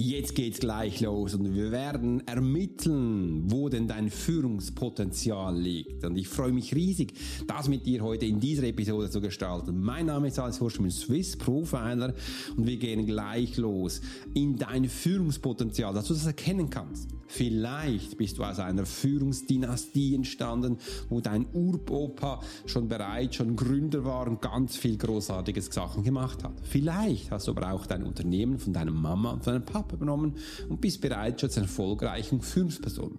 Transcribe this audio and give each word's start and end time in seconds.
Jetzt 0.00 0.36
geht's 0.36 0.60
gleich 0.60 1.00
los 1.00 1.34
und 1.34 1.56
wir 1.56 1.72
werden 1.72 2.24
ermitteln, 2.24 3.50
wo 3.50 3.68
denn 3.68 3.88
dein 3.88 4.10
Führungspotenzial 4.10 5.58
liegt. 5.58 6.04
Und 6.04 6.16
ich 6.16 6.28
freue 6.28 6.52
mich 6.52 6.72
riesig, 6.72 7.14
das 7.48 7.68
mit 7.68 7.84
dir 7.84 8.04
heute 8.04 8.24
in 8.24 8.38
dieser 8.38 8.62
Episode 8.62 9.10
zu 9.10 9.20
gestalten. 9.20 9.80
Mein 9.80 10.06
Name 10.06 10.28
ist 10.28 10.38
Alex 10.38 10.60
Horsch, 10.60 10.74
ich 10.74 10.82
bin 10.82 10.92
Swiss 10.92 11.36
Profiler 11.36 12.14
und 12.56 12.68
wir 12.68 12.76
gehen 12.76 13.06
gleich 13.06 13.56
los 13.56 14.00
in 14.34 14.56
dein 14.56 14.88
Führungspotenzial, 14.88 15.92
dass 15.92 16.06
du 16.06 16.14
das 16.14 16.26
erkennen 16.26 16.70
kannst. 16.70 17.08
Vielleicht 17.26 18.16
bist 18.16 18.38
du 18.38 18.44
aus 18.44 18.60
einer 18.60 18.86
Führungsdynastie 18.86 20.14
entstanden, 20.14 20.78
wo 21.08 21.20
dein 21.20 21.44
Uropa 21.52 22.40
schon 22.66 22.88
bereits 22.88 23.34
schon 23.34 23.56
Gründer 23.56 24.04
war 24.04 24.28
und 24.28 24.40
ganz 24.40 24.76
viel 24.76 24.96
großartiges 24.96 25.66
Sachen 25.66 26.04
gemacht 26.04 26.44
hat. 26.44 26.54
Vielleicht 26.62 27.32
hast 27.32 27.48
du 27.48 27.50
aber 27.50 27.72
auch 27.72 27.84
dein 27.84 28.04
Unternehmen 28.04 28.60
von 28.60 28.72
deiner 28.72 28.92
Mama 28.92 29.32
und 29.32 29.46
deinem 29.46 29.64
Papa 29.64 29.87
übernommen 29.92 30.34
und 30.68 30.80
bist 30.80 31.00
bereits 31.00 31.40
zur 31.40 31.62
erfolgreichen 31.62 32.40
Führungsperson. 32.40 33.18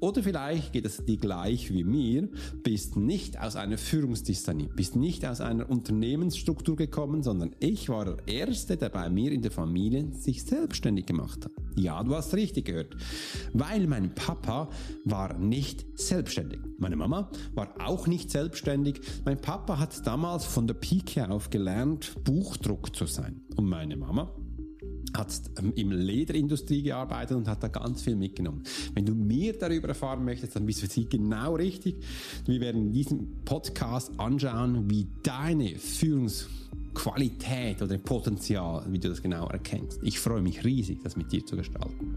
Oder 0.00 0.22
vielleicht 0.22 0.72
geht 0.72 0.86
es 0.86 1.04
dir 1.04 1.16
gleich 1.16 1.72
wie 1.72 1.82
mir, 1.82 2.28
bist 2.62 2.96
nicht 2.96 3.40
aus 3.40 3.56
einer 3.56 3.78
Führungsdystanie, 3.78 4.68
bist 4.74 4.94
nicht 4.94 5.26
aus 5.26 5.40
einer 5.40 5.68
Unternehmensstruktur 5.68 6.76
gekommen, 6.76 7.24
sondern 7.24 7.56
ich 7.58 7.88
war 7.88 8.04
der 8.04 8.28
Erste, 8.28 8.76
der 8.76 8.90
bei 8.90 9.10
mir 9.10 9.32
in 9.32 9.42
der 9.42 9.50
Familie 9.50 10.12
sich 10.12 10.44
selbstständig 10.44 11.06
gemacht 11.06 11.44
hat. 11.44 11.52
Ja, 11.74 12.02
du 12.04 12.14
hast 12.14 12.34
richtig 12.34 12.66
gehört. 12.66 12.96
Weil 13.52 13.88
mein 13.88 14.14
Papa 14.14 14.68
war 15.04 15.36
nicht 15.36 15.84
selbstständig. 15.98 16.60
Meine 16.78 16.96
Mama 16.96 17.30
war 17.54 17.74
auch 17.84 18.06
nicht 18.06 18.30
selbstständig. 18.30 19.00
Mein 19.24 19.40
Papa 19.40 19.80
hat 19.80 20.06
damals 20.06 20.44
von 20.44 20.68
der 20.68 20.74
Pike 20.74 21.28
auf 21.28 21.50
gelernt, 21.50 22.14
Buchdruck 22.22 22.94
zu 22.94 23.06
sein. 23.06 23.40
Und 23.56 23.68
meine 23.68 23.96
Mama 23.96 24.32
hat 25.16 25.32
ähm, 25.58 25.72
im 25.76 25.92
Lederindustrie 25.92 26.82
gearbeitet 26.82 27.36
und 27.36 27.48
hat 27.48 27.62
da 27.62 27.68
ganz 27.68 28.02
viel 28.02 28.16
mitgenommen. 28.16 28.62
Wenn 28.94 29.06
du 29.06 29.14
mehr 29.14 29.54
darüber 29.54 29.88
erfahren 29.88 30.24
möchtest, 30.24 30.56
dann 30.56 30.66
bist 30.66 30.82
du 30.82 30.86
für 30.86 30.92
sie 30.92 31.06
genau 31.06 31.56
richtig. 31.56 31.96
Wir 32.46 32.60
werden 32.60 32.88
in 32.88 32.92
diesem 32.92 33.44
Podcast 33.44 34.12
anschauen, 34.18 34.90
wie 34.90 35.06
deine 35.22 35.76
Führungsqualität 35.76 37.82
oder 37.82 37.98
Potenzial, 37.98 38.84
wie 38.88 38.98
du 38.98 39.08
das 39.08 39.22
genau 39.22 39.48
erkennst. 39.48 40.00
Ich 40.02 40.18
freue 40.18 40.42
mich 40.42 40.64
riesig, 40.64 41.02
das 41.02 41.16
mit 41.16 41.32
dir 41.32 41.44
zu 41.44 41.56
gestalten. 41.56 42.14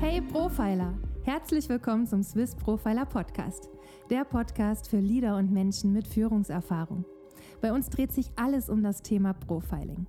Hey 0.00 0.20
Profiler! 0.20 0.94
Herzlich 1.26 1.68
willkommen 1.68 2.06
zum 2.06 2.22
Swiss 2.22 2.54
Profiler 2.54 3.04
Podcast, 3.04 3.68
der 4.10 4.24
Podcast 4.24 4.88
für 4.88 5.00
Leader 5.00 5.36
und 5.36 5.50
Menschen 5.50 5.92
mit 5.92 6.06
Führungserfahrung. 6.06 7.04
Bei 7.60 7.72
uns 7.72 7.88
dreht 7.88 8.12
sich 8.12 8.30
alles 8.36 8.68
um 8.68 8.82
das 8.82 9.02
Thema 9.02 9.32
Profiling. 9.32 10.06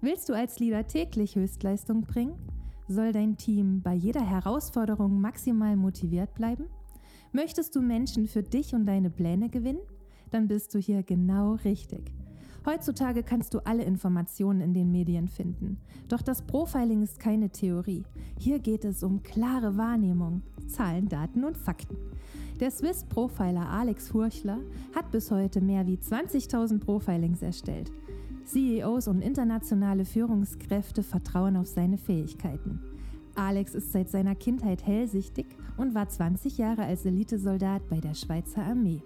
Willst 0.00 0.28
du 0.28 0.34
als 0.34 0.58
Leader 0.58 0.86
täglich 0.86 1.36
Höchstleistung 1.36 2.02
bringen? 2.02 2.34
Soll 2.88 3.12
dein 3.12 3.36
Team 3.36 3.82
bei 3.82 3.94
jeder 3.94 4.24
Herausforderung 4.24 5.20
maximal 5.20 5.76
motiviert 5.76 6.34
bleiben? 6.34 6.64
Möchtest 7.32 7.76
du 7.76 7.82
Menschen 7.82 8.26
für 8.26 8.42
dich 8.42 8.74
und 8.74 8.86
deine 8.86 9.10
Pläne 9.10 9.50
gewinnen? 9.50 9.82
Dann 10.30 10.48
bist 10.48 10.74
du 10.74 10.78
hier 10.78 11.02
genau 11.02 11.54
richtig. 11.64 12.12
Heutzutage 12.64 13.22
kannst 13.22 13.54
du 13.54 13.60
alle 13.60 13.84
Informationen 13.84 14.60
in 14.60 14.74
den 14.74 14.90
Medien 14.90 15.28
finden. 15.28 15.78
Doch 16.08 16.22
das 16.22 16.42
Profiling 16.42 17.02
ist 17.02 17.18
keine 17.18 17.50
Theorie. 17.50 18.04
Hier 18.38 18.58
geht 18.58 18.84
es 18.84 19.02
um 19.02 19.22
klare 19.22 19.76
Wahrnehmung, 19.76 20.42
Zahlen, 20.66 21.08
Daten 21.08 21.44
und 21.44 21.56
Fakten. 21.56 21.96
Der 22.60 22.72
Swiss 22.72 23.04
Profiler 23.04 23.68
Alex 23.68 24.08
Furchler 24.08 24.58
hat 24.92 25.12
bis 25.12 25.30
heute 25.30 25.60
mehr 25.60 25.86
wie 25.86 25.96
20.000 25.96 26.80
Profilings 26.80 27.40
erstellt. 27.40 27.92
CEOs 28.46 29.06
und 29.06 29.20
internationale 29.20 30.04
Führungskräfte 30.04 31.04
vertrauen 31.04 31.56
auf 31.56 31.68
seine 31.68 31.98
Fähigkeiten. 31.98 32.80
Alex 33.36 33.76
ist 33.76 33.92
seit 33.92 34.10
seiner 34.10 34.34
Kindheit 34.34 34.84
hellsichtig 34.84 35.46
und 35.76 35.94
war 35.94 36.08
20 36.08 36.58
Jahre 36.58 36.82
als 36.82 37.04
Elitesoldat 37.04 37.88
bei 37.88 38.00
der 38.00 38.14
Schweizer 38.14 38.64
Armee. 38.64 39.02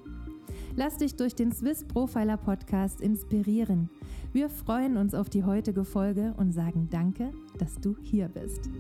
Lass 0.75 0.97
dich 0.97 1.17
durch 1.17 1.35
den 1.35 1.53
Swiss 1.53 1.85
Profiler 1.85 2.39
Podcast 2.39 3.03
inspirieren. 3.03 3.91
Wir 4.33 4.49
freuen 4.49 4.97
uns 4.97 5.15
auf 5.15 5.29
die 5.29 5.45
heutige 5.45 5.85
Folge 5.85 6.33
und 6.39 6.53
sagen 6.53 6.89
Danke, 6.91 7.33
dass 7.59 7.79
du 7.79 7.97
hier 8.03 8.29
bist. 8.29 8.71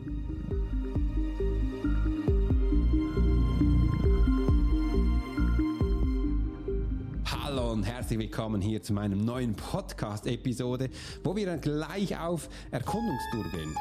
Und 7.59 7.83
herzlich 7.83 8.19
willkommen 8.19 8.63
hier 8.63 8.83
zu 8.83 8.95
meinem 8.95 9.25
neuen 9.25 9.55
Podcast-Episode, 9.55 10.89
wo 11.23 11.37
wir 11.37 11.45
dann 11.45 11.61
gleich 11.61 12.19
auf 12.19 12.49
Erkundungstour 12.71 13.45
gehen. 13.53 13.77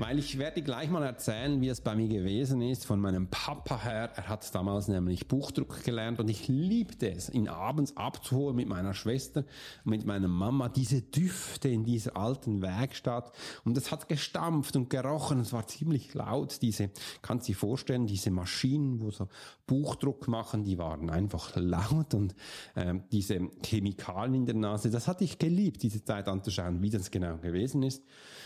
Weil 0.00 0.18
ich 0.18 0.38
werde 0.38 0.62
gleich 0.62 0.88
mal 0.88 1.02
erzählen, 1.02 1.60
wie 1.60 1.68
es 1.68 1.82
bei 1.82 1.94
mir 1.94 2.08
gewesen 2.08 2.62
ist, 2.62 2.86
von 2.86 3.00
meinem 3.00 3.28
Papa 3.28 3.82
her. 3.82 4.10
Er 4.16 4.30
hat 4.30 4.54
damals 4.54 4.88
nämlich 4.88 5.28
Buchdruck 5.28 5.84
gelernt 5.84 6.18
und 6.20 6.30
ich 6.30 6.48
liebte 6.48 7.12
es, 7.12 7.28
ihn 7.28 7.48
abends 7.48 7.98
abzuholen 7.98 8.56
mit 8.56 8.66
meiner 8.66 8.94
Schwester 8.94 9.44
mit 9.84 10.06
meiner 10.06 10.26
Mama. 10.26 10.70
Diese 10.70 11.02
Düfte 11.02 11.68
in 11.68 11.84
dieser 11.84 12.16
alten 12.16 12.62
Werkstatt. 12.62 13.30
Und 13.66 13.76
es 13.76 13.90
hat 13.90 14.08
gestampft 14.08 14.74
und 14.74 14.88
gerochen. 14.88 15.40
Es 15.40 15.52
war 15.52 15.66
ziemlich 15.66 16.14
laut. 16.14 16.62
Diese, 16.62 16.88
kannst 17.20 17.46
du 17.46 17.52
dir 17.52 17.58
vorstellen, 17.58 18.06
diese 18.06 18.30
Maschinen, 18.30 19.02
wo 19.02 19.10
so 19.10 19.28
Buchdruck 19.66 20.28
machen, 20.28 20.64
die 20.64 20.78
waren 20.78 21.10
einfach 21.10 21.54
laut 21.56 22.14
und 22.14 22.34
ähm, 22.74 23.04
diese 23.12 23.50
Chemikalien 23.62 24.34
in 24.34 24.46
der 24.46 24.54
Nase, 24.54 24.90
das 24.90 25.06
hatte 25.06 25.24
ich 25.24 25.38
geliebt, 25.38 25.82
diese 25.82 26.02
Zeit 26.02 26.26
anzuschauen, 26.26 26.80
wie 26.80 26.90
das 26.90 27.10
genau 27.10 27.36
gewesen 27.36 27.82
ist. 27.82 28.02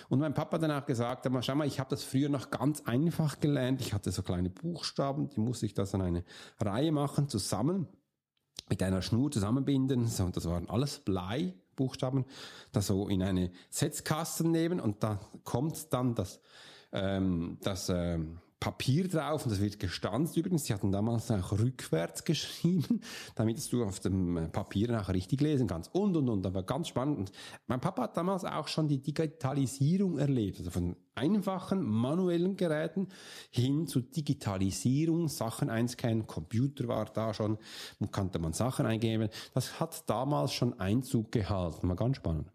Und 0.09 0.19
mein 0.19 0.35
Papa 0.35 0.59
dann 0.59 0.71
auch 0.71 0.85
gesagt, 0.85 1.25
schau 1.44 1.55
mal, 1.55 1.66
ich 1.66 1.78
habe 1.78 1.91
das 1.91 2.03
früher 2.03 2.28
noch 2.28 2.50
ganz 2.50 2.82
einfach 2.82 3.41
gelernt. 3.41 3.81
Ich 3.81 3.93
hatte 3.93 4.10
so 4.10 4.22
kleine 4.22 4.50
Buchstaben, 4.50 5.28
die 5.28 5.41
musste 5.41 5.66
ich 5.66 5.75
das 5.75 5.94
an 5.94 6.03
eine 6.03 6.25
Reihe 6.59 6.93
machen, 6.93 7.28
zusammen 7.28 7.87
mit 8.69 8.82
einer 8.82 9.03
Schnur 9.03 9.31
zusammenbinden. 9.31 10.06
So, 10.06 10.28
das 10.31 10.47
waren 10.47 10.69
alles 10.71 11.00
Bleibuchstaben, 11.00 12.25
das 12.72 12.87
so 12.87 13.09
in 13.09 13.22
eine 13.22 13.50
Setzkasten 13.71 14.50
nehmen 14.50 14.81
und 14.81 15.03
da 15.03 15.21
kommt 15.44 15.93
dann 15.93 16.15
das, 16.15 16.41
ähm, 16.93 17.59
das 17.62 17.88
ähm, 17.91 18.41
Papier 18.65 19.07
drauf 19.09 19.45
und 19.45 19.53
das 19.53 19.61
wird 19.61 19.79
gestanzt 19.79 20.39
übrigens. 20.39 20.65
Sie 20.65 20.73
hatten 20.73 20.91
damals 20.91 21.31
auch 21.31 21.53
rückwärts 21.53 22.25
geschrieben, 22.25 23.03
damit 23.35 23.71
du 23.71 23.85
auf 23.85 24.01
dem 24.01 24.49
Papier 24.53 24.99
auch 24.99 25.11
richtig 25.11 25.43
lesen 25.43 25.67
kannst. 25.67 25.95
Und, 25.95 26.17
und, 26.17 26.31
und. 26.31 26.55
War 26.55 26.63
ganz 26.63 26.89
spannend. 26.89 27.31
Mein 27.67 27.83
Papa 27.83 28.05
hat 28.05 28.17
damals 28.17 28.47
auch 28.47 28.67
schon 28.69 28.89
die 28.89 29.03
Digitalisierung 29.03 30.17
erlebt. 30.17 30.61
Also 30.61 30.71
von 30.71 30.97
einfachen 31.15 31.83
manuellen 31.83 32.57
Geräten 32.57 33.09
hin 33.51 33.87
zu 33.87 34.01
Digitalisierung, 34.01 35.29
Sachen 35.29 35.69
einscannen, 35.69 36.27
Computer 36.27 36.89
war 36.89 37.05
da 37.05 37.35
schon 37.35 37.59
und 37.99 38.13
konnte 38.13 38.39
man 38.39 38.55
Sachen 38.55 38.87
eingeben. 38.87 39.29
Das 39.53 39.79
hat 39.79 40.09
damals 40.09 40.55
schon 40.55 40.81
Einzug 40.81 41.33
gehalten. 41.33 41.87
War 41.87 41.97
ganz 41.97 42.17
spannend. 42.17 42.54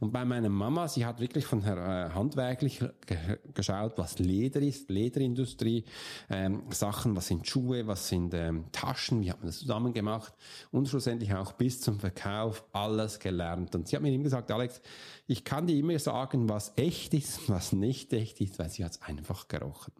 Und 0.00 0.12
bei 0.12 0.24
meiner 0.24 0.48
Mama, 0.48 0.88
sie 0.88 1.06
hat 1.06 1.20
wirklich 1.20 1.46
von 1.46 1.62
her, 1.62 1.76
äh, 1.76 2.14
handwerklich 2.14 2.80
ge 3.06 3.38
geschaut, 3.54 3.94
was 3.96 4.18
Leder 4.18 4.60
ist, 4.60 4.90
Lederindustrie, 4.90 5.84
ähm, 6.28 6.62
Sachen, 6.70 7.16
was 7.16 7.26
sind 7.26 7.46
Schuhe, 7.46 7.86
was 7.86 8.08
sind 8.08 8.34
ähm, 8.34 8.66
Taschen, 8.72 9.20
wie 9.22 9.30
hat 9.30 9.38
man 9.38 9.46
das 9.46 9.58
zusammen 9.58 9.92
gemacht 9.92 10.32
und 10.70 10.88
schlussendlich 10.88 11.34
auch 11.34 11.52
bis 11.52 11.80
zum 11.80 12.00
Verkauf 12.00 12.64
alles 12.72 13.18
gelernt. 13.18 13.74
Und 13.74 13.88
sie 13.88 13.96
hat 13.96 14.02
mir 14.02 14.12
immer 14.12 14.24
gesagt, 14.24 14.50
Alex, 14.50 14.80
ich 15.26 15.44
kann 15.44 15.66
dir 15.66 15.76
immer 15.76 15.98
sagen, 15.98 16.48
was 16.48 16.72
echt 16.76 17.14
ist, 17.14 17.48
was 17.48 17.72
nicht 17.72 18.12
echt 18.12 18.40
ist, 18.40 18.58
weil 18.58 18.68
sie 18.68 18.84
hat 18.84 18.92
es 18.92 19.02
einfach 19.02 19.48
gerochen. 19.48 19.92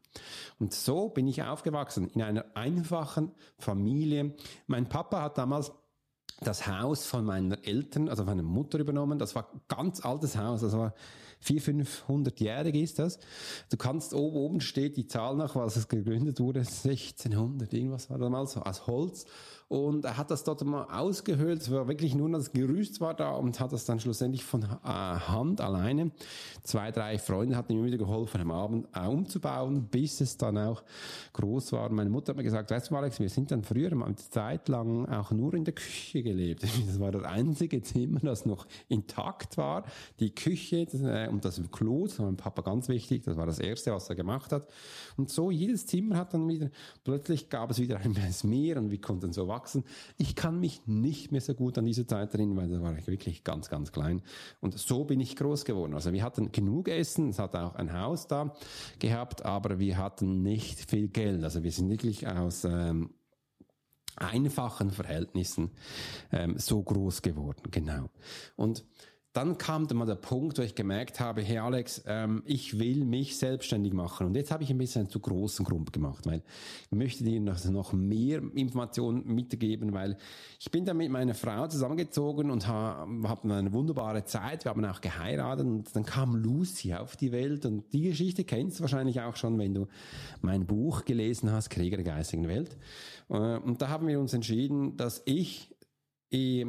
Und 0.58 0.74
so 0.74 1.08
bin 1.08 1.28
ich 1.28 1.42
aufgewachsen 1.42 2.08
in 2.10 2.22
einer 2.22 2.44
einfachen 2.54 3.32
Familie. 3.58 4.34
Mein 4.66 4.88
Papa 4.88 5.22
hat 5.22 5.38
damals 5.38 5.72
das 6.40 6.66
Haus 6.66 7.04
von 7.06 7.24
meiner 7.24 7.64
Eltern, 7.64 8.08
also 8.08 8.24
meiner 8.24 8.42
Mutter 8.42 8.78
übernommen. 8.78 9.18
Das 9.18 9.34
war 9.34 9.50
ganz 9.68 10.04
altes 10.04 10.36
Haus, 10.36 10.62
das 10.62 10.72
war 10.72 10.94
400, 11.40 11.86
500-jährig 11.86 12.74
ist 12.74 12.98
das. 12.98 13.18
Du 13.70 13.76
kannst 13.76 14.14
oben, 14.14 14.36
oben 14.36 14.60
steht 14.60 14.96
die 14.96 15.06
Zahl 15.06 15.36
nach, 15.36 15.56
was 15.56 15.76
es 15.76 15.88
gegründet 15.88 16.40
wurde, 16.40 16.60
1600, 16.60 17.72
irgendwas 17.72 18.10
war 18.10 18.18
damals 18.18 18.52
so, 18.52 18.60
aus 18.60 18.86
Holz. 18.86 19.26
Und 19.70 20.04
er 20.04 20.16
hat 20.16 20.32
das 20.32 20.42
dort 20.42 20.64
mal 20.64 20.82
ausgehöhlt. 20.90 21.62
Es 21.62 21.70
war 21.70 21.86
wirklich 21.86 22.16
nur 22.16 22.28
das 22.30 22.50
Gerüst 22.50 23.00
war 23.00 23.14
da 23.14 23.30
und 23.30 23.60
hat 23.60 23.72
das 23.72 23.84
dann 23.84 24.00
schlussendlich 24.00 24.42
von 24.42 24.64
äh, 24.64 24.66
Hand 24.84 25.60
alleine. 25.60 26.10
Zwei, 26.64 26.90
drei 26.90 27.18
Freunde 27.18 27.56
hatten 27.56 27.74
ihm 27.74 27.84
wieder 27.84 27.96
geholfen, 27.96 28.40
am 28.40 28.50
Abend 28.50 28.88
umzubauen, 28.96 29.84
bis 29.84 30.20
es 30.20 30.36
dann 30.36 30.58
auch 30.58 30.82
groß 31.34 31.70
war. 31.70 31.88
Meine 31.90 32.10
Mutter 32.10 32.30
hat 32.30 32.36
mir 32.38 32.42
gesagt, 32.42 32.72
weißt 32.72 32.90
du 32.90 32.96
Alex, 32.96 33.20
wir 33.20 33.28
sind 33.28 33.52
dann 33.52 33.62
früher 33.62 33.94
mal 33.94 34.06
eine 34.06 34.16
Zeit 34.16 34.68
lang 34.68 35.06
auch 35.08 35.30
nur 35.30 35.54
in 35.54 35.64
der 35.64 35.74
Küche 35.74 36.24
gelebt. 36.24 36.64
Das 36.90 36.98
war 36.98 37.12
das 37.12 37.22
einzige 37.22 37.80
Zimmer, 37.82 38.18
das 38.20 38.46
noch 38.46 38.66
intakt 38.88 39.56
war. 39.56 39.84
Die 40.18 40.34
Küche 40.34 40.78
äh, 40.78 41.28
und 41.28 41.44
das 41.44 41.62
Klo, 41.70 42.06
das 42.06 42.18
war 42.18 42.26
mein 42.26 42.36
Papa 42.36 42.62
ganz 42.62 42.88
wichtig. 42.88 43.22
Das 43.22 43.36
war 43.36 43.46
das 43.46 43.60
erste, 43.60 43.92
was 43.92 44.08
er 44.08 44.16
gemacht 44.16 44.50
hat. 44.50 44.66
Und 45.16 45.30
so 45.30 45.52
jedes 45.52 45.86
Zimmer 45.86 46.16
hat 46.16 46.34
dann 46.34 46.48
wieder, 46.48 46.70
plötzlich 47.04 47.48
gab 47.48 47.70
es 47.70 47.78
wieder 47.78 47.98
ein 48.04 48.16
Meer 48.42 48.78
und 48.78 48.90
wir 48.90 49.00
konnten 49.00 49.32
so 49.32 49.46
wachsen 49.46 49.59
gewachsen. 49.60 49.84
Ich 50.16 50.34
kann 50.34 50.58
mich 50.58 50.86
nicht 50.86 51.32
mehr 51.32 51.40
so 51.40 51.54
gut 51.54 51.78
an 51.78 51.84
diese 51.84 52.06
Zeit 52.06 52.32
erinnern, 52.34 52.56
weil 52.56 52.68
da 52.68 52.82
war 52.82 52.96
ich 52.96 53.06
wirklich 53.06 53.44
ganz, 53.44 53.68
ganz 53.68 53.92
klein. 53.92 54.22
Und 54.60 54.78
so 54.78 55.04
bin 55.04 55.20
ich 55.20 55.36
groß 55.36 55.64
geworden. 55.64 55.94
Also 55.94 56.12
wir 56.12 56.22
hatten 56.22 56.52
genug 56.52 56.88
Essen, 56.88 57.30
es 57.30 57.38
hat 57.38 57.54
auch 57.54 57.74
ein 57.74 57.92
Haus 57.92 58.26
da 58.26 58.54
gehabt, 58.98 59.44
aber 59.44 59.78
wir 59.78 59.98
hatten 59.98 60.42
nicht 60.42 60.90
viel 60.90 61.08
Geld. 61.08 61.44
Also 61.44 61.62
wir 61.62 61.72
sind 61.72 61.90
wirklich 61.90 62.26
aus 62.26 62.64
ähm, 62.64 63.10
einfachen 64.16 64.90
Verhältnissen 64.90 65.70
ähm, 66.32 66.58
so 66.58 66.82
groß 66.82 67.22
geworden. 67.22 67.62
Genau. 67.70 68.08
Und 68.56 68.84
dann 69.32 69.58
kam 69.58 69.86
dann 69.86 69.98
mal 69.98 70.06
der 70.06 70.16
Punkt, 70.16 70.58
wo 70.58 70.62
ich 70.62 70.74
gemerkt 70.74 71.20
habe, 71.20 71.40
hey 71.42 71.58
Alex, 71.58 72.02
ähm, 72.06 72.42
ich 72.46 72.80
will 72.80 73.04
mich 73.04 73.36
selbstständig 73.36 73.92
machen. 73.92 74.26
Und 74.26 74.34
jetzt 74.34 74.50
habe 74.50 74.64
ich 74.64 74.70
ein 74.70 74.78
bisschen 74.78 75.02
einen 75.02 75.10
zu 75.10 75.20
großen 75.20 75.64
Grund 75.64 75.92
gemacht, 75.92 76.26
weil 76.26 76.42
ich 76.90 76.98
möchte 76.98 77.22
dir 77.22 77.40
noch, 77.40 77.64
noch 77.66 77.92
mehr 77.92 78.42
Informationen 78.54 79.24
mitgeben, 79.26 79.92
weil 79.92 80.16
ich 80.58 80.70
bin 80.72 80.84
dann 80.84 80.96
mit 80.96 81.10
meiner 81.10 81.34
Frau 81.34 81.68
zusammengezogen 81.68 82.50
und 82.50 82.66
habe 82.66 83.28
hab 83.28 83.44
eine 83.44 83.72
wunderbare 83.72 84.24
Zeit. 84.24 84.64
Wir 84.64 84.70
haben 84.70 84.84
auch 84.84 85.00
geheiratet 85.00 85.64
und 85.64 85.94
dann 85.94 86.04
kam 86.04 86.34
Lucy 86.34 86.94
auf 86.94 87.16
die 87.16 87.30
Welt 87.30 87.64
und 87.66 87.92
die 87.92 88.02
Geschichte 88.02 88.42
kennst 88.42 88.78
du 88.78 88.82
wahrscheinlich 88.82 89.20
auch 89.20 89.36
schon, 89.36 89.56
wenn 89.60 89.74
du 89.74 89.86
mein 90.40 90.66
Buch 90.66 91.04
gelesen 91.04 91.52
hast, 91.52 91.70
Krieger 91.70 91.98
der 91.98 92.04
geistigen 92.04 92.48
Welt. 92.48 92.76
Äh, 93.28 93.58
und 93.58 93.80
da 93.80 93.90
haben 93.90 94.08
wir 94.08 94.18
uns 94.18 94.32
entschieden, 94.32 94.96
dass 94.96 95.22
ich 95.24 95.72
eh, 96.32 96.66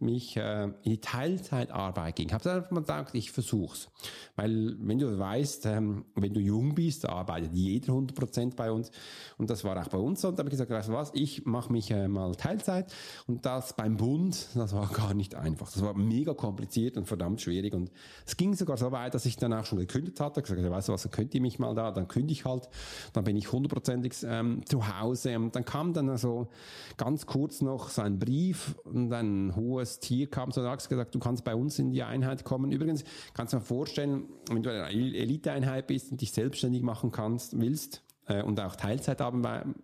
mich 0.00 0.36
äh, 0.36 0.64
in 0.64 0.74
die 0.84 1.00
Teilzeitarbeit 1.00 2.16
ging. 2.16 2.32
Habe 2.32 2.44
dann 2.44 2.68
gedacht, 2.70 3.14
ich 3.14 3.32
versuch's. 3.32 3.88
Weil 4.36 4.76
wenn 4.78 4.98
du 4.98 5.18
weißt, 5.18 5.66
ähm, 5.66 6.04
wenn 6.14 6.34
du 6.34 6.40
jung 6.40 6.74
bist, 6.74 7.08
arbeitet 7.08 7.52
jeder 7.54 7.94
100% 7.94 8.54
bei 8.54 8.70
uns. 8.70 8.90
Und 9.38 9.50
das 9.50 9.64
war 9.64 9.80
auch 9.80 9.88
bei 9.88 9.98
uns 9.98 10.20
so. 10.20 10.28
Und 10.28 10.38
da 10.38 10.40
habe 10.40 10.48
ich 10.48 10.52
gesagt, 10.52 10.70
weißt 10.70 10.88
du 10.88 10.92
was, 10.92 11.10
ich 11.14 11.46
mache 11.46 11.72
mich 11.72 11.90
äh, 11.90 12.08
mal 12.08 12.34
Teilzeit. 12.34 12.92
Und 13.26 13.46
das 13.46 13.74
beim 13.74 13.96
Bund, 13.96 14.48
das 14.54 14.74
war 14.74 14.88
gar 14.88 15.14
nicht 15.14 15.34
einfach. 15.34 15.72
Das 15.72 15.82
war 15.82 15.94
mega 15.94 16.34
kompliziert 16.34 16.96
und 16.96 17.06
verdammt 17.06 17.40
schwierig. 17.40 17.74
Und 17.74 17.90
es 18.26 18.36
ging 18.36 18.54
sogar 18.54 18.76
so 18.76 18.92
weit, 18.92 19.14
dass 19.14 19.24
ich 19.26 19.36
dann 19.36 19.52
auch 19.52 19.64
schon 19.64 19.78
gekündigt 19.78 20.20
hatte. 20.20 20.42
gesagt, 20.42 20.62
weißt 20.62 20.88
du 20.88 20.92
was, 20.92 21.02
dann 21.02 21.12
könnt 21.12 21.34
ihr 21.34 21.40
mich 21.40 21.58
mal 21.58 21.74
da, 21.74 21.90
dann 21.90 22.08
kündige 22.08 22.32
ich 22.32 22.44
halt. 22.44 22.68
Dann 23.12 23.24
bin 23.24 23.36
ich 23.36 23.50
hundertprozentig 23.50 24.14
ähm, 24.24 24.66
zu 24.66 25.00
Hause. 25.00 25.36
Und 25.36 25.56
dann 25.56 25.64
kam 25.64 25.92
dann 25.92 26.10
also 26.10 26.48
ganz 26.96 27.26
kurz 27.26 27.62
noch 27.62 27.88
so 27.88 28.02
ein 28.02 28.18
Brief 28.18 28.76
und 28.84 29.12
ein 29.12 29.54
hohes 29.56 29.85
das 29.86 30.00
Tier 30.00 30.28
kam 30.28 30.50
so 30.50 30.60
und 30.60 30.88
gesagt, 30.88 31.14
du 31.14 31.18
kannst 31.18 31.44
bei 31.44 31.54
uns 31.54 31.78
in 31.78 31.90
die 31.90 32.02
Einheit 32.02 32.44
kommen. 32.44 32.72
Übrigens, 32.72 33.04
kannst 33.34 33.52
du 33.52 33.58
dir 33.58 33.64
vorstellen, 33.64 34.24
wenn 34.50 34.62
du 34.62 34.70
eine 34.70 34.90
Eliteeinheit 34.90 35.86
bist 35.86 36.10
und 36.10 36.20
dich 36.20 36.32
selbstständig 36.32 36.82
machen 36.82 37.12
kannst, 37.12 37.58
willst, 37.58 38.02
äh, 38.26 38.42
und 38.42 38.60
auch 38.60 38.76
Teilzeit 38.76 39.20
arbeiten 39.20 39.74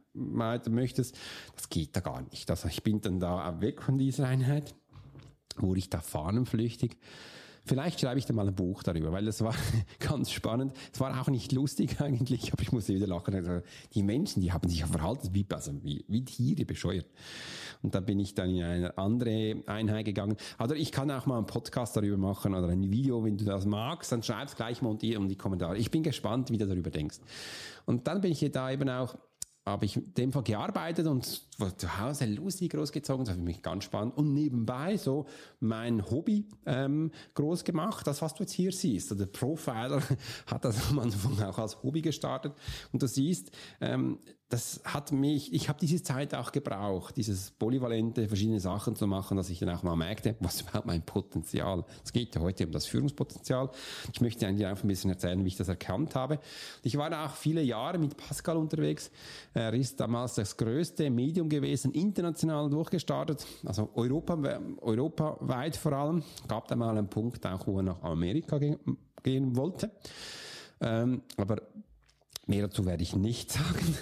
möchtest, 0.75 1.17
das 1.55 1.69
geht 1.69 1.97
da 1.97 2.01
gar 2.01 2.23
nicht. 2.23 2.51
Also 2.51 2.69
ich 2.69 2.83
bin 2.83 3.01
dann 3.01 3.21
da 3.21 3.61
weg 3.61 3.83
von 3.83 3.99
dieser 3.99 4.27
Einheit, 4.27 4.75
wurde 5.57 5.79
ich 5.79 5.91
da 5.91 6.01
fahnenflüchtig 6.01 6.97
Vielleicht 7.65 8.01
schreibe 8.01 8.19
ich 8.19 8.27
da 8.27 8.33
mal 8.33 8.49
ein 8.49 8.55
Buch 8.55 8.83
darüber, 8.83 9.13
weil 9.13 9.25
das 9.25 9.41
war 9.41 9.55
ganz 10.01 10.33
spannend. 10.33 10.75
Es 10.93 10.99
war 10.99 11.21
auch 11.21 11.29
nicht 11.29 11.53
lustig 11.53 11.97
eigentlich, 12.01 12.53
aber 12.53 12.63
ich 12.63 12.73
musste 12.73 12.95
wieder 12.95 13.07
lachen. 13.07 13.35
Also 13.35 13.63
die 13.95 14.03
Menschen, 14.03 14.43
die 14.43 14.53
haben 14.53 14.69
sich 14.69 14.81
ja 14.81 14.87
verhalten 14.87 15.29
wie, 15.33 15.47
also 15.51 15.73
wie, 15.83 16.05
wie 16.09 16.25
Tiere 16.25 16.65
bescheuert. 16.65 17.07
Und 17.83 17.95
da 17.95 18.01
bin 18.01 18.19
ich 18.21 18.35
dann 18.35 18.51
in 18.51 18.63
eine 18.63 18.99
andere 18.99 19.63
Einheit 19.67 20.05
gegangen. 20.05 20.37
Also 20.59 20.75
ich 20.75 20.93
kann 20.93 21.11
auch 21.11 21.27
mal 21.27 21.39
einen 21.39 21.47
Podcast 21.47 21.97
darüber 21.97 22.17
machen 22.17 22.55
oder 22.55 22.69
ein 22.69 22.91
Video, 22.91 23.25
wenn 23.25 23.37
du 23.37 23.45
das 23.45 23.67
magst, 23.67 24.13
dann 24.13 24.23
schreib's 24.23 24.57
gleich 24.57 24.83
mal 24.83 24.91
unter 24.91 25.07
die, 25.07 25.17
um 25.17 25.29
die 25.29 25.37
Kommentare. 25.37 25.77
Ich 25.79 25.91
bin 25.91 26.03
gespannt, 26.03 26.51
wie 26.51 26.59
du 26.59 26.67
darüber 26.67 26.91
denkst. 26.91 27.19
Und 27.87 28.07
dann 28.07 28.21
bin 28.21 28.33
ich 28.33 28.51
da 28.53 28.71
eben 28.71 28.89
auch 28.89 29.17
habe 29.65 29.85
ich 29.85 29.97
in 29.97 30.15
dem 30.15 30.33
Fall 30.33 30.43
gearbeitet 30.43 31.07
und 31.07 31.25
zu 31.25 32.01
Hause 32.01 32.27
lustig 32.27 32.73
großgezogen, 32.73 33.25
das 33.25 33.35
war 33.35 33.39
für 33.39 33.45
mich 33.45 33.63
ganz 33.63 33.85
spannend. 33.85 34.17
Und 34.17 34.35
nebenbei 34.35 34.97
so 34.97 35.27
mein 35.61 36.11
Hobby 36.11 36.49
ähm, 36.67 37.13
groß 37.35 37.63
gemacht, 37.63 38.07
das 38.07 38.23
was 38.23 38.35
du 38.35 38.43
jetzt 38.43 38.53
hier 38.53 38.73
siehst. 38.73 39.13
Also 39.13 39.25
der 39.25 39.31
Profiler 39.31 40.03
hat 40.47 40.65
das 40.65 40.91
am 40.91 40.99
Anfang 40.99 41.41
auch 41.43 41.59
als 41.59 41.81
Hobby 41.83 42.03
gestartet. 42.03 42.55
Und 42.93 43.03
du 43.03 43.07
siehst, 43.07 43.53
ähm, 43.81 44.19
das 44.53 44.83
hat 44.85 45.13
mich, 45.13 45.55
ich 45.55 45.71
habe 45.71 45.79
diese 45.81 46.03
Zeit 46.03 46.35
auch 46.35 46.53
gebraucht, 46.53 47.17
dieses 47.17 47.53
polyvalente, 47.53 48.29
verschiedene 48.29 48.61
Sachen 48.61 48.95
zu 48.95 49.07
machen, 49.07 49.39
dass 49.39 49.49
ich 49.49 49.59
dann 49.61 49.71
auch 49.71 49.83
mal 49.83 49.97
merkte, 49.97 50.37
was 50.41 50.61
überhaupt 50.61 50.85
mein 50.85 51.01
Potenzial. 51.01 51.87
Es 52.05 52.13
geht 52.13 52.35
ja 52.35 52.43
heute 52.43 52.67
um 52.67 52.73
das 52.73 52.85
Führungspotenzial. 52.85 53.71
Ich 54.13 54.21
möchte 54.21 54.47
eigentlich 54.47 54.67
einfach 54.67 54.85
ein 54.85 54.89
bisschen 54.89 55.09
erzählen, 55.09 55.43
wie 55.43 55.49
ich 55.49 55.57
das 55.57 55.69
erkannt 55.69 56.15
habe. 56.15 56.39
Ich 56.83 56.99
war 56.99 57.25
auch 57.25 57.35
viele 57.35 57.63
Jahre 57.63 57.97
mit 57.97 58.15
Pascal 58.19 58.59
unterwegs. 58.59 59.11
Er 59.55 59.73
ist 59.73 59.99
damals 59.99 60.35
das 60.35 60.55
größte 60.59 61.09
Medium 61.09 61.49
gewesen, 61.49 61.93
international 61.93 62.69
durchgestartet, 62.69 63.47
also 63.65 63.89
Europa, 63.95 64.37
europaweit 64.83 65.77
vor 65.77 65.93
allem. 65.93 66.23
Gab 66.47 66.69
da 66.69 66.77
mal 66.77 66.91
einen 66.91 67.09
Punkt 67.09 67.47
auch, 67.47 67.67
wo 67.67 67.79
er 67.79 67.85
nach 67.85 68.03
Amerika 68.03 68.59
gehen, 68.59 68.79
gehen 69.23 69.57
wollte. 69.57 69.91
Ähm, 70.83 71.23
aber 71.39 71.63
mehr 72.47 72.67
dazu 72.67 72.85
werde 72.85 73.03
ich 73.03 73.17
nicht 73.17 73.51
sagen. 73.53 73.97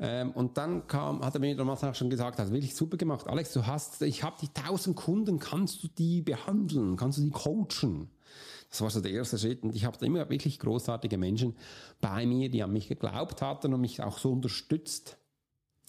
Ähm, 0.00 0.30
und 0.32 0.56
dann 0.56 0.86
kam, 0.86 1.24
hat 1.24 1.34
er 1.34 1.40
mir 1.40 1.56
damals 1.56 1.82
auch 1.82 1.94
schon 1.94 2.10
gesagt, 2.10 2.38
hat 2.38 2.52
wirklich 2.52 2.74
super 2.74 2.96
gemacht. 2.96 3.26
Alex, 3.26 3.52
du 3.52 3.66
hast, 3.66 4.02
ich 4.02 4.22
habe 4.22 4.36
die 4.40 4.48
tausend 4.48 4.96
Kunden, 4.96 5.38
kannst 5.38 5.82
du 5.82 5.88
die 5.88 6.22
behandeln? 6.22 6.96
Kannst 6.96 7.18
du 7.18 7.22
die 7.22 7.30
coachen? 7.30 8.10
Das 8.70 8.80
war 8.82 8.90
so 8.90 9.00
der 9.00 9.12
erste 9.12 9.38
Schritt. 9.38 9.62
Und 9.62 9.74
ich 9.74 9.84
habe 9.84 10.04
immer 10.04 10.28
wirklich 10.28 10.58
großartige 10.58 11.18
Menschen 11.18 11.56
bei 12.00 12.26
mir, 12.26 12.50
die 12.50 12.62
an 12.62 12.72
mich 12.72 12.88
geglaubt 12.88 13.42
hatten 13.42 13.74
und 13.74 13.80
mich 13.80 14.02
auch 14.02 14.18
so 14.18 14.32
unterstützt 14.32 15.16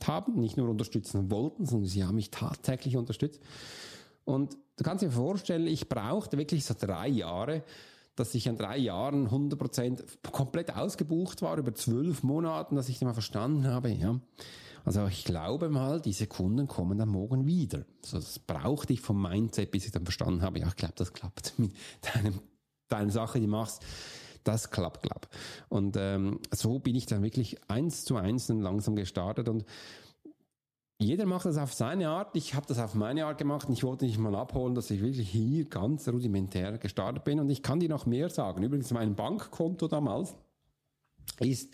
haben. 0.05 0.39
Nicht 0.39 0.57
nur 0.57 0.69
unterstützen 0.69 1.29
wollten, 1.29 1.65
sondern 1.65 1.89
sie 1.89 2.03
haben 2.03 2.15
mich 2.15 2.31
tatsächlich 2.31 2.95
unterstützt. 2.95 3.41
Und 4.25 4.57
du 4.77 4.83
kannst 4.83 5.03
dir 5.03 5.11
vorstellen, 5.11 5.67
ich 5.67 5.89
brauchte 5.89 6.37
wirklich 6.37 6.65
so 6.65 6.73
drei 6.79 7.07
Jahre, 7.09 7.63
dass 8.19 8.35
ich 8.35 8.47
in 8.47 8.57
drei 8.57 8.77
Jahren 8.77 9.29
100% 9.29 10.03
komplett 10.31 10.75
ausgebucht 10.75 11.41
war, 11.41 11.57
über 11.57 11.73
zwölf 11.73 12.23
Monaten, 12.23 12.75
dass 12.75 12.89
ich 12.89 12.99
dann 12.99 13.07
mal 13.07 13.13
verstanden 13.13 13.67
habe, 13.67 13.89
ja, 13.89 14.19
also 14.85 15.07
ich 15.07 15.23
glaube 15.23 15.69
mal, 15.69 16.01
diese 16.01 16.27
Kunden 16.27 16.67
kommen 16.67 16.97
dann 16.97 17.09
morgen 17.09 17.45
wieder. 17.45 17.85
Also 18.03 18.17
das 18.17 18.39
brauchte 18.39 18.93
ich 18.93 19.01
vom 19.01 19.21
Mindset, 19.21 19.71
bis 19.71 19.85
ich 19.85 19.91
dann 19.91 20.03
verstanden 20.03 20.41
habe, 20.41 20.59
ja, 20.59 20.67
ich 20.67 20.75
glaube, 20.75 20.95
das 20.97 21.13
klappt 21.13 21.53
mit 21.57 21.73
deinem, 22.01 22.39
deiner 22.87 23.11
Sache, 23.11 23.39
die 23.39 23.45
du 23.45 23.51
machst. 23.51 23.83
Das 24.43 24.71
klappt, 24.71 25.03
glaub. 25.03 25.27
Und 25.67 25.95
ähm, 25.97 26.39
so 26.53 26.79
bin 26.79 26.95
ich 26.95 27.05
dann 27.05 27.23
wirklich 27.23 27.57
eins 27.69 28.05
zu 28.05 28.15
eins 28.15 28.47
langsam 28.49 28.95
gestartet 28.95 29.49
und 29.49 29.65
jeder 31.01 31.25
macht 31.25 31.45
das 31.45 31.57
auf 31.57 31.73
seine 31.73 32.09
Art. 32.09 32.35
Ich 32.35 32.55
habe 32.55 32.65
das 32.67 32.77
auf 32.77 32.93
meine 32.93 33.25
Art 33.25 33.37
gemacht 33.37 33.67
und 33.67 33.73
ich 33.73 33.83
wollte 33.83 34.05
dich 34.05 34.17
mal 34.17 34.35
abholen, 34.35 34.75
dass 34.75 34.91
ich 34.91 35.01
wirklich 35.01 35.29
hier 35.29 35.63
ganz 35.63 36.07
rudimentär 36.09 36.77
gestartet 36.77 37.23
bin. 37.23 37.39
Und 37.39 37.49
ich 37.49 37.63
kann 37.63 37.79
dir 37.79 37.87
noch 37.87 38.05
mehr 38.05 38.29
sagen. 38.29 38.63
Übrigens, 38.63 38.91
mein 38.91 39.15
Bankkonto 39.15 39.87
damals 39.87 40.35
ist 41.39 41.73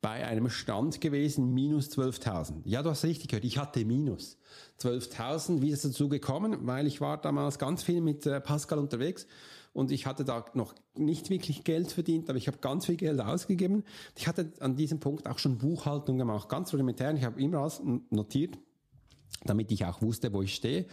bei 0.00 0.26
einem 0.26 0.48
Stand 0.48 1.02
gewesen, 1.02 1.52
minus 1.52 1.90
12.000. 1.90 2.62
Ja, 2.64 2.82
du 2.82 2.88
hast 2.88 3.04
richtig 3.04 3.28
gehört, 3.28 3.44
ich 3.44 3.58
hatte 3.58 3.84
minus 3.84 4.38
12.000. 4.80 5.60
Wie 5.60 5.70
ist 5.70 5.84
es 5.84 5.92
dazu 5.92 6.08
gekommen? 6.08 6.66
Weil 6.66 6.86
ich 6.86 7.02
war 7.02 7.20
damals 7.20 7.58
ganz 7.58 7.82
viel 7.82 8.00
mit 8.00 8.24
äh, 8.24 8.40
Pascal 8.40 8.78
unterwegs 8.78 9.26
und 9.74 9.90
ich 9.90 10.06
hatte 10.06 10.24
da 10.24 10.46
noch 10.54 10.74
nicht 10.96 11.28
wirklich 11.28 11.64
Geld 11.64 11.92
verdient, 11.92 12.30
aber 12.30 12.38
ich 12.38 12.46
habe 12.46 12.58
ganz 12.58 12.86
viel 12.86 12.96
Geld 12.96 13.20
ausgegeben. 13.20 13.84
Ich 14.16 14.28
hatte 14.28 14.52
an 14.60 14.76
diesem 14.76 15.00
Punkt 15.00 15.28
auch 15.28 15.38
schon 15.38 15.58
Buchhaltung 15.58 16.16
gemacht, 16.16 16.48
ganz 16.48 16.72
rudimentär. 16.72 17.14
Ich 17.14 17.24
habe 17.24 17.42
immer 17.42 17.58
alles 17.58 17.82
notiert, 18.10 18.56
damit 19.44 19.70
ich 19.72 19.84
auch 19.84 20.00
wusste, 20.00 20.32
wo 20.32 20.42
ich 20.42 20.54
stehe. 20.54 20.86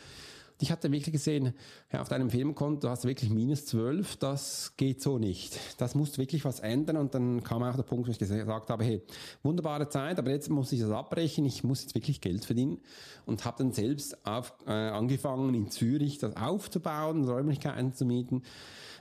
Ich 0.61 0.71
hatte 0.71 0.91
wirklich 0.91 1.11
gesehen, 1.11 1.55
ja, 1.91 2.01
auf 2.01 2.07
deinem 2.07 2.29
Firmenkonto 2.29 2.87
hast 2.87 3.03
du 3.03 3.07
wirklich 3.07 3.31
minus 3.31 3.65
12, 3.65 4.17
das 4.17 4.73
geht 4.77 5.01
so 5.01 5.17
nicht. 5.17 5.59
Das 5.79 5.95
muss 5.95 6.19
wirklich 6.19 6.45
was 6.45 6.59
ändern 6.59 6.97
und 6.97 7.15
dann 7.15 7.43
kam 7.43 7.63
auch 7.63 7.75
der 7.75 7.81
Punkt, 7.81 8.07
wo 8.07 8.11
ich 8.11 8.19
gesagt 8.19 8.69
habe, 8.69 8.83
hey, 8.83 9.01
wunderbare 9.41 9.89
Zeit, 9.89 10.19
aber 10.19 10.29
jetzt 10.29 10.51
muss 10.51 10.71
ich 10.71 10.79
das 10.79 10.91
abbrechen, 10.91 11.45
ich 11.45 11.63
muss 11.63 11.81
jetzt 11.81 11.95
wirklich 11.95 12.21
Geld 12.21 12.45
verdienen 12.45 12.79
und 13.25 13.43
habe 13.43 13.57
dann 13.57 13.71
selbst 13.71 14.23
auf, 14.23 14.53
äh, 14.67 14.71
angefangen 14.71 15.55
in 15.55 15.71
Zürich 15.71 16.19
das 16.19 16.35
aufzubauen, 16.35 17.27
Räumlichkeiten 17.27 17.93
zu 17.93 18.05
mieten, 18.05 18.43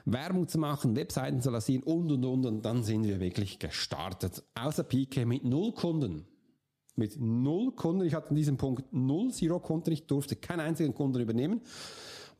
Werbung 0.07 0.49
zu 0.49 0.57
machen, 0.57 0.97
Webseiten 0.97 1.43
zu 1.43 1.51
lancieren 1.51 1.83
und 1.83 2.11
und 2.11 2.25
und 2.25 2.47
und 2.47 2.63
dann 2.65 2.85
sind 2.85 3.05
wir 3.05 3.21
wirklich 3.21 3.59
gestartet. 3.59 4.43
Außer 4.55 4.83
Pike 4.83 5.27
mit 5.27 5.45
null 5.45 5.73
Kunden 5.73 6.25
mit 7.01 7.19
null 7.19 7.73
Kunden. 7.73 8.07
Ich 8.07 8.15
hatte 8.15 8.31
an 8.31 8.37
diesem 8.37 8.57
Punkt 8.57 8.85
null 8.93 9.33
Zero 9.33 9.59
Kunden. 9.59 9.91
Ich 9.91 10.07
durfte 10.07 10.37
keinen 10.37 10.61
einzigen 10.61 10.95
Kunden 10.95 11.19
übernehmen. 11.19 11.63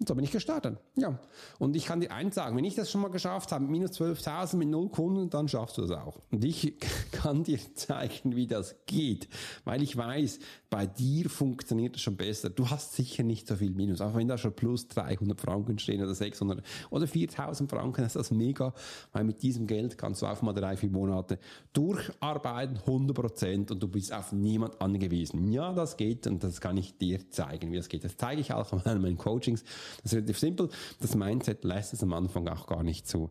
Und 0.01 0.09
so 0.09 0.15
bin 0.15 0.25
ich 0.25 0.31
gestartet. 0.31 0.79
Ja. 0.97 1.19
Und 1.59 1.77
ich 1.77 1.85
kann 1.85 2.01
dir 2.01 2.11
eins 2.11 2.35
sagen, 2.35 2.57
wenn 2.57 2.65
ich 2.65 2.75
das 2.75 2.91
schon 2.91 3.03
mal 3.03 3.11
geschafft 3.11 3.53
habe, 3.53 3.67
minus 3.67 3.91
12.000 4.01 4.57
mit 4.57 4.69
null 4.69 4.89
Kunden, 4.89 5.29
dann 5.29 5.47
schaffst 5.47 5.77
du 5.77 5.83
das 5.83 5.91
auch. 5.91 6.17
Und 6.33 6.43
ich 6.43 6.79
kann 7.13 7.45
dir 7.45 7.59
zeigen, 7.75 8.35
wie 8.35 8.47
das 8.47 8.77
geht, 8.87 9.29
weil 9.65 9.83
ich 9.83 9.95
weiß, 9.95 10.39
bei 10.71 10.87
dir 10.87 11.29
funktioniert 11.29 11.97
es 11.97 12.03
schon 12.03 12.17
besser. 12.17 12.49
Du 12.49 12.71
hast 12.71 12.95
sicher 12.95 13.25
nicht 13.25 13.47
so 13.47 13.57
viel 13.57 13.73
Minus, 13.73 14.01
auch 14.01 14.15
wenn 14.15 14.27
da 14.27 14.39
schon 14.39 14.55
plus 14.55 14.89
300 14.89 15.39
Franken 15.39 15.79
stehen 15.79 16.03
oder 16.03 16.15
600 16.15 16.65
oder 16.89 17.07
4000 17.07 17.69
Franken, 17.69 18.03
ist 18.03 18.17
das 18.17 18.31
mega, 18.31 18.73
weil 19.13 19.25
mit 19.25 19.43
diesem 19.43 19.67
Geld 19.67 19.99
kannst 19.99 20.23
du 20.23 20.27
auf 20.27 20.41
mal 20.41 20.55
drei, 20.55 20.79
vier 20.79 20.91
Monate 20.91 21.39
durcharbeiten, 21.75 22.79
100 22.79 23.15
Prozent 23.15 23.71
und 23.71 23.83
du 23.83 23.89
bist 23.89 24.15
auf 24.15 24.33
niemand 24.33 24.81
angewiesen. 24.81 25.53
Ja, 25.53 25.75
das 25.75 25.99
geht 25.99 26.27
und 26.27 26.43
das 26.43 26.63
kann 26.63 26.79
ich 26.79 26.97
dir 26.97 27.29
zeigen, 27.29 27.71
wie 27.71 27.77
das 27.77 27.91
geht. 27.91 28.05
Das 28.05 28.17
zeige 28.17 28.41
ich 28.41 28.55
auch 28.55 28.73
in 28.73 29.03
meinen 29.03 29.19
Coachings. 29.19 29.63
Das 30.03 30.13
ist 30.13 30.17
relativ 30.17 30.39
simpel. 30.39 30.69
Das 31.01 31.15
Mindset 31.15 31.65
lässt 31.65 31.93
es 31.93 32.03
am 32.03 32.13
Anfang 32.13 32.49
auch 32.49 32.67
gar 32.67 32.83
nicht 32.83 33.09
zu. 33.09 33.31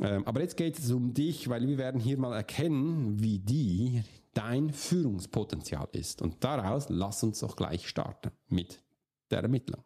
Ähm, 0.00 0.26
aber 0.26 0.40
jetzt 0.40 0.56
geht 0.56 0.78
es 0.78 0.90
um 0.90 1.14
dich, 1.14 1.48
weil 1.48 1.66
wir 1.66 1.78
werden 1.78 2.00
hier 2.00 2.18
mal 2.18 2.34
erkennen, 2.34 3.20
wie 3.20 3.38
die 3.38 4.02
dein 4.34 4.72
Führungspotenzial 4.72 5.88
ist. 5.92 6.22
Und 6.22 6.44
daraus 6.44 6.86
lass 6.88 7.22
uns 7.22 7.40
doch 7.40 7.56
gleich 7.56 7.88
starten 7.88 8.30
mit 8.48 8.82
der 9.30 9.40
Ermittlung. 9.40 9.82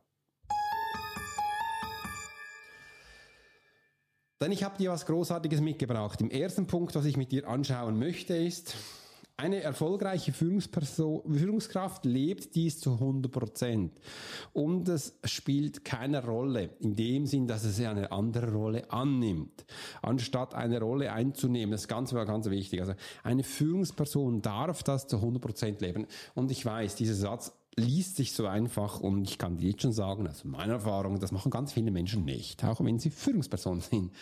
Denn 4.43 4.51
ich 4.51 4.65
habe 4.65 4.77
dir 4.77 4.91
was 4.91 5.07
Großartiges 5.07 5.61
mitgebracht. 5.61 6.21
Im 6.21 6.29
ersten 6.29 6.67
Punkt, 6.67 6.97
was 6.97 7.05
ich 7.05 7.17
mit 7.17 7.31
dir 7.31 7.49
anschauen 7.49 7.97
möchte, 7.97 8.35
ist, 8.35 8.75
eine 9.43 9.61
erfolgreiche 9.61 10.33
Führungskraft 10.33 12.05
lebt 12.05 12.55
dies 12.55 12.79
zu 12.79 12.93
100 12.93 13.33
Prozent. 13.33 13.93
Und 14.53 14.89
es 14.89 15.19
spielt 15.25 15.85
keine 15.85 16.25
Rolle 16.25 16.71
in 16.79 16.95
dem 16.95 17.27
Sinn, 17.27 17.49
dass 17.49 17.65
es 17.65 17.81
eine 17.81 18.13
andere 18.13 18.53
Rolle 18.53 18.89
annimmt, 18.93 19.65
anstatt 20.01 20.55
eine 20.55 20.81
Rolle 20.81 21.13
einzunehmen. 21.13 21.73
Das 21.73 21.83
ist 21.83 21.89
ganz, 21.89 22.13
ganz 22.13 22.49
wichtig. 22.51 22.83
Also 22.83 22.95
eine 23.25 23.43
Führungsperson 23.43 24.43
darf 24.43 24.85
das 24.85 25.09
zu 25.09 25.17
100 25.17 25.43
Prozent 25.43 25.81
leben. 25.81 26.07
Und 26.35 26.53
ich 26.53 26.65
weiß, 26.65 26.95
dieser 26.95 27.15
Satz 27.15 27.53
liest 27.77 28.17
sich 28.17 28.33
so 28.33 28.47
einfach 28.47 29.01
und 29.01 29.23
ich 29.23 29.39
kann 29.39 29.57
dir 29.57 29.71
jetzt 29.71 29.83
schon 29.83 29.93
sagen, 29.93 30.27
also 30.27 30.47
meine 30.47 30.75
Erfahrung, 30.75 31.19
das 31.19 31.33
machen 31.33 31.51
ganz 31.51 31.73
viele 31.73 31.91
Menschen 31.91 32.25
nicht, 32.25 32.63
auch 32.65 32.85
wenn 32.85 32.99
sie 32.99 33.11
Führungspersonen 33.11 33.81
sind. 33.81 34.13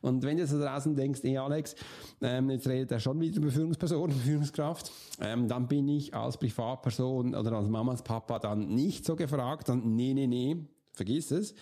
Und 0.00 0.22
wenn 0.22 0.36
du 0.36 0.46
so 0.46 0.60
draußen 0.60 0.94
denkst, 0.94 1.24
eh 1.24 1.38
Alex, 1.38 1.74
ähm, 2.20 2.50
jetzt 2.50 2.68
redet 2.68 2.92
er 2.92 3.00
schon 3.00 3.20
wieder 3.20 3.38
über 3.38 3.50
Führungspersonen, 3.50 4.16
Führungskraft, 4.16 4.92
ähm, 5.20 5.48
dann 5.48 5.66
bin 5.68 5.88
ich 5.88 6.14
als 6.14 6.36
Privatperson 6.36 7.34
oder 7.34 7.52
als 7.52 7.68
Mamas 7.68 8.02
Papa 8.02 8.38
dann 8.38 8.74
nicht 8.74 9.04
so 9.04 9.16
gefragt, 9.16 9.68
dann 9.68 9.96
nee, 9.96 10.12
nee, 10.14 10.26
nee, 10.26 10.56
vergiss 10.92 11.30
es. 11.30 11.54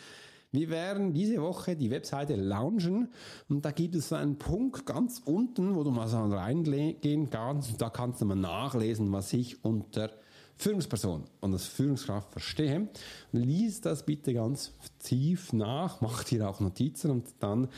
Wir 0.52 0.70
werden 0.70 1.12
diese 1.12 1.42
Woche 1.42 1.76
die 1.76 1.90
Webseite 1.90 2.34
launchen 2.34 3.08
und 3.48 3.64
da 3.64 3.72
gibt 3.72 3.94
es 3.94 4.08
so 4.08 4.14
einen 4.14 4.38
Punkt 4.38 4.86
ganz 4.86 5.20
unten, 5.24 5.74
wo 5.74 5.84
du 5.84 5.90
mal 5.90 6.08
so 6.08 6.18
reingehen 6.18 7.30
kannst. 7.30 7.80
Da 7.80 7.90
kannst 7.90 8.20
du 8.20 8.26
mal 8.26 8.36
nachlesen, 8.36 9.12
was 9.12 9.32
ich 9.32 9.64
unter 9.64 10.10
Führungsperson 10.58 11.24
und 11.40 11.52
als 11.52 11.66
Führungskraft 11.66 12.32
verstehe, 12.32 12.88
lies 13.32 13.80
das 13.82 14.04
bitte 14.04 14.32
ganz 14.32 14.72
tief 14.98 15.52
nach, 15.52 16.00
mach 16.00 16.24
dir 16.24 16.48
auch 16.48 16.60
Notizen 16.60 17.10
und 17.10 17.26
dann 17.40 17.68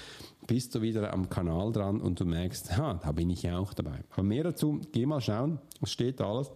bist 0.46 0.74
du 0.74 0.80
wieder 0.80 1.12
am 1.12 1.28
Kanal 1.28 1.72
dran 1.72 2.00
und 2.00 2.20
du 2.20 2.24
merkst, 2.24 2.76
ha, 2.76 2.94
da 3.02 3.12
bin 3.12 3.30
ich 3.30 3.42
ja 3.42 3.58
auch 3.58 3.74
dabei. 3.74 4.04
Aber 4.10 4.22
mehr 4.22 4.44
dazu, 4.44 4.80
geh 4.92 5.06
mal 5.06 5.20
schauen, 5.20 5.58
es 5.82 5.90
steht 5.90 6.20
alles 6.20 6.50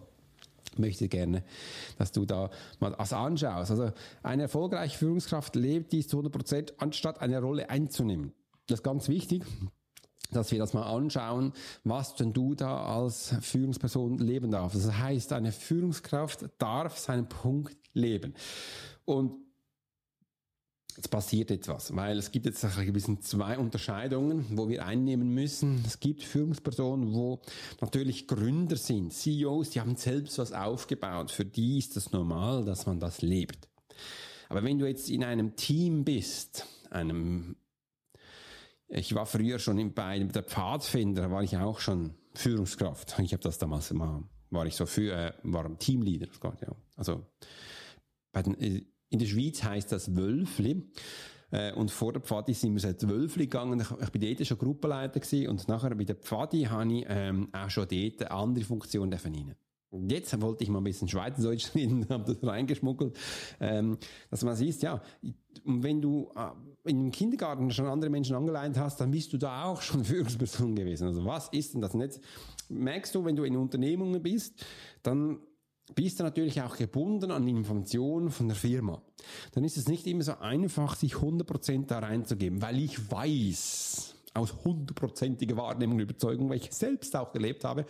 möchte 0.79 1.07
gerne, 1.07 1.43
dass 1.99 2.11
du 2.11 2.25
da 2.25 2.49
mal 2.79 2.95
was 2.97 3.13
anschaust. 3.13 3.69
Also 3.69 3.91
eine 4.23 4.43
erfolgreiche 4.43 4.97
Führungskraft 4.97 5.55
lebt 5.55 5.91
dies 5.91 6.07
zu 6.07 6.17
100 6.17 6.33
Prozent, 6.33 6.73
anstatt 6.79 7.21
eine 7.21 7.39
Rolle 7.39 7.69
einzunehmen. 7.69 8.33
Das 8.65 8.79
ist 8.79 8.83
ganz 8.83 9.07
wichtig 9.07 9.43
dass 10.33 10.51
wir 10.51 10.59
das 10.59 10.73
mal 10.73 10.83
anschauen, 10.83 11.53
was 11.83 12.15
denn 12.15 12.33
du 12.33 12.55
da 12.55 12.83
als 12.83 13.35
Führungsperson 13.41 14.17
leben 14.17 14.51
darfst. 14.51 14.77
Das 14.77 14.97
heißt, 14.97 15.33
eine 15.33 15.51
Führungskraft 15.51 16.45
darf 16.57 16.97
seinen 16.97 17.27
Punkt 17.27 17.77
leben. 17.93 18.33
Und 19.05 19.43
Jetzt 20.95 21.09
passiert 21.09 21.49
etwas, 21.49 21.95
weil 21.95 22.19
es 22.19 22.31
gibt 22.31 22.45
jetzt 22.45 22.63
ein 22.63 22.93
bisschen 22.93 23.19
zwei 23.21 23.57
Unterscheidungen, 23.57 24.45
wo 24.51 24.69
wir 24.69 24.85
einnehmen 24.85 25.29
müssen. 25.33 25.83
Es 25.87 25.99
gibt 25.99 26.21
Führungspersonen, 26.21 27.15
wo 27.15 27.41
natürlich 27.81 28.27
Gründer 28.27 28.75
sind, 28.75 29.11
CEOs, 29.11 29.71
die 29.71 29.81
haben 29.81 29.95
selbst 29.95 30.37
was 30.37 30.53
aufgebaut. 30.53 31.31
Für 31.31 31.45
die 31.45 31.79
ist 31.79 31.97
es 31.97 32.05
das 32.05 32.13
normal, 32.13 32.63
dass 32.63 32.85
man 32.85 32.99
das 32.99 33.23
lebt. 33.23 33.67
Aber 34.49 34.63
wenn 34.63 34.77
du 34.77 34.85
jetzt 34.87 35.09
in 35.09 35.23
einem 35.23 35.55
Team 35.55 36.03
bist, 36.03 36.67
einem 36.91 37.55
ich 38.93 39.15
war 39.15 39.25
früher 39.25 39.59
schon 39.59 39.93
bei 39.93 40.19
der 40.19 40.43
Pfadfinder, 40.43 41.31
war 41.31 41.43
ich 41.43 41.57
auch 41.57 41.79
schon 41.79 42.13
Führungskraft. 42.35 43.17
Ich 43.19 43.33
habe 43.33 43.41
das 43.41 43.57
damals 43.57 43.91
mal, 43.91 44.23
war 44.51 44.65
ich 44.65 44.75
so 44.75 44.85
für, 44.85 45.13
äh, 45.13 45.33
war 45.43 45.77
Teamleader. 45.79 46.27
Ja. 46.61 46.75
Also 46.95 47.25
bei 48.31 48.43
den, 48.43 48.59
äh, 48.59 48.83
in 49.09 49.19
der 49.19 49.25
Schweiz 49.25 49.63
heißt 49.63 49.91
das 49.91 50.15
Wölfli. 50.15 50.91
Äh, 51.51 51.73
und 51.73 51.91
vor 51.91 52.13
der 52.13 52.21
Pfadi 52.21 52.53
sind 52.53 52.73
wir 52.73 52.81
seit 52.81 53.07
Wölfli 53.07 53.45
gegangen. 53.45 53.79
Ich, 53.79 53.91
ich 53.91 54.09
bin 54.11 54.21
dort 54.21 54.47
schon 54.47 54.57
Gruppenleiter 54.57 55.19
gewesen 55.19 55.49
und 55.49 55.67
nachher 55.67 55.95
bei 55.95 56.03
der 56.03 56.15
Pfadi 56.15 56.63
habe 56.63 56.93
ich 56.93 57.05
ähm, 57.07 57.49
auch 57.51 57.69
schon 57.69 57.87
dort 57.87 58.21
eine 58.21 58.31
andere 58.31 58.65
Funktion 58.65 59.11
verdienen. 59.17 59.55
Jetzt 60.07 60.41
wollte 60.41 60.63
ich 60.63 60.69
mal 60.69 60.79
ein 60.79 60.83
bisschen 60.83 61.07
Schweizerdeutsch 61.07 61.69
reden, 61.75 62.07
habe 62.09 62.33
das 62.33 62.47
reingeschmuggelt, 62.47 63.15
ähm, 63.59 63.97
dass 64.29 64.43
man 64.43 64.55
sieht, 64.55 64.81
ja, 64.81 65.01
wenn 65.65 66.01
du 66.01 66.31
äh, 66.35 66.89
im 66.89 67.11
Kindergarten 67.11 67.71
schon 67.71 67.85
andere 67.85 68.09
Menschen 68.09 68.35
angeleint 68.35 68.77
hast, 68.77 68.99
dann 68.99 69.11
bist 69.11 69.31
du 69.33 69.37
da 69.37 69.65
auch 69.65 69.81
schon 69.81 70.03
Führungsperson 70.03 70.75
gewesen. 70.75 71.07
Also 71.07 71.23
was 71.25 71.49
ist 71.49 71.73
denn 71.73 71.81
das? 71.81 71.93
Und 71.93 72.01
jetzt 72.01 72.21
merkst 72.69 73.13
du, 73.15 73.23
wenn 73.23 73.35
du 73.35 73.43
in 73.43 73.55
Unternehmungen 73.55 74.21
bist, 74.21 74.65
dann 75.03 75.39
bist 75.95 76.19
du 76.19 76.23
natürlich 76.23 76.61
auch 76.61 76.77
gebunden 76.77 77.31
an 77.31 77.47
Informationen 77.47 78.29
von 78.31 78.47
der 78.47 78.55
Firma. 78.55 79.01
Dann 79.51 79.63
ist 79.63 79.77
es 79.77 79.87
nicht 79.87 80.07
immer 80.07 80.23
so 80.23 80.37
einfach, 80.39 80.95
sich 80.95 81.15
100% 81.15 81.87
da 81.87 81.99
reinzugeben, 81.99 82.61
weil 82.61 82.79
ich 82.79 83.11
weiß, 83.11 84.15
aus 84.33 84.55
hundertprozentiger 84.63 85.57
Wahrnehmung 85.57 85.97
und 85.97 86.03
Überzeugung, 86.03 86.49
weil 86.49 86.57
ich 86.57 86.71
selbst 86.71 87.15
auch 87.15 87.31
gelebt 87.31 87.63
habe, 87.63 87.85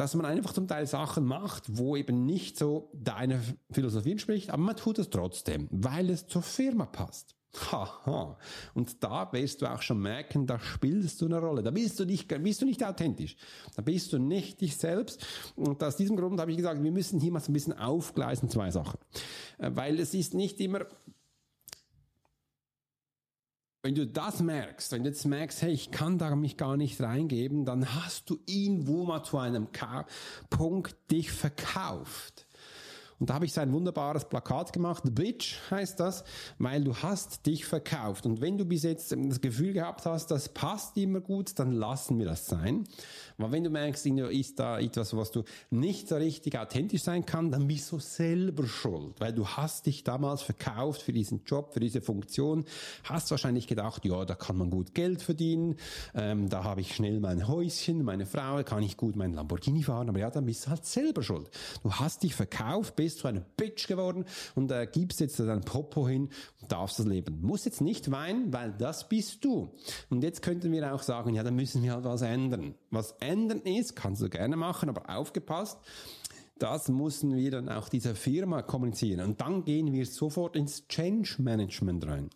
dass 0.00 0.14
man 0.14 0.24
einfach 0.24 0.54
zum 0.54 0.66
Teil 0.66 0.86
Sachen 0.86 1.26
macht, 1.26 1.76
wo 1.76 1.94
eben 1.94 2.24
nicht 2.24 2.56
so 2.56 2.90
deine 2.94 3.38
Philosophie 3.70 4.12
entspricht, 4.12 4.48
aber 4.48 4.62
man 4.62 4.74
tut 4.74 4.98
es 4.98 5.10
trotzdem, 5.10 5.68
weil 5.70 6.08
es 6.08 6.26
zur 6.26 6.40
Firma 6.40 6.86
passt. 6.86 7.36
Haha. 7.70 8.38
Und 8.72 9.04
da 9.04 9.30
wirst 9.32 9.60
du 9.60 9.66
auch 9.66 9.82
schon 9.82 10.00
merken, 10.00 10.46
da 10.46 10.58
spielst 10.58 11.20
du 11.20 11.26
eine 11.26 11.38
Rolle. 11.38 11.62
Da 11.62 11.70
bist 11.70 12.00
du 12.00 12.06
nicht, 12.06 12.28
bist 12.42 12.62
du 12.62 12.64
nicht 12.64 12.82
authentisch. 12.82 13.36
Da 13.76 13.82
bist 13.82 14.14
du 14.14 14.18
nicht 14.18 14.62
dich 14.62 14.78
selbst. 14.78 15.26
Und 15.54 15.84
aus 15.84 15.96
diesem 15.96 16.16
Grund 16.16 16.40
habe 16.40 16.50
ich 16.50 16.56
gesagt, 16.56 16.82
wir 16.82 16.92
müssen 16.92 17.20
hier 17.20 17.32
mal 17.32 17.40
so 17.40 17.50
ein 17.50 17.52
bisschen 17.52 17.76
aufgleisen, 17.76 18.48
zwei 18.48 18.70
Sachen. 18.70 18.98
Äh, 19.58 19.72
weil 19.74 20.00
es 20.00 20.14
ist 20.14 20.32
nicht 20.32 20.60
immer 20.60 20.86
wenn 23.82 23.94
du 23.94 24.06
das 24.06 24.40
merkst, 24.40 24.92
wenn 24.92 25.04
du 25.04 25.08
jetzt 25.08 25.24
merkst, 25.24 25.62
hey, 25.62 25.72
ich 25.72 25.90
kann 25.90 26.18
da 26.18 26.36
mich 26.36 26.56
gar 26.56 26.76
nicht 26.76 27.00
reingeben, 27.00 27.64
dann 27.64 27.94
hast 27.94 28.28
du 28.28 28.38
ihn 28.46 28.86
wo 28.86 29.04
mal 29.04 29.22
zu 29.22 29.38
einem 29.38 29.68
Punkt 30.50 30.96
dich 31.10 31.30
verkauft. 31.32 32.46
Und 33.20 33.28
da 33.28 33.34
habe 33.34 33.44
ich 33.44 33.52
so 33.52 33.60
ein 33.60 33.72
wunderbares 33.72 34.24
Plakat 34.24 34.72
gemacht. 34.72 35.02
The 35.04 35.10
Bitch 35.10 35.58
heißt 35.70 36.00
das, 36.00 36.24
weil 36.58 36.82
du 36.82 36.96
hast 36.96 37.44
dich 37.46 37.66
verkauft. 37.66 38.24
Und 38.24 38.40
wenn 38.40 38.56
du 38.56 38.64
bis 38.64 38.82
jetzt 38.82 39.12
das 39.12 39.40
Gefühl 39.42 39.74
gehabt 39.74 40.06
hast, 40.06 40.30
das 40.30 40.48
passt 40.48 40.96
immer 40.96 41.20
gut, 41.20 41.58
dann 41.58 41.72
lassen 41.72 42.18
wir 42.18 42.24
das 42.26 42.46
sein. 42.46 42.84
Aber 43.36 43.52
wenn 43.52 43.64
du 43.64 43.70
merkst, 43.70 44.06
ist 44.06 44.58
da 44.58 44.78
etwas, 44.78 45.16
was 45.16 45.30
du 45.30 45.44
nicht 45.70 46.08
so 46.08 46.16
richtig 46.16 46.58
authentisch 46.58 47.02
sein 47.02 47.26
kann, 47.26 47.50
dann 47.50 47.66
bist 47.68 47.92
du 47.92 47.98
selber 47.98 48.66
schuld, 48.66 49.20
weil 49.20 49.32
du 49.32 49.46
hast 49.46 49.86
dich 49.86 50.04
damals 50.04 50.42
verkauft 50.42 51.02
für 51.02 51.12
diesen 51.12 51.42
Job, 51.44 51.72
für 51.74 51.80
diese 51.80 52.00
Funktion, 52.00 52.64
hast 53.04 53.30
wahrscheinlich 53.30 53.66
gedacht, 53.66 54.04
ja, 54.04 54.24
da 54.24 54.34
kann 54.34 54.56
man 54.56 54.70
gut 54.70 54.94
Geld 54.94 55.22
verdienen, 55.22 55.76
ähm, 56.14 56.48
da 56.48 56.64
habe 56.64 56.80
ich 56.80 56.94
schnell 56.94 57.20
mein 57.20 57.48
Häuschen, 57.48 58.04
meine 58.04 58.26
Frau, 58.26 58.62
kann 58.62 58.82
ich 58.82 58.96
gut 58.96 59.16
mein 59.16 59.32
Lamborghini 59.32 59.82
fahren, 59.82 60.08
aber 60.08 60.18
ja, 60.18 60.30
dann 60.30 60.46
bist 60.46 60.66
du 60.66 60.70
halt 60.70 60.84
selber 60.84 61.22
schuld. 61.22 61.50
Du 61.82 61.92
hast 61.92 62.22
dich 62.22 62.34
verkauft, 62.34 62.96
bist 62.96 63.09
zu 63.16 63.28
einer 63.28 63.40
Bitch 63.40 63.86
geworden 63.86 64.24
und 64.54 64.70
äh, 64.72 64.86
gibst 64.90 65.20
jetzt 65.20 65.38
dein 65.40 65.62
Popo 65.62 66.08
hin 66.08 66.28
und 66.60 66.72
darfst 66.72 66.98
das 66.98 67.06
leben. 67.06 67.40
Muss 67.42 67.64
jetzt 67.64 67.80
nicht 67.80 68.10
weinen, 68.10 68.52
weil 68.52 68.72
das 68.72 69.08
bist 69.08 69.44
du. 69.44 69.70
Und 70.08 70.22
jetzt 70.22 70.42
könnten 70.42 70.72
wir 70.72 70.94
auch 70.94 71.02
sagen, 71.02 71.34
ja, 71.34 71.42
dann 71.42 71.56
müssen 71.56 71.82
wir 71.82 71.94
halt 71.94 72.04
was 72.04 72.22
ändern. 72.22 72.74
Was 72.90 73.12
ändern 73.20 73.60
ist, 73.60 73.96
kannst 73.96 74.22
du 74.22 74.28
gerne 74.28 74.56
machen, 74.56 74.88
aber 74.88 75.08
aufgepasst. 75.08 75.78
Das 76.58 76.88
müssen 76.88 77.34
wir 77.34 77.50
dann 77.50 77.70
auch 77.70 77.88
dieser 77.88 78.14
Firma 78.14 78.60
kommunizieren. 78.60 79.24
Und 79.26 79.40
dann 79.40 79.64
gehen 79.64 79.92
wir 79.92 80.04
sofort 80.04 80.56
ins 80.56 80.86
Change 80.88 81.36
Management 81.38 82.06
rein. 82.06 82.30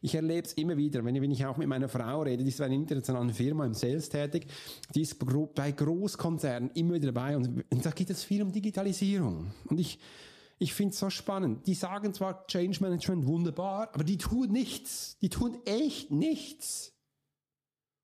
Ich 0.00 0.14
erlebe 0.14 0.46
es 0.46 0.54
immer 0.54 0.76
wieder, 0.76 1.04
wenn 1.04 1.14
ich, 1.14 1.22
wenn 1.22 1.30
ich 1.30 1.44
auch 1.44 1.56
mit 1.56 1.68
meiner 1.68 1.88
Frau 1.88 2.22
rede, 2.22 2.42
die 2.42 2.48
ist 2.48 2.58
bei 2.58 2.64
einer 2.64 2.74
internationalen 2.74 3.34
Firma 3.34 3.66
im 3.66 3.74
Sales 3.74 4.08
tätig, 4.08 4.46
die 4.94 5.02
ist 5.02 5.18
bei 5.54 5.72
Großkonzernen 5.72 6.70
immer 6.70 6.94
wieder 6.94 7.12
dabei 7.12 7.36
und, 7.36 7.64
und 7.70 7.84
da 7.84 7.90
geht 7.90 8.10
es 8.10 8.24
viel 8.24 8.42
um 8.42 8.50
Digitalisierung. 8.50 9.52
Und 9.68 9.78
ich, 9.78 9.98
Ich 10.62 10.74
finde 10.74 10.92
es 10.92 10.98
so 10.98 11.08
spannend. 11.08 11.66
Die 11.66 11.74
sagen 11.74 12.12
zwar 12.12 12.46
Change 12.46 12.82
Management 12.82 13.26
wunderbar, 13.26 13.88
aber 13.94 14.04
die 14.04 14.18
tun 14.18 14.52
nichts. 14.52 15.16
Die 15.22 15.30
tun 15.30 15.58
echt 15.64 16.10
nichts. 16.10 16.92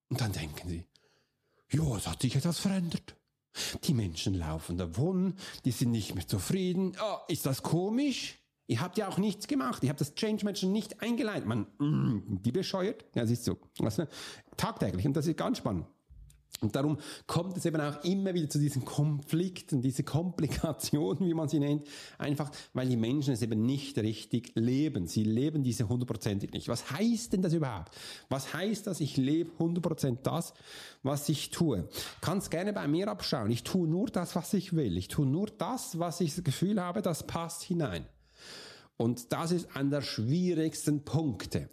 Und 0.09 0.21
dann 0.23 0.33
denken 0.33 0.67
sie, 0.67 0.87
ja, 1.71 1.97
es 1.97 2.07
hat 2.07 2.23
sich 2.23 2.35
etwas 2.35 2.59
verändert. 2.59 3.15
Die 3.85 3.93
Menschen 3.95 4.35
laufen 4.35 4.79
davon, 4.79 5.35
die 5.65 5.71
sind 5.71 5.91
nicht 5.91 6.15
mehr 6.15 6.27
zufrieden. 6.27 6.97
Oh, 7.03 7.17
ist 7.29 7.45
das 7.45 7.63
komisch? 7.63 8.39
Ihr 8.69 8.81
habt 8.81 8.99
ja 8.99 9.09
auch 9.09 9.19
nichts 9.19 9.47
gemacht. 9.47 9.85
Ihr 9.85 9.91
habt 9.91 10.01
das 10.01 10.15
Change 10.15 10.45
Management 10.45 10.73
nicht 10.73 11.03
eingeleitet. 11.03 11.47
Man, 11.47 11.67
mm, 11.79 12.43
die 12.43 12.53
bescheuert. 12.53 13.05
Ja, 13.15 13.23
ist 13.23 13.45
so. 13.45 13.59
Also, 13.81 14.07
tagtäglich. 14.57 15.07
Und 15.07 15.17
das 15.17 15.27
ist 15.27 15.37
ganz 15.37 15.59
spannend. 15.59 15.87
Und 16.63 16.75
darum 16.75 16.97
kommt 17.27 17.57
es 17.59 17.67
eben 17.67 17.81
auch 17.81 18.03
immer 18.03 18.33
wieder 18.33 18.49
zu 18.49 18.59
diesen 18.59 18.85
Konflikten, 18.85 19.83
diese 19.83 20.05
Komplikationen, 20.05 21.27
wie 21.27 21.35
man 21.35 21.49
sie 21.49 21.59
nennt, 21.59 21.87
einfach 22.17 22.51
weil 22.73 22.89
die 22.89 22.97
Menschen 22.97 23.35
es 23.35 23.43
eben 23.43 23.67
nicht 23.67 23.99
richtig 23.99 24.53
leben. 24.55 25.07
Sie 25.07 25.25
leben 25.25 25.63
diese 25.63 25.89
hundertprozentig 25.89 26.53
nicht. 26.53 26.69
Was 26.69 26.91
heißt 26.91 27.35
denn 27.35 27.43
das 27.43 27.53
überhaupt? 27.53 27.95
Was 28.31 28.55
heißt 28.55 28.87
das? 28.87 29.01
Ich 29.01 29.19
lebe 29.19 29.51
hundertprozentig 29.59 30.23
das, 30.23 30.55
was 31.03 31.29
ich 31.29 31.51
tue. 31.51 31.89
Kannst 32.23 32.51
gerne 32.51 32.73
bei 32.73 32.89
mir 32.89 33.09
abschauen. 33.09 33.51
Ich 33.51 33.63
tue 33.63 33.87
nur 33.87 34.07
das, 34.07 34.35
was 34.35 34.55
ich 34.55 34.75
will. 34.75 34.97
Ich 34.97 35.09
tue 35.09 35.27
nur 35.27 35.49
das, 35.49 35.99
was 35.99 36.23
ich 36.23 36.35
das 36.35 36.45
Gefühl 36.45 36.81
habe, 36.81 37.03
das 37.03 37.27
passt 37.27 37.65
hinein. 37.65 38.07
Und 38.97 39.33
das 39.33 39.51
ist 39.51 39.77
einer 39.77 39.91
der 39.91 40.03
schwierigsten 40.03 41.05
Punkte, 41.05 41.69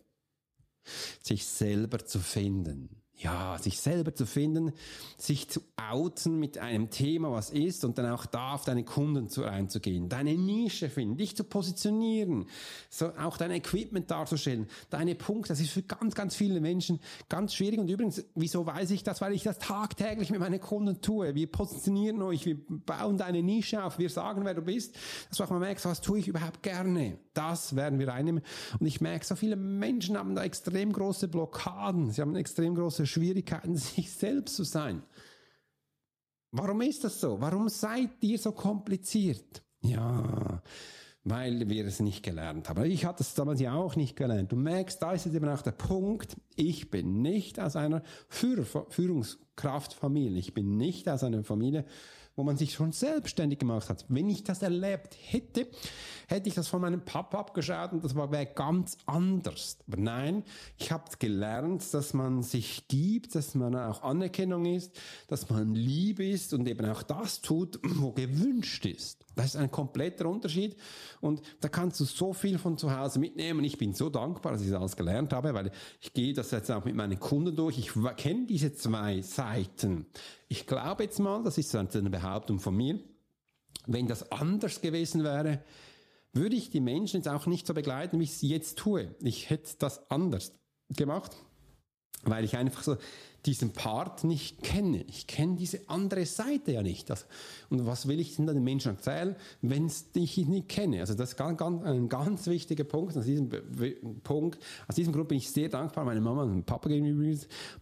sich 1.22 1.46
selber 1.46 2.06
zu 2.06 2.20
finden 2.20 3.03
ja, 3.24 3.58
sich 3.58 3.80
selber 3.80 4.14
zu 4.14 4.26
finden, 4.26 4.74
sich 5.18 5.50
zu 5.50 5.62
outen 5.78 6.40
mit 6.40 6.58
einem 6.58 6.90
Thema, 6.90 7.32
was 7.32 7.50
ist, 7.50 7.86
und 7.86 7.98
dann 7.98 8.12
auch 8.12 8.26
da 8.26 8.54
auf 8.54 8.66
deine 8.66 8.84
Kunden 8.84 9.30
zu 9.30 9.44
einzugehen, 9.46 10.10
deine 10.10 10.36
Nische 10.36 10.90
finden, 10.90 11.18
dich 11.18 11.36
zu 11.36 11.44
positionieren, 11.44 12.46
so 12.90 13.12
auch 13.18 13.38
dein 13.38 13.52
Equipment 13.52 14.12
darzustellen, 14.12 14.68
deine 14.90 15.16
Punkte, 15.16 15.50
das 15.50 15.60
ist 15.60 15.72
für 15.72 15.84
ganz, 15.84 16.16
ganz 16.16 16.36
viele 16.36 16.60
Menschen 16.60 17.00
ganz 17.30 17.56
schwierig. 17.56 17.80
Und 17.80 17.90
übrigens, 17.90 18.24
wieso 18.36 18.66
weiß 18.66 18.92
ich 18.92 19.04
das? 19.04 19.22
Weil 19.22 19.34
ich 19.34 19.44
das 19.44 19.60
tagtäglich 19.60 20.30
mit 20.30 20.40
meinen 20.40 20.60
Kunden 20.60 21.02
tue. 21.02 21.36
Wir 21.36 21.52
positionieren 21.52 22.22
euch, 22.22 22.46
wir 22.46 22.58
bauen 22.68 23.18
deine 23.18 23.42
Nische 23.42 23.84
auf, 23.84 24.00
wir 24.00 24.10
sagen, 24.10 24.46
wer 24.46 24.54
du 24.54 24.62
bist, 24.62 24.96
dass 25.30 25.38
du 25.38 25.44
auch 25.44 25.50
mal 25.50 25.60
merkst, 25.60 25.86
was 25.86 26.02
tue 26.02 26.20
ich 26.20 26.28
überhaupt 26.28 26.62
gerne. 26.62 27.18
Das 27.34 27.76
werden 27.76 28.00
wir 28.00 28.14
einnehmen. 28.14 28.44
Und 28.80 28.86
ich 28.86 29.02
merke, 29.02 29.26
so 29.26 29.36
viele 29.36 29.56
Menschen 29.56 30.18
haben 30.18 30.36
da 30.36 30.44
extrem 30.44 30.92
große 30.92 31.28
Blockaden, 31.28 32.12
sie 32.12 32.22
haben 32.22 32.36
extrem 32.36 32.76
große 32.76 33.06
Schwierigkeiten, 33.14 33.76
sich 33.78 34.12
selbst 34.12 34.56
zu 34.56 34.64
sein. 34.64 35.04
Warum 36.52 36.82
ist 36.82 37.04
das 37.04 37.20
so? 37.20 37.40
Warum 37.42 37.70
seid 37.70 38.12
ihr 38.22 38.38
so 38.38 38.52
kompliziert? 38.52 39.64
Ja, 39.82 40.62
weil 41.24 41.68
wir 41.70 41.86
es 41.86 42.00
nicht 42.00 42.24
gelernt 42.24 42.70
haben. 42.70 42.86
Ich 42.86 43.06
hatte 43.06 43.24
es 43.24 43.34
damals 43.34 43.60
ja 43.60 43.74
auch 43.74 43.96
nicht 43.96 44.16
gelernt. 44.16 44.52
Du 44.52 44.56
merkst, 44.56 45.02
da 45.02 45.14
ist 45.14 45.26
jetzt 45.26 45.36
eben 45.36 45.48
auch 45.48 45.62
der 45.62 45.72
Punkt, 45.72 46.36
ich 46.56 46.92
bin 46.92 47.22
nicht 47.22 47.60
aus 47.60 47.76
einer 47.76 48.04
Führ 48.28 48.66
Führungskraftfamilie. 49.56 50.40
Ich 50.40 50.54
bin 50.54 50.78
nicht 50.78 51.08
aus 51.10 51.24
einer 51.24 51.44
Familie, 51.44 51.86
wo 52.36 52.44
man 52.44 52.58
sich 52.58 52.74
schon 52.74 52.92
selbstständig 52.92 53.60
gemacht 53.60 53.90
hat. 53.90 54.06
Wenn 54.10 54.30
ich 54.30 54.44
das 54.44 54.64
erlebt 54.64 55.16
hätte, 55.22 55.68
hätte 56.28 56.50
ich 56.50 56.56
das 56.56 56.68
von 56.68 56.82
meinem 56.82 57.06
Papa 57.06 57.38
abgeschaut 57.38 57.94
und 57.94 58.04
das 58.04 58.16
wäre 58.16 58.48
ganz 58.48 58.98
anders. 59.06 59.78
Aber 59.88 59.98
nein, 59.98 60.44
ich 60.78 60.92
habe 60.92 61.04
gelernt, 61.20 61.94
dass 61.94 62.14
man 62.14 62.42
sich 62.42 62.88
gibt, 62.88 63.36
dass 63.36 63.54
man 63.54 63.76
auch 63.76 64.02
Anerkennung 64.02 64.66
ist, 64.66 64.96
dass 65.28 65.50
man 65.50 65.76
lieb 65.76 66.20
ist 66.20 66.54
und 66.54 66.68
eben 66.68 66.86
auch 66.88 67.04
das 67.04 67.42
tut, 67.42 67.80
wo 67.84 68.12
gewünscht 68.12 68.86
ist. 68.86 69.20
Das 69.36 69.46
ist 69.46 69.56
ein 69.56 69.72
kompletter 69.72 70.28
Unterschied 70.28 70.76
und 71.22 71.42
da 71.62 71.68
kannst 71.68 72.00
du 72.00 72.06
so 72.06 72.34
viel 72.34 72.58
von 72.58 72.78
zu 72.78 72.96
Hause 72.96 73.20
mitnehmen. 73.20 73.64
Ich 73.64 73.78
bin 73.78 73.94
so 73.94 74.10
dankbar, 74.10 74.54
dass 74.54 74.62
ich 74.62 74.70
das 74.70 74.80
alles 74.80 74.96
gelernt 74.96 75.34
habe, 75.34 75.54
weil 75.54 75.72
ich 76.02 76.14
gehe 76.14 76.34
das 76.34 76.52
jetzt 76.52 76.72
auch 76.72 76.86
mit 76.86 76.96
meinen 76.96 77.20
Kunden 77.20 77.56
durch. 77.56 77.78
Ich 77.78 77.92
kenne 78.18 78.46
diese 78.46 78.74
zwei 78.74 79.22
Seiten. 79.22 79.43
Ich 80.48 80.68
glaube 80.68 81.04
jetzt 81.04 81.20
mal, 81.20 81.44
das 81.44 81.58
ist 81.58 81.76
eine 81.76 82.10
Behauptung 82.10 82.60
von 82.60 82.76
mir, 82.76 83.00
wenn 83.86 84.08
das 84.08 84.32
anders 84.32 84.82
gewesen 84.82 85.24
wäre, 85.24 85.64
würde 86.34 86.56
ich 86.56 86.70
die 86.70 86.82
Menschen 86.82 87.18
jetzt 87.18 87.28
auch 87.28 87.46
nicht 87.46 87.68
so 87.68 87.74
begleiten, 87.74 88.20
wie 88.20 88.24
ich 88.24 88.32
es 88.32 88.42
jetzt 88.42 88.78
tue. 88.78 89.16
Ich 89.22 89.50
hätte 89.50 89.70
das 89.80 90.10
anders 90.10 90.52
gemacht, 90.90 91.36
weil 92.24 92.44
ich 92.44 92.58
einfach 92.58 92.84
so 92.84 92.98
diesen 93.46 93.72
Part 93.72 94.24
nicht 94.24 94.64
kenne. 94.64 95.04
Ich 95.08 95.28
kenne 95.28 95.56
diese 95.56 95.82
andere 95.88 96.26
Seite 96.26 96.72
ja 96.72 96.82
nicht. 96.82 97.12
Also, 97.12 97.26
und 97.70 97.86
was 97.86 98.08
will 98.08 98.20
ich 98.20 98.36
denn 98.36 98.48
den 98.48 98.64
Menschen 98.64 98.96
erzählen, 98.96 99.36
wenn 99.62 99.92
ich 100.14 100.38
ihn 100.38 100.50
nicht 100.50 100.70
kenne? 100.70 101.02
Also 101.02 101.14
das 101.14 101.32
ist 101.32 101.38
ganz, 101.38 101.58
ganz, 101.58 101.84
ein 101.84 102.08
ganz 102.08 102.48
wichtiger 102.48 102.86
Punkt. 102.86 103.18
Aus 103.18 103.26
diesem 103.26 103.50
Punkt, 104.24 104.60
aus 104.88 104.96
diesem 104.96 105.12
Grund 105.12 105.28
bin 105.28 105.38
ich 105.38 105.50
sehr 105.50 105.70
dankbar 105.70 106.06
meine 106.06 106.22
Mama 106.22 106.44
und 106.44 106.66
Papa 106.66 106.90
gegenüber. 106.90 107.24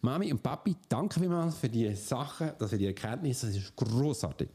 Mami 0.01 0.31
und 0.31 0.41
Papi, 0.41 0.75
danke 0.89 1.19
vielmals 1.19 1.57
für 1.57 1.69
die 1.69 1.93
Sache, 1.95 2.55
für 2.59 2.77
die 2.77 2.87
Erkenntnis. 2.87 3.41
Das 3.41 3.55
ist 3.55 3.75
großartig. 3.75 4.49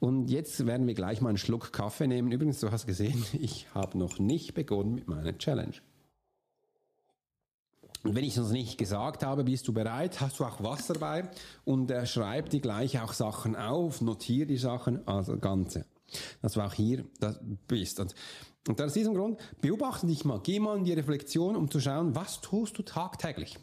Und 0.00 0.28
jetzt 0.28 0.66
werden 0.66 0.86
wir 0.86 0.94
gleich 0.94 1.20
mal 1.20 1.30
einen 1.30 1.38
Schluck 1.38 1.72
Kaffee 1.72 2.06
nehmen. 2.06 2.32
Übrigens, 2.32 2.60
du 2.60 2.70
hast 2.70 2.86
gesehen, 2.86 3.24
ich 3.32 3.66
habe 3.72 3.96
noch 3.96 4.18
nicht 4.18 4.54
begonnen 4.54 4.94
mit 4.94 5.08
meiner 5.08 5.36
Challenge. 5.38 5.74
Wenn 8.06 8.22
ich 8.22 8.36
es 8.36 8.50
nicht 8.50 8.76
gesagt 8.76 9.24
habe, 9.24 9.44
bist 9.44 9.66
du 9.66 9.72
bereit, 9.72 10.20
hast 10.20 10.38
du 10.38 10.44
auch 10.44 10.62
Wasser 10.62 10.92
dabei 10.92 11.30
und 11.64 11.90
äh, 11.90 12.04
schreib 12.04 12.50
dir 12.50 12.60
gleich 12.60 13.00
auch 13.00 13.14
Sachen 13.14 13.56
auf, 13.56 14.02
notiere 14.02 14.46
die 14.46 14.58
Sachen, 14.58 15.08
also 15.08 15.38
Ganze. 15.38 15.86
Dass 16.42 16.52
du 16.52 16.60
auch 16.60 16.74
hier 16.74 17.06
das 17.18 17.40
bist. 17.66 18.00
Und, 18.00 18.14
und 18.68 18.80
aus 18.82 18.92
diesem 18.92 19.14
Grund, 19.14 19.40
beobachte 19.62 20.06
dich 20.06 20.26
mal, 20.26 20.38
geh 20.42 20.60
mal 20.60 20.76
in 20.76 20.84
die 20.84 20.92
Reflexion, 20.92 21.56
um 21.56 21.70
zu 21.70 21.80
schauen, 21.80 22.14
was 22.14 22.42
tust 22.42 22.76
du 22.76 22.82
tagtäglich. 22.82 23.58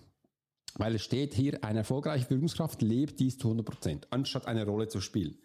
Weil 0.73 0.95
es 0.95 1.04
steht 1.04 1.36
hier, 1.36 1.63
eine 1.63 1.80
erfolgreiche 1.80 2.25
Führungskraft 2.25 2.82
lebt 2.82 3.19
dies 3.19 3.38
zu 3.38 3.47
100 3.47 3.65
Prozent, 3.65 4.08
anstatt 4.10 4.47
eine 4.47 4.65
Rolle 4.65 4.88
zu 4.88 5.01
spielen. 5.01 5.38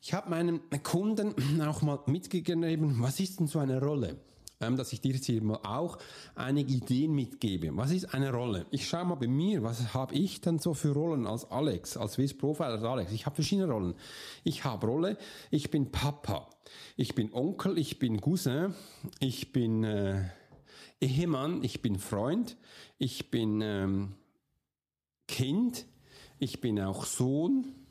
Ich 0.00 0.14
habe 0.14 0.30
meinen 0.30 0.60
Kunden 0.84 1.60
auch 1.60 1.82
mal 1.82 1.98
mitgegeben, 2.06 3.02
was 3.02 3.18
ist 3.18 3.40
denn 3.40 3.48
so 3.48 3.58
eine 3.58 3.80
Rolle? 3.80 4.16
Ähm, 4.60 4.76
dass 4.76 4.92
ich 4.92 5.00
dir 5.00 5.12
jetzt 5.12 5.26
hier 5.26 5.42
mal 5.42 5.60
auch 5.64 5.98
einige 6.34 6.72
Ideen 6.72 7.12
mitgebe. 7.12 7.76
Was 7.76 7.90
ist 7.90 8.14
eine 8.14 8.32
Rolle? 8.32 8.66
Ich 8.70 8.88
schaue 8.88 9.04
mal 9.04 9.14
bei 9.16 9.26
mir, 9.26 9.62
was 9.62 9.94
habe 9.94 10.14
ich 10.14 10.40
denn 10.40 10.58
so 10.58 10.74
für 10.74 10.92
Rollen 10.92 11.26
als 11.26 11.50
Alex, 11.50 11.96
als 11.96 12.14
Swiss 12.14 12.36
Profiler 12.36 12.70
als 12.70 12.82
Alex? 12.82 13.12
Ich 13.12 13.26
habe 13.26 13.34
verschiedene 13.34 13.70
Rollen. 13.70 13.94
Ich 14.44 14.64
habe 14.64 14.86
Rolle, 14.86 15.18
ich 15.50 15.70
bin 15.70 15.90
Papa, 15.90 16.48
ich 16.96 17.14
bin 17.14 17.32
Onkel, 17.32 17.78
ich 17.78 17.98
bin 17.98 18.20
Cousin, 18.20 18.74
ich 19.20 19.52
bin 19.52 19.84
äh, 19.84 20.24
Ehemann, 21.00 21.62
ich 21.62 21.82
bin 21.82 21.98
Freund, 21.98 22.56
ich 22.98 23.30
bin 23.30 23.60
ähm, 23.60 24.14
Kind, 25.28 25.86
ich 26.38 26.60
bin 26.60 26.80
auch 26.80 27.04
Sohn, 27.04 27.85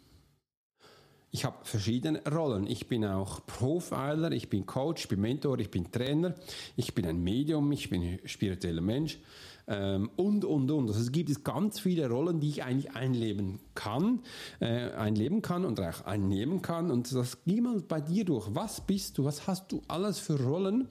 ich 1.36 1.44
habe 1.44 1.58
verschiedene 1.64 2.22
Rollen. 2.32 2.66
Ich 2.66 2.88
bin 2.88 3.04
auch 3.04 3.46
Profiler, 3.46 4.32
ich 4.32 4.50
bin 4.50 4.66
Coach, 4.66 5.04
ich 5.04 5.10
bin 5.10 5.20
Mentor, 5.20 5.60
ich 5.60 5.70
bin 5.70 5.92
Trainer, 5.92 6.34
ich 6.78 6.96
bin 6.96 7.06
ein 7.06 7.22
Medium, 7.22 7.70
ich 7.74 7.90
bin 7.90 8.04
ein 8.04 8.20
spiritueller 8.24 8.82
Mensch 8.82 9.20
ähm, 9.68 10.10
und, 10.16 10.46
und, 10.46 10.72
und. 10.72 10.88
Also 10.88 11.02
es 11.02 11.12
gibt 11.12 11.44
ganz 11.44 11.78
viele 11.82 12.10
Rollen, 12.10 12.40
die 12.40 12.48
ich 12.48 12.64
eigentlich 12.64 12.96
einleben 12.96 13.60
kann, 13.74 14.22
äh, 14.62 14.92
einleben 14.92 15.42
kann 15.42 15.66
und 15.66 15.78
auch 15.82 16.06
einnehmen 16.06 16.62
kann. 16.62 16.90
Und 16.90 17.14
das 17.14 17.44
geh 17.44 17.60
mal 17.60 17.82
bei 17.82 18.00
dir 18.00 18.24
durch. 18.24 18.48
Was 18.56 18.80
bist 18.80 19.18
du? 19.18 19.26
Was 19.26 19.46
hast 19.46 19.74
du 19.74 19.82
alles 19.90 20.20
für 20.20 20.42
Rollen? 20.42 20.88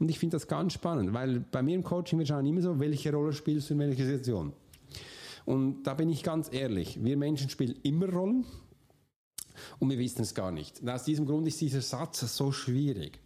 Und 0.00 0.08
ich 0.08 0.18
finde 0.18 0.34
das 0.34 0.48
ganz 0.48 0.72
spannend, 0.72 1.14
weil 1.14 1.38
bei 1.38 1.62
mir 1.62 1.76
im 1.76 1.84
Coaching, 1.84 2.18
wir 2.18 2.26
schauen 2.26 2.46
immer 2.46 2.62
so, 2.62 2.80
welche 2.80 3.12
Rolle 3.12 3.32
spielst 3.32 3.70
du 3.70 3.74
in 3.74 3.78
welcher 3.78 4.06
Situation. 4.06 4.54
Und 5.44 5.82
da 5.84 5.94
bin 5.94 6.08
ich 6.08 6.24
ganz 6.24 6.52
ehrlich, 6.52 7.04
wir 7.04 7.16
Menschen 7.16 7.50
spielen 7.50 7.76
immer 7.82 8.08
Rollen 8.08 8.44
und 9.78 9.90
wir 9.90 9.98
wissen 9.98 10.22
es 10.22 10.34
gar 10.34 10.50
nicht. 10.50 10.80
Und 10.80 10.88
aus 10.88 11.04
diesem 11.04 11.26
Grund 11.26 11.46
ist 11.46 11.60
dieser 11.60 11.82
Satz 11.82 12.20
so 12.20 12.52
schwierig. 12.52 13.18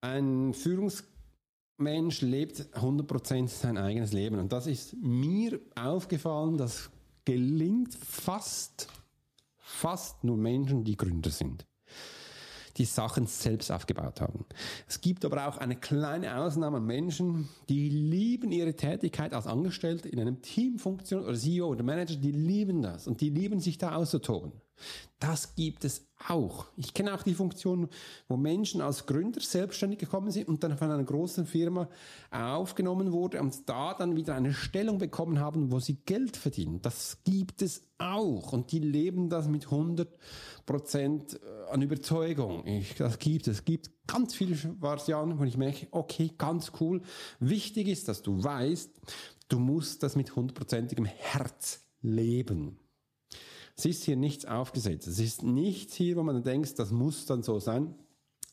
Ein 0.00 0.54
Führungsmensch 0.54 2.20
lebt 2.20 2.60
100% 2.74 3.48
sein 3.48 3.78
eigenes 3.78 4.12
Leben 4.12 4.38
und 4.38 4.52
das 4.52 4.66
ist 4.66 4.94
mir 4.96 5.60
aufgefallen, 5.74 6.56
das 6.56 6.90
gelingt 7.24 7.94
fast, 7.94 8.88
fast 9.56 10.24
nur 10.24 10.36
Menschen, 10.36 10.84
die 10.84 10.96
Gründer 10.96 11.30
sind 11.30 11.66
die 12.78 12.84
Sachen 12.84 13.26
selbst 13.26 13.70
aufgebaut 13.70 14.20
haben. 14.20 14.44
Es 14.86 15.00
gibt 15.00 15.24
aber 15.24 15.48
auch 15.48 15.58
eine 15.58 15.76
kleine 15.76 16.38
Ausnahme 16.38 16.78
an 16.78 16.86
Menschen, 16.86 17.48
die 17.68 17.88
lieben 17.88 18.52
ihre 18.52 18.74
Tätigkeit 18.74 19.34
als 19.34 19.46
Angestellte 19.46 20.08
in 20.08 20.20
einem 20.20 20.40
Teamfunktion 20.40 21.24
oder 21.24 21.34
CEO 21.34 21.66
oder 21.66 21.82
Manager, 21.82 22.16
die 22.16 22.32
lieben 22.32 22.82
das 22.82 23.08
und 23.08 23.20
die 23.20 23.30
lieben 23.30 23.60
sich 23.60 23.78
da 23.78 23.96
auszutoben. 23.96 24.52
Das 25.20 25.56
gibt 25.56 25.84
es 25.84 26.06
auch. 26.28 26.66
Ich 26.76 26.94
kenne 26.94 27.14
auch 27.14 27.22
die 27.22 27.34
Funktion, 27.34 27.88
wo 28.28 28.36
Menschen 28.36 28.80
als 28.80 29.06
Gründer 29.06 29.40
selbstständig 29.40 29.98
gekommen 29.98 30.30
sind 30.30 30.48
und 30.48 30.62
dann 30.62 30.78
von 30.78 30.90
einer 30.90 31.02
großen 31.02 31.46
Firma 31.46 31.88
aufgenommen 32.30 33.12
wurde 33.12 33.40
und 33.40 33.68
da 33.68 33.94
dann 33.94 34.14
wieder 34.16 34.34
eine 34.34 34.52
Stellung 34.52 34.98
bekommen 34.98 35.40
haben, 35.40 35.72
wo 35.72 35.80
sie 35.80 35.96
Geld 36.04 36.36
verdienen. 36.36 36.80
Das 36.82 37.18
gibt 37.24 37.62
es 37.62 37.82
auch 37.98 38.52
und 38.52 38.70
die 38.70 38.78
leben 38.78 39.28
das 39.28 39.48
mit 39.48 39.64
100 39.64 40.16
Prozent 40.66 41.34
äh, 41.34 41.70
an 41.72 41.82
Überzeugung. 41.82 42.66
Ich, 42.66 42.94
das 42.94 43.18
gibt 43.18 43.48
es. 43.48 43.58
Es 43.58 43.64
gibt 43.64 43.90
ganz 44.06 44.34
viele 44.34 44.56
Varianten, 44.80 45.38
wo 45.38 45.44
ich 45.44 45.56
merke, 45.56 45.88
okay, 45.90 46.30
ganz 46.38 46.72
cool. 46.80 47.02
Wichtig 47.40 47.88
ist, 47.88 48.06
dass 48.08 48.22
du 48.22 48.42
weißt, 48.42 48.90
du 49.48 49.58
musst 49.58 50.02
das 50.02 50.14
mit 50.14 50.36
hundertprozentigem 50.36 51.06
Herz 51.06 51.82
leben. 52.02 52.78
Es 53.78 53.86
ist 53.86 54.04
hier 54.04 54.16
nichts 54.16 54.44
aufgesetzt. 54.44 55.06
Es 55.06 55.20
ist 55.20 55.44
nichts 55.44 55.94
hier, 55.94 56.16
wo 56.16 56.24
man 56.24 56.42
denkt, 56.42 56.76
das 56.80 56.90
muss 56.90 57.26
dann 57.26 57.44
so 57.44 57.60
sein. 57.60 57.94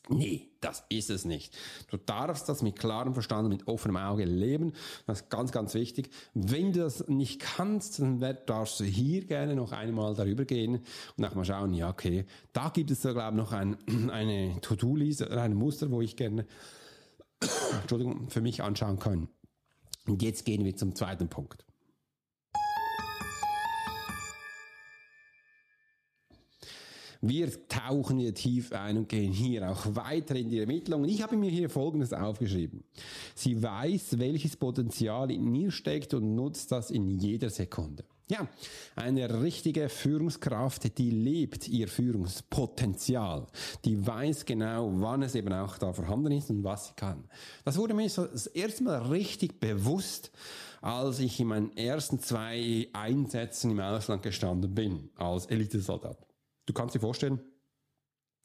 Nee, 0.08 0.52
das 0.60 0.84
ist 0.88 1.10
es 1.10 1.24
nicht. 1.24 1.56
Du 1.90 1.96
darfst 1.96 2.48
das 2.48 2.62
mit 2.62 2.78
klarem 2.78 3.12
Verstand, 3.12 3.48
mit 3.48 3.66
offenem 3.66 3.96
Auge 3.96 4.24
leben. 4.24 4.72
Das 5.04 5.22
ist 5.22 5.30
ganz, 5.30 5.50
ganz 5.50 5.74
wichtig. 5.74 6.10
Wenn 6.34 6.72
du 6.72 6.78
das 6.78 7.08
nicht 7.08 7.40
kannst, 7.40 7.98
dann 7.98 8.20
darfst 8.46 8.78
du 8.78 8.84
hier 8.84 9.24
gerne 9.24 9.56
noch 9.56 9.72
einmal 9.72 10.14
darüber 10.14 10.44
gehen 10.44 10.84
und 11.16 11.24
auch 11.24 11.34
mal 11.34 11.44
schauen, 11.44 11.74
ja, 11.74 11.90
okay, 11.90 12.24
da 12.52 12.68
gibt 12.68 12.92
es 12.92 13.00
da, 13.00 13.12
glaube 13.12 13.32
ich, 13.32 13.36
noch 13.36 13.50
ein, 13.50 13.76
eine 14.10 14.60
To-Do-Liste, 14.60 15.28
ein 15.28 15.54
Muster, 15.54 15.90
wo 15.90 16.02
ich 16.02 16.14
gerne, 16.14 16.46
Entschuldigung, 17.80 18.30
für 18.30 18.40
mich 18.40 18.62
anschauen 18.62 19.00
kann. 19.00 19.28
Und 20.06 20.22
jetzt 20.22 20.44
gehen 20.44 20.64
wir 20.64 20.76
zum 20.76 20.94
zweiten 20.94 21.28
Punkt. 21.28 21.65
Wir 27.28 27.50
tauchen 27.68 28.18
hier 28.18 28.34
tief 28.34 28.72
ein 28.72 28.98
und 28.98 29.08
gehen 29.08 29.32
hier 29.32 29.70
auch 29.70 29.84
weiter 29.96 30.36
in 30.36 30.48
die 30.48 30.60
Ermittlungen. 30.60 31.08
Ich 31.08 31.22
habe 31.22 31.36
mir 31.36 31.50
hier 31.50 31.68
Folgendes 31.68 32.12
aufgeschrieben. 32.12 32.84
Sie 33.34 33.60
weiß, 33.60 34.18
welches 34.18 34.56
Potenzial 34.56 35.30
in 35.30 35.54
ihr 35.54 35.70
steckt 35.70 36.14
und 36.14 36.34
nutzt 36.34 36.70
das 36.70 36.90
in 36.90 37.10
jeder 37.10 37.50
Sekunde. 37.50 38.04
Ja, 38.28 38.48
eine 38.96 39.42
richtige 39.42 39.88
Führungskraft, 39.88 40.98
die 40.98 41.10
lebt 41.10 41.68
ihr 41.68 41.86
Führungspotenzial. 41.86 43.46
Die 43.84 44.04
weiß 44.04 44.44
genau, 44.44 44.90
wann 44.94 45.22
es 45.22 45.36
eben 45.36 45.52
auch 45.52 45.78
da 45.78 45.92
vorhanden 45.92 46.32
ist 46.32 46.50
und 46.50 46.64
was 46.64 46.88
sie 46.88 46.94
kann. 46.94 47.22
Das 47.64 47.76
wurde 47.76 47.94
mir 47.94 48.08
so 48.10 48.26
das 48.26 48.48
erste 48.48 48.82
Mal 48.82 49.02
richtig 49.02 49.60
bewusst, 49.60 50.32
als 50.80 51.20
ich 51.20 51.38
in 51.38 51.46
meinen 51.46 51.76
ersten 51.76 52.18
zwei 52.18 52.88
Einsätzen 52.92 53.70
im 53.70 53.80
Ausland 53.80 54.24
gestanden 54.24 54.74
bin, 54.74 55.08
als 55.16 55.46
Elitesoldat. 55.46 56.25
Du 56.66 56.72
kannst 56.72 56.94
dir 56.94 57.00
vorstellen, 57.00 57.40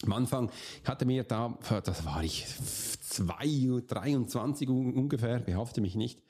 am 0.04 0.14
Anfang 0.14 0.52
hatte 0.86 1.06
mir 1.06 1.24
da, 1.24 1.58
das 1.84 2.06
war 2.06 2.24
ich 2.24 2.46
2, 3.02 3.84
23 3.88 4.70
ungefähr, 4.70 5.40
behafte 5.40 5.82
mich 5.82 5.96
nicht, 5.96 6.22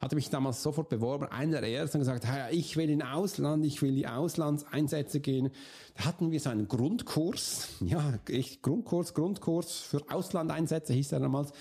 hatte 0.00 0.16
mich 0.16 0.30
damals 0.30 0.62
sofort 0.62 0.88
beworben, 0.88 1.26
einer 1.26 1.60
der 1.60 1.70
ersten 1.70 1.98
gesagt, 1.98 2.26
ich 2.50 2.76
will 2.76 2.90
in 2.90 3.02
Ausland, 3.02 3.64
ich 3.64 3.82
will 3.82 3.94
die 3.94 4.06
Auslandseinsätze 4.06 5.20
gehen. 5.20 5.50
Da 5.96 6.06
hatten 6.06 6.30
wir 6.30 6.40
so 6.40 6.50
einen 6.50 6.68
Grundkurs, 6.68 7.68
ja, 7.80 8.18
echt 8.28 8.62
Grundkurs, 8.62 9.14
Grundkurs 9.14 9.78
für 9.80 10.02
Auslandeinsätze 10.10 10.92
hieß 10.92 11.12
er 11.12 11.20
damals. 11.20 11.52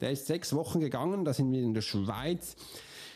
Der 0.00 0.10
ist 0.12 0.26
sechs 0.26 0.54
Wochen 0.54 0.80
gegangen, 0.80 1.24
da 1.24 1.32
sind 1.32 1.52
wir 1.52 1.62
in 1.62 1.74
der 1.74 1.82
Schweiz 1.82 2.56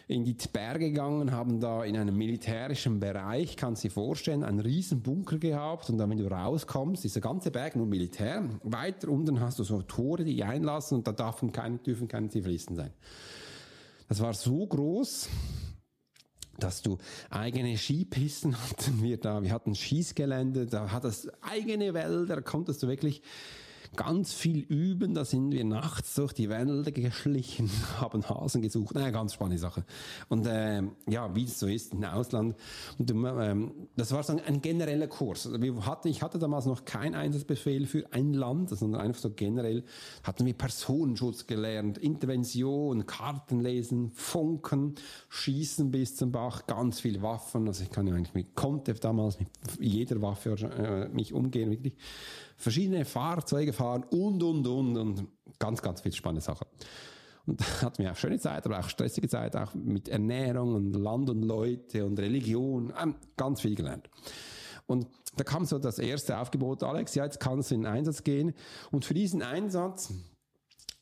in 0.09 0.25
die 0.25 0.37
Berge 0.53 0.91
gegangen, 0.91 1.33
haben 1.33 1.59
da 1.59 1.83
in 1.83 1.97
einem 1.97 2.17
militärischen 2.17 3.01
Bereich, 3.01 3.57
kannst 3.57 3.83
du 3.83 3.89
dir 3.89 3.95
vorstellen, 3.95 4.45
einen 4.45 4.61
riesen 4.61 5.03
Bunker 5.03 5.39
gehabt 5.39 5.91
und 5.91 5.99
dann, 5.99 6.11
wenn 6.11 6.19
du 6.19 6.31
rauskommst, 6.31 7.03
dieser 7.03 7.21
ganze 7.21 7.51
Berg 7.51 7.75
nur 7.75 7.87
Militär. 7.87 8.49
Weiter 8.63 9.09
unten 9.09 9.41
hast 9.41 9.59
du 9.59 9.65
so 9.65 9.83
Tore, 9.83 10.25
die 10.25 10.45
einlassen 10.45 10.99
und 10.99 11.09
da 11.09 11.13
dürfen 11.13 11.51
keine, 11.51 11.79
dürfen 11.79 12.07
keine 12.07 12.29
Zivilisten 12.29 12.77
sein. 12.77 12.93
Das 14.09 14.21
war 14.21 14.33
so 14.35 14.65
groß, 14.65 15.29
dass 16.59 16.83
du 16.83 16.99
eigene 17.29 17.77
Skipisten 17.77 18.57
hatten 18.71 19.03
wir 19.03 19.19
da, 19.19 19.43
wir 19.43 19.51
hatten 19.51 19.75
Schießgelände, 19.75 20.67
da 20.67 20.93
hat 20.93 21.05
es 21.05 21.29
eigene 21.43 21.95
Wälder, 21.95 22.43
konntest 22.43 22.85
du 22.85 22.87
wirklich 22.87 23.23
ganz 23.95 24.33
viel 24.33 24.61
üben. 24.61 25.15
Da 25.15 25.25
sind 25.25 25.53
wir 25.53 25.65
nachts 25.65 26.15
durch 26.15 26.33
die 26.33 26.49
Wälder 26.49 26.91
geschlichen, 26.91 27.71
haben 28.01 28.29
Hasen 28.29 28.63
gesucht. 28.63 28.95
Naja, 28.95 29.11
ganz 29.11 29.35
spannende 29.35 29.59
Sache. 29.59 29.85
Und 30.29 30.47
äh, 30.47 30.83
ja, 31.09 31.35
wie 31.35 31.45
es 31.45 31.59
so 31.59 31.67
ist 31.67 31.93
im 31.93 32.05
Ausland. 32.05 32.57
Und 32.99 33.11
ähm, 33.11 33.73
das 33.97 34.13
war 34.13 34.23
so 34.23 34.37
ein, 34.37 34.63
genereller 34.63 35.07
Kurs. 35.07 35.47
Also 35.47 35.61
wir 35.61 35.87
hatten, 35.87 36.09
ich 36.09 36.23
hatte 36.23 36.39
damals 36.39 36.67
noch 36.67 36.85
keinen 36.85 37.15
Einsatzbefehl 37.15 37.87
für 37.87 38.13
ein 38.13 38.33
Land, 38.33 38.71
sondern 38.71 39.01
einfach 39.01 39.21
so 39.21 39.31
generell 39.31 39.85
hatten 40.23 40.47
wir 40.47 40.55
Personenschutz 40.55 41.47
gelernt, 41.47 41.99
Intervention, 41.99 43.07
Karten 43.07 43.61
lesen, 43.61 44.11
Funken, 44.11 44.95
Schießen 45.29 45.91
bis 45.91 46.17
zum 46.17 46.33
Bach, 46.33 46.67
ganz 46.67 47.01
viele 47.01 47.23
Waffen. 47.23 47.67
Also 47.69 47.83
ich 47.83 47.91
kann 47.91 48.07
ja 48.07 48.15
eigentlich 48.15 48.35
mit, 48.35 48.55
konnte 48.55 48.95
damals 48.95 49.39
mit 49.39 49.49
jeder 49.79 50.21
Waffe 50.23 50.51
äh, 50.51 51.09
mich 51.09 51.33
umgehen, 51.33 51.71
wirklich 51.71 51.95
verschiedene 52.57 53.05
Fahrzeuge 53.05 53.73
fahren 53.73 54.05
und, 54.11 54.43
und, 54.43 54.67
und, 54.67 54.97
und 54.97 55.29
ganz, 55.59 55.83
ganz 55.83 56.01
viel 56.01 56.13
spannende 56.13 56.43
Sachen. 56.43 56.67
Und 57.47 57.61
da 57.61 57.83
hatten 57.83 58.03
wir 58.03 58.13
auch 58.13 58.17
schöne 58.17 58.39
Zeit, 58.39 58.67
aber 58.67 58.81
auch 58.81 58.89
stressige 58.89 59.29
Zeit, 59.29 59.57
auch 59.57 59.75
mit 59.75 60.09
Ernährung 60.09 60.75
und 60.75 60.93
Land 60.95 61.31
und 61.31 61.43
Leute 61.43 62.05
und 62.05 62.19
Religion, 62.19 62.93
ähm, 63.01 63.15
ganz 63.37 63.61
viel 63.61 63.75
gelernt. 63.75 64.11
Und 64.87 65.07
da 65.37 65.45
kam 65.45 65.65
so 65.65 65.79
das 65.79 65.99
erste 65.99 66.39
Aufgebot, 66.39 66.83
Alex, 66.83 67.15
ja, 67.15 67.25
jetzt 67.25 67.41
kannst 67.41 67.71
du 67.71 67.75
in 67.75 67.83
den 67.83 67.93
Einsatz 67.93 68.25
gehen. 68.25 68.55
Und 68.91 69.05
für 69.05 69.15
diesen 69.15 69.43
Einsatz 69.43 70.13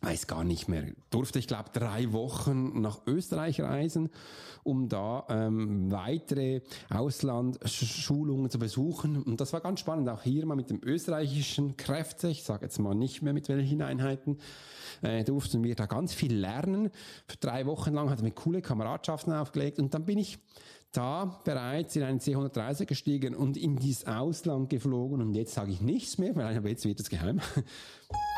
weiß 0.01 0.27
gar 0.27 0.45
nicht 0.45 0.69
mehr, 0.69 0.85
durfte 1.11 1.39
ich 1.39 1.49
glaube 1.49 1.71
drei 1.73 2.13
Wochen 2.13 2.81
nach 2.81 3.01
Österreich 3.07 3.61
reisen, 3.61 4.11
um 4.63 4.89
da 4.89 5.25
ähm, 5.29 5.91
weitere 5.91 6.61
Auslandsschulungen 6.91 8.51
zu 8.51 8.59
besuchen. 8.59 9.23
Und 9.23 9.41
das 9.41 9.53
war 9.53 9.61
ganz 9.61 9.81
spannend, 9.81 10.09
auch 10.09 10.23
hier 10.23 10.45
mal 10.47 10.57
mit 10.57 10.71
dem 10.71 10.81
österreichischen 10.83 11.77
Kräfte, 11.77 12.29
ich 12.29 12.45
sage 12.45 12.67
jetzt 12.67 12.79
mal 12.79 12.95
nicht 12.95 13.23
mehr 13.23 13.33
mit 13.33 13.49
welchen 13.49 13.83
Einheiten, 13.83 14.39
äh, 15.03 15.25
durften 15.25 15.65
wir 15.65 15.75
da 15.75 15.87
ganz 15.87 16.13
viel 16.13 16.35
lernen. 16.35 16.91
Für 17.27 17.37
drei 17.39 17.67
Wochen 17.67 17.95
lang 17.95 18.11
hatten 18.11 18.25
wir 18.25 18.33
coole 18.33 18.63
Kameradschaften 18.63 19.33
aufgelegt 19.33 19.79
und 19.79 19.95
dann 19.95 20.05
bin 20.05 20.19
ich 20.19 20.39
da 20.93 21.41
bereits 21.45 21.97
in 21.97 22.05
einen 22.05 22.21
C-130 22.21 22.87
gestiegen 22.87 23.35
und 23.35 23.57
in 23.57 23.77
dieses 23.77 24.07
Ausland 24.07 24.71
geflogen 24.71 25.21
und 25.21 25.35
jetzt 25.35 25.55
sage 25.55 25.73
ich 25.73 25.81
nichts 25.81 26.19
mehr, 26.19 26.37
weil 26.37 26.65
jetzt 26.67 26.85
wird 26.85 27.01
es 27.01 27.11
geheim 27.11 27.41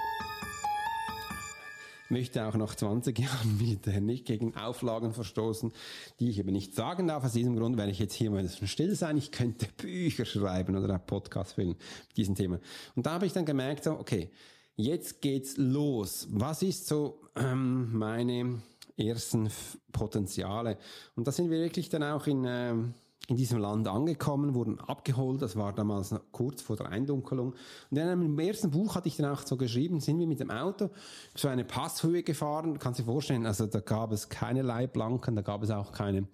möchte 2.08 2.46
auch 2.46 2.54
nach 2.54 2.74
20 2.74 3.18
Jahren 3.18 3.56
Militär 3.58 4.00
nicht 4.00 4.26
gegen 4.26 4.56
Auflagen 4.56 5.12
verstoßen, 5.12 5.72
die 6.20 6.30
ich 6.30 6.38
eben 6.38 6.52
nicht 6.52 6.74
sagen 6.74 7.08
darf. 7.08 7.24
Aus 7.24 7.32
diesem 7.32 7.56
Grund 7.56 7.76
werde 7.76 7.92
ich 7.92 7.98
jetzt 7.98 8.14
hier 8.14 8.30
mal 8.30 8.48
still 8.48 8.94
sein. 8.94 9.16
Ich 9.16 9.32
könnte 9.32 9.66
Bücher 9.76 10.24
schreiben 10.24 10.76
oder 10.76 10.94
einen 10.94 11.06
Podcast 11.06 11.54
filmen 11.54 11.76
mit 12.08 12.16
diesem 12.16 12.34
Thema. 12.34 12.58
Und 12.94 13.06
da 13.06 13.12
habe 13.12 13.26
ich 13.26 13.32
dann 13.32 13.44
gemerkt, 13.44 13.84
so, 13.84 13.92
okay, 13.92 14.30
jetzt 14.76 15.20
geht's 15.20 15.56
los. 15.56 16.28
Was 16.30 16.62
ist 16.62 16.86
so 16.86 17.20
ähm, 17.36 17.96
meine 17.96 18.62
ersten 18.96 19.50
Potenziale? 19.92 20.78
Und 21.14 21.26
da 21.26 21.32
sind 21.32 21.50
wir 21.50 21.58
wirklich 21.60 21.88
dann 21.88 22.02
auch 22.02 22.26
in... 22.26 22.44
Ähm, 22.46 22.94
in 23.28 23.36
diesem 23.36 23.58
Land 23.58 23.88
angekommen, 23.88 24.54
wurden 24.54 24.78
abgeholt. 24.78 25.42
Das 25.42 25.56
war 25.56 25.72
damals 25.72 26.14
kurz 26.30 26.62
vor 26.62 26.76
der 26.76 26.88
Eindunkelung. 26.88 27.54
Und 27.90 27.96
in 27.96 28.06
einem 28.06 28.38
ersten 28.38 28.70
Buch 28.70 28.94
hatte 28.94 29.08
ich 29.08 29.16
dann 29.16 29.32
auch 29.32 29.44
so 29.44 29.56
geschrieben, 29.56 30.00
sind 30.00 30.18
wir 30.18 30.26
mit 30.26 30.40
dem 30.40 30.50
Auto 30.50 30.90
so 31.34 31.48
eine 31.48 31.64
Passhöhe 31.64 32.22
gefahren. 32.22 32.74
Du 32.74 32.80
kannst 32.80 33.00
dir 33.00 33.04
vorstellen, 33.04 33.46
also 33.46 33.66
da 33.66 33.80
gab 33.80 34.12
es 34.12 34.28
keine 34.28 34.62
Leitplanken, 34.62 35.34
da 35.34 35.42
gab 35.42 35.62
es 35.62 35.70
auch 35.70 35.90
keine 35.92 36.28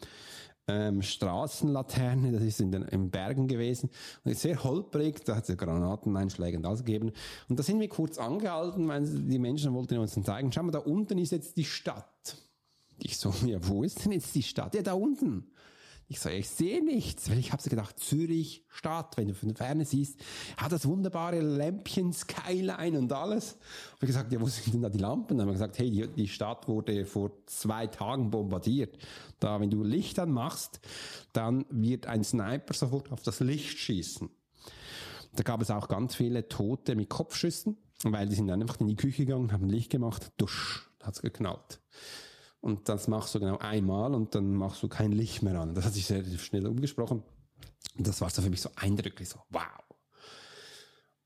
ähm, 0.69 1.03
Straßenlaterne, 1.03 2.33
das 2.33 2.43
ist 2.43 2.61
in 2.61 2.71
den 2.71 2.83
in 2.83 3.11
Bergen 3.11 3.49
gewesen. 3.49 3.91
Und 4.25 4.37
sehr 4.37 4.63
holprig, 4.63 5.25
da 5.25 5.37
hat 5.37 5.49
es 5.49 5.57
Granateneinschläge 5.57 6.59
und 6.59 6.67
alles 6.67 6.85
gegeben. 6.85 7.13
Und 7.49 7.59
da 7.59 7.63
sind 7.63 7.81
wir 7.81 7.89
kurz 7.89 8.19
angehalten, 8.19 8.87
weil 8.89 9.07
die 9.07 9.39
Menschen 9.39 9.73
wollten 9.73 9.99
uns 9.99 10.15
dann 10.15 10.25
zeigen, 10.25 10.53
schau 10.53 10.63
mal, 10.63 10.73
da 10.73 10.81
unten 10.81 11.19
ist 11.19 11.33
jetzt 11.33 11.57
die 11.57 11.65
Stadt. 11.65 12.37
Ich 12.99 13.17
so, 13.17 13.35
ja, 13.47 13.59
wo 13.67 13.83
ist 13.83 14.05
denn 14.05 14.13
jetzt 14.13 14.35
die 14.35 14.43
Stadt? 14.43 14.75
Ja, 14.75 14.83
da 14.83 14.93
unten. 14.93 15.51
Ich 16.09 16.21
sage, 16.21 16.37
ich 16.37 16.49
sehe 16.49 16.85
nichts, 16.85 17.31
weil 17.31 17.39
ich 17.39 17.53
habe 17.53 17.63
gedacht, 17.63 17.99
Zürich 17.99 18.65
Stadt, 18.69 19.17
wenn 19.17 19.29
du 19.29 19.35
von 19.35 19.49
der 19.49 19.57
Ferne 19.57 19.85
siehst, 19.85 20.21
hat 20.57 20.73
das 20.73 20.87
wunderbare 20.87 21.41
Lämpchen, 21.41 22.13
Skyline 22.13 22.99
und 22.99 23.13
alles. 23.13 23.53
Und 23.53 24.03
ich 24.03 24.09
gesagt, 24.09 24.33
ja, 24.33 24.41
wo 24.41 24.47
sind 24.47 24.75
denn 24.75 24.83
da 24.83 24.89
die 24.89 24.99
Lampen? 24.99 25.39
Dann 25.39 25.47
haben 25.47 25.55
gesagt, 25.55 25.79
hey, 25.79 26.09
die, 26.09 26.29
Stadt 26.29 26.69
wurde 26.69 27.07
vor 27.07 27.33
zwei 27.47 27.87
Tagen 27.87 28.31
bombardiert. 28.31 28.99
Da, 29.41 29.61
wenn 29.61 29.71
du 29.71 29.83
Licht 29.83 30.19
anmachst, 30.19 30.81
dann 31.33 31.65
wird 31.71 32.07
ein 32.07 32.25
Sniper 32.25 32.75
sofort 32.75 33.11
auf 33.11 33.23
das 33.23 33.41
Licht 33.41 33.79
schießen. 33.79 34.29
Da 35.35 35.43
gab 35.45 35.63
es 35.63 35.71
auch 35.71 35.89
ganz 35.89 36.15
viele 36.15 36.49
Tote 36.49 36.95
mit 36.95 37.09
Kopfschüssen, 37.09 37.79
weil 38.05 38.29
die 38.29 38.35
sind 38.35 38.49
dann 38.49 38.61
einfach 38.61 38.81
in 38.81 38.89
die 38.89 38.97
Küche 38.97 39.25
gegangen, 39.25 39.53
haben 39.53 39.69
Licht 39.69 39.91
gemacht, 39.91 40.31
dusch, 40.37 40.91
hat's 41.03 41.23
geknallt. 41.23 41.81
Und 42.63 42.89
das 42.89 43.09
machst 43.09 43.35
du 43.35 43.41
genau 43.41 43.59
einmal 43.59 44.15
und 44.15 44.37
dann 44.37 44.55
machst 44.55 44.83
du 44.85 44.89
kein 44.89 45.11
Licht 45.11 45.43
mehr 45.43 45.61
an. 45.61 45.75
Das 45.75 45.85
hat 45.85 45.95
sich 45.95 46.07
sehr 46.07 46.25
schnell 46.39 46.67
umgesprochen. 46.67 47.23
Und 47.99 48.07
das 48.07 48.21
war 48.21 48.31
so 48.31 48.41
für 48.41 48.51
mich 48.51 48.63
so 48.63 48.71
eindrücklich, 48.77 49.29
so 49.29 49.41
wow. 49.51 49.63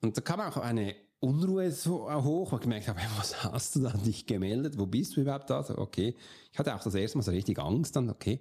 und 0.00 0.16
da 0.16 0.20
kam 0.22 0.40
auch 0.40 0.56
eine 0.56 0.96
Unruhe 1.20 1.70
so 1.70 2.10
hoch, 2.10 2.52
wo 2.52 2.56
ich 2.56 2.62
gemerkt 2.62 2.88
habe, 2.88 3.00
was 3.18 3.44
hast 3.44 3.76
du 3.76 3.80
da 3.80 3.90
dich 3.90 4.26
gemeldet? 4.26 4.78
Wo 4.78 4.86
bist 4.86 5.16
du 5.16 5.20
überhaupt 5.20 5.50
da? 5.50 5.62
So, 5.62 5.78
okay. 5.78 6.16
Ich 6.52 6.58
hatte 6.58 6.74
auch 6.74 6.82
das 6.82 6.94
erste 6.94 7.18
Mal 7.18 7.22
so 7.22 7.30
richtig 7.30 7.58
Angst 7.58 7.96
dann, 7.96 8.10
okay. 8.10 8.40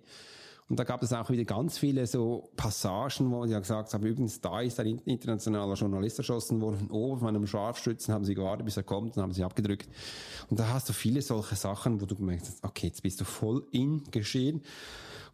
Und 0.68 0.80
da 0.80 0.84
gab 0.84 1.04
es 1.04 1.14
auch 1.14 1.30
wieder 1.30 1.44
ganz 1.44 1.78
viele 1.78 2.08
so 2.08 2.50
Passagen, 2.56 3.30
wo 3.32 3.46
ich 3.46 3.52
gesagt 3.54 3.94
habe, 3.94 4.08
übrigens, 4.08 4.42
da 4.42 4.62
ist 4.62 4.80
ein 4.80 5.00
internationaler 5.06 5.76
Journalist 5.76 6.18
erschossen 6.18 6.60
worden, 6.60 6.90
oben 6.90 7.20
von 7.20 7.30
einem 7.30 7.46
Scharfschützen 7.46 8.14
haben 8.14 8.26
sie 8.26 8.34
gewartet, 8.34 8.66
bis 8.66 8.78
er 8.78 8.84
kommt, 8.84 9.16
und 9.16 9.22
haben 9.22 9.32
sie 9.32 9.44
abgedrückt. 9.44 9.88
Und 10.50 10.60
da 10.60 10.70
hast 10.70 10.90
du 10.90 10.94
viele 10.94 11.22
solche 11.22 11.56
Sachen, 11.56 12.02
wo 12.02 12.08
du 12.08 12.16
gemerkt 12.16 12.48
hast, 12.48 12.64
okay, 12.64 12.88
jetzt 12.88 13.04
bist 13.04 13.22
du 13.22 13.26
voll 13.26 13.68
in 13.72 14.04
Geschehen 14.10 14.64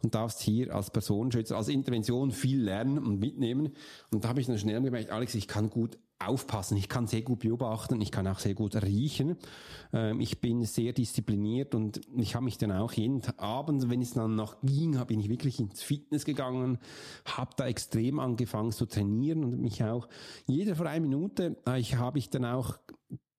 und 0.02 0.14
darfst 0.14 0.40
hier 0.40 0.74
als 0.74 0.90
Personenschützer, 0.90 1.56
als 1.56 1.68
Intervention 1.68 2.30
viel 2.30 2.62
lernen 2.62 2.98
und 2.98 3.18
mitnehmen. 3.18 3.72
Und 4.10 4.24
da 4.24 4.28
habe 4.28 4.40
ich 4.40 4.46
dann 4.46 4.58
schnell 4.58 4.82
gemerkt, 4.82 5.10
Alex, 5.10 5.34
ich 5.34 5.48
kann 5.48 5.70
gut 5.70 5.98
aufpassen. 6.26 6.76
Ich 6.76 6.88
kann 6.88 7.06
sehr 7.06 7.22
gut 7.22 7.40
beobachten, 7.40 8.00
ich 8.00 8.10
kann 8.10 8.26
auch 8.26 8.38
sehr 8.38 8.54
gut 8.54 8.76
riechen. 8.76 9.36
Ähm, 9.92 10.20
ich 10.20 10.40
bin 10.40 10.64
sehr 10.64 10.92
diszipliniert 10.92 11.74
und 11.74 12.00
ich 12.16 12.34
habe 12.34 12.44
mich 12.44 12.58
dann 12.58 12.72
auch 12.72 12.92
jeden 12.92 13.22
Abend, 13.38 13.88
wenn 13.90 14.02
es 14.02 14.14
dann 14.14 14.34
noch 14.34 14.60
ging, 14.62 14.98
bin 15.06 15.20
ich 15.20 15.28
wirklich 15.28 15.58
ins 15.58 15.82
Fitness 15.82 16.24
gegangen, 16.24 16.78
habe 17.24 17.50
da 17.56 17.66
extrem 17.66 18.18
angefangen 18.18 18.72
zu 18.72 18.86
trainieren 18.86 19.44
und 19.44 19.60
mich 19.60 19.82
auch 19.82 20.08
jede 20.46 20.74
freie 20.74 21.00
Minute 21.00 21.56
äh, 21.66 21.80
ich 21.80 21.96
habe 21.96 22.18
ich 22.18 22.30
dann 22.30 22.44
auch 22.44 22.78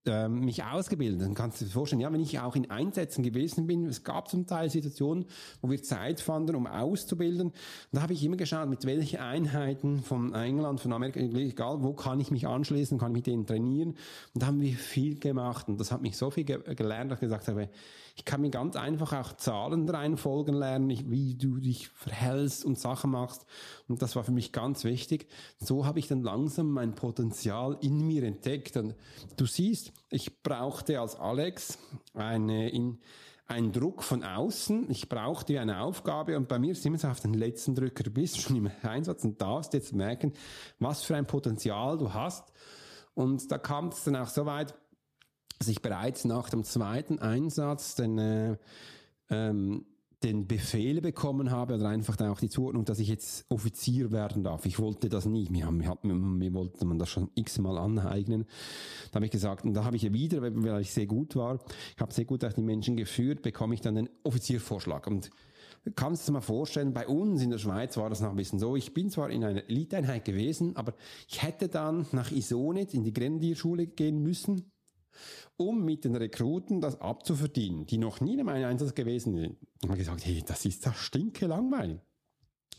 mich 0.06 0.64
ausgebildet. 0.64 1.22
Dann 1.22 1.34
kannst 1.34 1.62
du 1.62 1.66
dir 1.66 1.72
vorstellen, 1.72 2.02
ja, 2.02 2.12
wenn 2.12 2.20
ich 2.20 2.40
auch 2.40 2.56
in 2.56 2.70
Einsätzen 2.70 3.24
gewesen 3.24 3.68
bin, 3.68 3.86
es 3.86 4.04
gab 4.04 4.28
zum 4.28 4.46
Teil 4.46 4.70
Situationen, 4.70 5.26
wo 5.62 5.70
wir 5.70 5.82
Zeit 5.82 6.20
fanden, 6.20 6.56
um 6.56 6.68
auszubilden. 6.68 7.54
Da 7.92 8.02
habe 8.02 8.14
ich 8.14 8.24
immer 8.24 8.36
geschaut, 8.36 8.70
mit 8.70 8.86
welchen 8.86 9.20
Einheiten 9.20 10.00
von 10.00 10.34
England, 10.34 10.82
von 10.82 10.92
Amerika, 10.92 11.20
egal, 11.20 11.84
wo 11.84 11.94
kann 11.94 12.20
ich 12.20 12.32
mich 12.32 12.48
anschließen, 12.48 12.98
kann 12.98 13.12
ich 13.12 13.18
mit 13.18 13.28
denen 13.28 13.46
trainieren. 13.46 13.96
Und 14.34 14.44
da 14.44 14.48
haben 14.48 14.62
wir 14.62 14.74
viel 14.74 15.20
gemacht 15.20 15.70
und 15.70 15.80
das 15.80 15.92
hat 15.92 16.02
mich 16.02 16.18
so 16.18 16.30
viel 16.30 16.44
ge 16.44 16.60
gelernt, 16.76 17.12
dass 17.12 17.20
ich 17.20 17.28
gesagt 17.28 17.48
habe, 17.48 17.70
ich 18.16 18.26
kann 18.26 18.42
mir 18.42 18.52
ganz 18.52 18.76
einfach 18.76 19.12
auch 19.14 19.34
Zahlen 19.34 19.90
reinfolgen 19.90 20.54
lernen, 20.54 20.90
wie 21.10 21.36
du 21.36 21.58
dich 21.58 21.90
verhältst 21.90 22.64
und 22.64 22.78
Sachen 22.78 23.12
machst. 23.12 23.46
Und 23.88 24.04
das 24.04 24.16
war 24.16 24.24
für 24.24 24.32
mich 24.32 24.52
ganz 24.52 24.84
wichtig. 24.84 25.28
So 25.58 25.88
habe 25.88 25.98
ich 25.98 26.08
dann 26.08 26.22
langsam 26.22 26.70
mein 26.70 26.94
Potenzial 26.94 27.76
in 27.82 28.06
mir 28.06 28.24
entdeckt. 28.24 28.78
Und 28.78 28.96
du 29.36 29.48
siehst, 29.48 29.94
ich 30.12 30.44
brauchte 30.44 31.00
als 31.00 31.16
Alex 31.16 31.80
eine, 32.14 32.70
in, 32.70 33.00
einen 33.48 33.72
Druck 33.72 34.04
von 34.04 34.24
außen. 34.24 34.92
Ich 34.92 35.10
brauchte 35.10 35.60
eine 35.60 35.82
Aufgabe 35.82 36.38
und 36.38 36.48
bei 36.48 36.60
mir 36.60 36.74
ist 36.74 36.86
immer 36.86 37.00
so 37.00 37.08
auf 37.08 37.20
den 37.20 37.34
letzten 37.34 37.74
Drücker, 37.74 38.04
du 38.04 38.12
bist 38.12 38.40
schon 38.40 38.56
im 38.56 38.70
Einsatz 38.84 39.24
und 39.24 39.42
darfst 39.42 39.74
jetzt 39.74 39.92
merken, 39.92 40.34
was 40.78 41.02
für 41.02 41.16
ein 41.16 41.26
Potenzial 41.26 41.98
du 41.98 42.14
hast. 42.14 42.54
Und 43.16 43.52
da 43.52 43.58
kam 43.58 43.88
es 43.88 44.04
dann 44.04 44.16
auch 44.16 44.30
so 44.30 44.46
weit, 44.46 44.76
dass 45.64 45.70
ich 45.70 45.82
bereits 45.82 46.26
nach 46.26 46.50
dem 46.50 46.66
zweiten 46.66 47.20
Einsatz 47.20 47.96
den, 47.96 48.18
äh, 48.18 48.58
ähm, 49.30 49.86
den 50.22 50.46
Befehl 50.46 51.00
bekommen 51.00 51.52
habe 51.52 51.76
oder 51.76 51.88
einfach 51.88 52.18
dann 52.18 52.32
auch 52.32 52.42
die 52.42 52.50
Zuordnung, 52.50 52.84
dass 52.84 53.00
ich 53.00 53.08
jetzt 53.08 53.46
Offizier 53.48 54.12
werden 54.12 54.44
darf. 54.44 54.66
Ich 54.66 54.78
wollte 54.78 55.08
das 55.08 55.26
nicht. 55.26 55.52
Mir, 55.52 55.66
haben, 55.66 56.38
mir 56.38 56.54
wollte 56.54 56.84
man 56.84 57.00
das 57.00 57.08
schon 57.08 57.30
x-mal 57.36 57.78
aneignen. 57.78 58.44
Da 59.12 59.16
habe 59.16 59.26
ich 59.26 59.32
gesagt, 59.32 59.64
und 59.64 59.74
da 59.74 59.86
habe 59.86 59.96
ich 59.96 60.02
ja 60.02 60.12
wieder, 60.12 60.42
weil 60.42 60.82
ich 60.82 60.92
sehr 60.92 61.06
gut 61.06 61.38
war, 61.38 61.60
ich 61.96 62.02
habe 62.02 62.14
sehr 62.14 62.26
gut 62.26 62.44
auch 62.44 62.52
die 62.52 62.62
Menschen 62.62 62.98
geführt, 62.98 63.42
bekomme 63.42 63.74
ich 63.74 63.80
dann 63.80 63.96
den 63.96 64.10
Offiziervorschlag. 64.24 65.08
Und 65.08 65.30
kannst 65.96 66.28
du 66.28 66.32
dir 66.32 66.40
mal 66.40 66.42
vorstellen, 66.42 66.94
bei 66.94 67.08
uns 67.08 67.42
in 67.42 67.52
der 67.52 67.58
Schweiz 67.58 67.96
war 67.96 68.10
das 68.10 68.20
noch 68.20 68.32
ein 68.32 68.36
bisschen 68.36 68.60
so. 68.60 68.76
Ich 68.76 68.94
bin 68.94 69.10
zwar 69.10 69.30
in 69.30 69.46
einer 69.46 69.70
Eliteinheit 69.70 70.26
gewesen, 70.26 70.76
aber 70.76 70.94
ich 71.30 71.42
hätte 71.42 71.70
dann 71.70 72.06
nach 72.12 72.32
Isonet 72.32 72.94
in 72.94 73.06
die 73.06 73.14
Grenadierschule 73.14 73.88
gehen 73.88 74.22
müssen 74.22 74.73
um 75.58 75.84
mit 75.84 76.06
den 76.06 76.16
Rekruten 76.16 76.82
das 76.82 77.00
abzuverdienen, 77.02 77.86
die 77.86 77.98
noch 77.98 78.22
nie 78.22 78.38
in 78.38 78.46
meinem 78.46 78.70
Einsatz 78.70 78.96
gewesen 78.96 79.36
sind. 79.36 79.58
Und 79.82 79.90
habe 79.90 79.98
gesagt, 79.98 80.26
hey, 80.26 80.44
das 80.46 80.66
ist 80.66 80.86
das 80.86 80.98
stinke 80.98 81.48
langweilig 81.48 82.00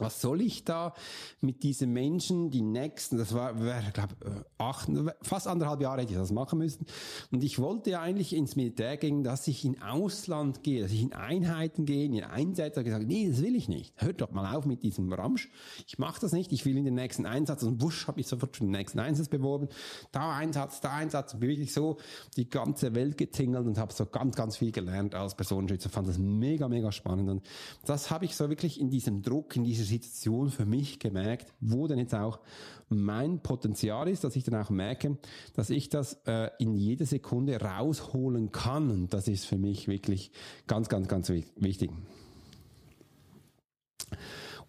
was 0.01 0.21
soll 0.21 0.41
ich 0.41 0.65
da 0.65 0.95
mit 1.41 1.63
diesen 1.63 1.93
Menschen, 1.93 2.51
die 2.51 2.63
nächsten, 2.63 3.19
das 3.19 3.35
war, 3.35 3.55
ich 3.87 3.93
glaube, 3.93 4.15
acht, 4.59 4.89
fast 5.23 5.47
anderthalb 5.47 5.81
Jahre 5.81 6.03
hätte 6.03 6.13
ich 6.13 6.19
das 6.19 6.33
machen 6.33 6.59
müssen. 6.59 6.87
Und 7.31 7.45
ich 7.45 7.59
wollte 7.59 7.91
ja 7.91 8.01
eigentlich 8.01 8.35
ins 8.35 8.57
Militär 8.57 8.97
gehen, 8.97 9.23
dass 9.23 9.47
ich 9.47 9.65
in 9.65 9.81
Ausland 9.83 10.63
gehe, 10.63 10.83
dass 10.83 10.93
ich 10.93 11.03
in 11.03 11.13
Einheiten 11.13 11.87
gehe, 11.87 12.05
in 12.05 12.23
Einsätze. 12.25 12.81
Ich 12.81 12.87
gesagt, 12.87 13.07
nee, 13.07 13.29
das 13.29 13.43
will 13.43 13.55
ich 13.55 13.69
nicht. 13.69 13.95
Hört 13.97 14.21
doch 14.21 14.33
mal 14.33 14.55
auf 14.55 14.67
mit 14.67 14.83
diesem 14.83 15.13
Ramsch. 15.13 15.49
Ich 15.87 15.99
mache 15.99 16.21
das 16.21 16.33
nicht. 16.33 16.53
Ich 16.53 16.65
will 16.65 16.77
in 16.77 16.85
den 16.85 16.95
nächsten 16.95 17.27
Einsatz. 17.27 17.63
Und 17.63 17.81
wusch, 17.81 18.09
habe 18.09 18.21
ich 18.21 18.27
sofort 18.27 18.57
schon 18.57 18.69
den 18.69 18.73
nächsten 18.73 18.99
Einsatz 18.99 19.29
beworben. 19.29 19.69
Da 20.13 20.35
Einsatz, 20.35 20.81
da 20.81 20.93
Einsatz. 20.93 21.39
Bin 21.39 21.49
wirklich 21.49 21.73
so 21.73 21.99
die 22.37 22.49
ganze 22.49 22.95
Welt 22.95 23.17
getingelt 23.17 23.67
und 23.67 23.79
habe 23.79 23.93
so 23.93 24.07
ganz, 24.07 24.35
ganz 24.35 24.57
viel 24.57 24.73
gelernt 24.73 25.15
als 25.15 25.35
Personenschützer. 25.35 25.89
Fand 25.89 26.09
das 26.09 26.19
mega, 26.19 26.69
mega 26.69 26.91
spannend. 26.91 27.29
Und 27.31 27.43
das 27.85 28.11
habe 28.11 28.25
ich 28.25 28.35
so 28.35 28.49
wirklich 28.49 28.81
in 28.81 28.91
diesem 28.91 29.23
Druck, 29.23 29.57
in 29.57 29.65
diesem 29.65 29.84
dieser 29.85 29.95
Situation 29.95 30.51
für 30.51 30.67
mich 30.67 30.99
gemerkt, 30.99 31.53
wo 31.61 31.87
denn 31.87 31.99
jetzt 31.99 32.15
auch 32.15 32.41
mein 32.89 33.41
Potenzial 33.41 34.09
ist, 34.09 34.25
dass 34.25 34.37
ich 34.37 34.45
dann 34.45 34.55
auch 34.55 34.71
merke, 34.71 35.19
dass 35.55 35.71
ich 35.71 35.89
das 35.89 36.15
äh, 36.27 36.51
in 36.59 36.75
jeder 36.75 37.07
Sekunde 37.07 37.61
rausholen 37.61 38.53
kann. 38.53 38.91
Und 38.91 39.15
das 39.15 39.29
ist 39.29 39.47
für 39.47 39.59
mich 39.59 39.89
wirklich 39.89 40.31
ganz, 40.67 40.89
ganz, 40.89 41.09
ganz 41.09 41.29
wichtig. 41.29 41.91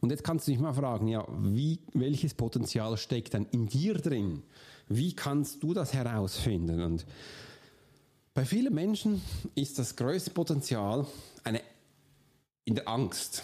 Und 0.02 0.12
jetzt 0.12 0.24
kannst 0.24 0.48
du 0.48 0.52
dich 0.52 0.60
mal 0.60 0.74
fragen, 0.74 1.08
ja, 1.08 1.26
wie, 1.42 1.80
welches 1.94 2.34
Potenzial 2.34 2.98
steckt 2.98 3.34
dann 3.34 3.48
in 3.52 3.68
dir 3.68 3.96
drin? 3.96 4.44
Wie 4.88 5.14
kannst 5.14 5.64
du 5.64 5.74
das 5.74 5.94
herausfinden? 5.94 6.82
Und 6.82 7.06
bei 8.34 8.46
vielen 8.46 8.74
Menschen 8.74 9.22
ist 9.56 9.80
das 9.80 9.96
größte 9.96 10.32
Potenzial 10.32 11.08
eine 11.44 11.62
in 12.66 12.76
der 12.76 12.88
Angst. 12.88 13.44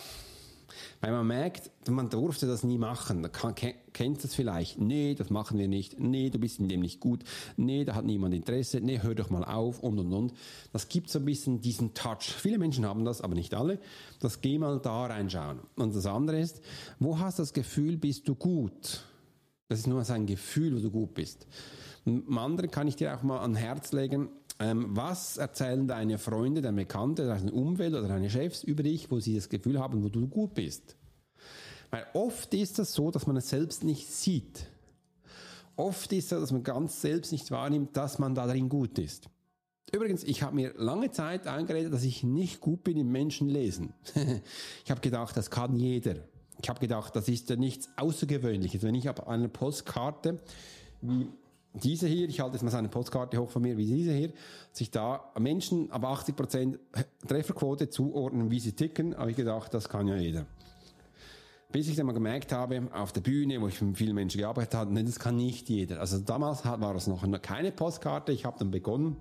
Weil 1.01 1.11
man 1.11 1.25
merkt, 1.25 1.71
man 1.89 2.09
durfte 2.09 2.45
das 2.45 2.63
nie 2.63 2.77
machen. 2.77 3.29
Kann, 3.31 3.55
kennt 3.55 4.23
das 4.23 4.35
vielleicht? 4.35 4.79
Nee, 4.79 5.15
das 5.15 5.31
machen 5.31 5.57
wir 5.57 5.67
nicht. 5.67 5.99
Nee, 5.99 6.29
du 6.29 6.37
bist 6.37 6.59
in 6.59 6.69
dem 6.69 6.81
nicht 6.81 6.99
gut. 6.99 7.23
Nee, 7.57 7.85
da 7.85 7.95
hat 7.95 8.05
niemand 8.05 8.35
Interesse. 8.35 8.79
Nee, 8.81 8.99
hör 9.01 9.15
doch 9.15 9.31
mal 9.31 9.43
auf 9.43 9.79
und 9.79 9.97
und 9.97 10.13
und. 10.13 10.33
Das 10.71 10.89
gibt 10.89 11.09
so 11.09 11.17
ein 11.17 11.25
bisschen 11.25 11.59
diesen 11.59 11.95
Touch. 11.95 12.21
Viele 12.21 12.59
Menschen 12.59 12.85
haben 12.85 13.03
das, 13.03 13.21
aber 13.21 13.33
nicht 13.33 13.55
alle. 13.55 13.79
Das 14.19 14.41
geh 14.41 14.59
mal 14.59 14.79
da 14.79 15.07
reinschauen. 15.07 15.59
Und 15.75 15.95
das 15.95 16.05
andere 16.05 16.39
ist, 16.39 16.61
wo 16.99 17.17
hast 17.17 17.39
du 17.39 17.43
das 17.43 17.53
Gefühl, 17.53 17.97
bist 17.97 18.27
du 18.27 18.35
gut? 18.35 19.03
Das 19.69 19.79
ist 19.79 19.87
nur 19.87 20.07
ein 20.07 20.25
Gefühl, 20.27 20.75
wo 20.75 20.79
du 20.81 20.91
gut 20.91 21.15
bist. 21.15 21.47
Und 22.05 22.37
andere 22.37 22.67
kann 22.67 22.87
ich 22.87 22.95
dir 22.95 23.15
auch 23.15 23.23
mal 23.23 23.39
an 23.39 23.55
Herz 23.55 23.91
legen, 23.91 24.29
ähm, 24.61 24.95
was 24.95 25.37
erzählen 25.37 25.87
deine 25.87 26.19
Freunde, 26.19 26.61
deine 26.61 26.77
Bekannte, 26.77 27.25
deine 27.25 27.51
Umwelt 27.51 27.95
oder 27.95 28.07
deine 28.07 28.29
Chefs 28.29 28.63
über 28.63 28.83
dich, 28.83 29.09
wo 29.09 29.19
sie 29.19 29.33
das 29.33 29.49
Gefühl 29.49 29.79
haben, 29.79 30.03
wo 30.03 30.09
du 30.09 30.27
gut 30.27 30.53
bist? 30.53 30.95
Weil 31.89 32.05
oft 32.13 32.53
ist 32.53 32.77
das 32.77 32.93
so, 32.93 33.09
dass 33.09 33.25
man 33.25 33.37
es 33.37 33.49
selbst 33.49 33.83
nicht 33.83 34.07
sieht. 34.07 34.67
Oft 35.75 36.13
ist 36.13 36.25
es 36.25 36.29
so, 36.29 36.39
dass 36.39 36.51
man 36.51 36.63
ganz 36.63 37.01
selbst 37.01 37.31
nicht 37.31 37.49
wahrnimmt, 37.49 37.97
dass 37.97 38.19
man 38.19 38.35
da 38.35 38.45
drin 38.45 38.69
gut 38.69 38.99
ist. 38.99 39.29
Übrigens, 39.91 40.23
ich 40.23 40.43
habe 40.43 40.55
mir 40.55 40.73
lange 40.77 41.09
Zeit 41.09 41.47
eingeredet, 41.47 41.91
dass 41.91 42.03
ich 42.03 42.23
nicht 42.23 42.61
gut 42.61 42.83
bin 42.83 42.97
im 42.97 43.11
Menschenlesen. 43.11 43.93
ich 44.85 44.91
habe 44.91 45.01
gedacht, 45.01 45.35
das 45.35 45.49
kann 45.49 45.75
jeder. 45.75 46.17
Ich 46.61 46.69
habe 46.69 46.79
gedacht, 46.79 47.15
das 47.15 47.27
ist 47.27 47.49
ja 47.49 47.55
nichts 47.55 47.89
Außergewöhnliches. 47.97 48.83
Wenn 48.83 48.93
ich 48.93 49.09
auf 49.09 49.27
einer 49.27 49.47
Postkarte 49.47 50.39
wie 51.01 51.27
diese 51.73 52.07
hier, 52.07 52.27
ich 52.27 52.41
halte 52.41 52.55
jetzt 52.55 52.63
mal 52.63 52.69
seine 52.69 52.89
Postkarte 52.89 53.37
hoch 53.37 53.49
von 53.49 53.61
mir, 53.61 53.77
wie 53.77 53.85
diese 53.85 54.11
hier, 54.13 54.31
sich 54.71 54.91
da 54.91 55.31
Menschen 55.39 55.91
ab 55.91 56.03
80% 56.03 56.77
Trefferquote 57.27 57.89
zuordnen, 57.89 58.51
wie 58.51 58.59
sie 58.59 58.73
ticken, 58.73 59.17
habe 59.17 59.31
ich 59.31 59.37
gedacht, 59.37 59.73
das 59.73 59.87
kann 59.87 60.07
ja 60.07 60.17
jeder. 60.17 60.45
Bis 61.71 61.87
ich 61.87 61.95
dann 61.95 62.05
mal 62.05 62.11
gemerkt 62.11 62.51
habe, 62.51 62.89
auf 62.93 63.13
der 63.13 63.21
Bühne, 63.21 63.61
wo 63.61 63.69
ich 63.69 63.81
mit 63.81 63.97
vielen 63.97 64.15
Menschen 64.15 64.39
gearbeitet 64.39 64.73
habe, 64.73 64.93
nee, 64.93 65.03
das 65.03 65.19
kann 65.19 65.37
nicht 65.37 65.69
jeder. 65.69 66.01
Also 66.01 66.19
damals 66.19 66.65
war 66.65 66.95
es 66.95 67.07
noch 67.07 67.25
keine 67.41 67.71
Postkarte, 67.71 68.33
ich 68.33 68.43
habe 68.43 68.59
dann 68.59 68.71
begonnen, 68.71 69.15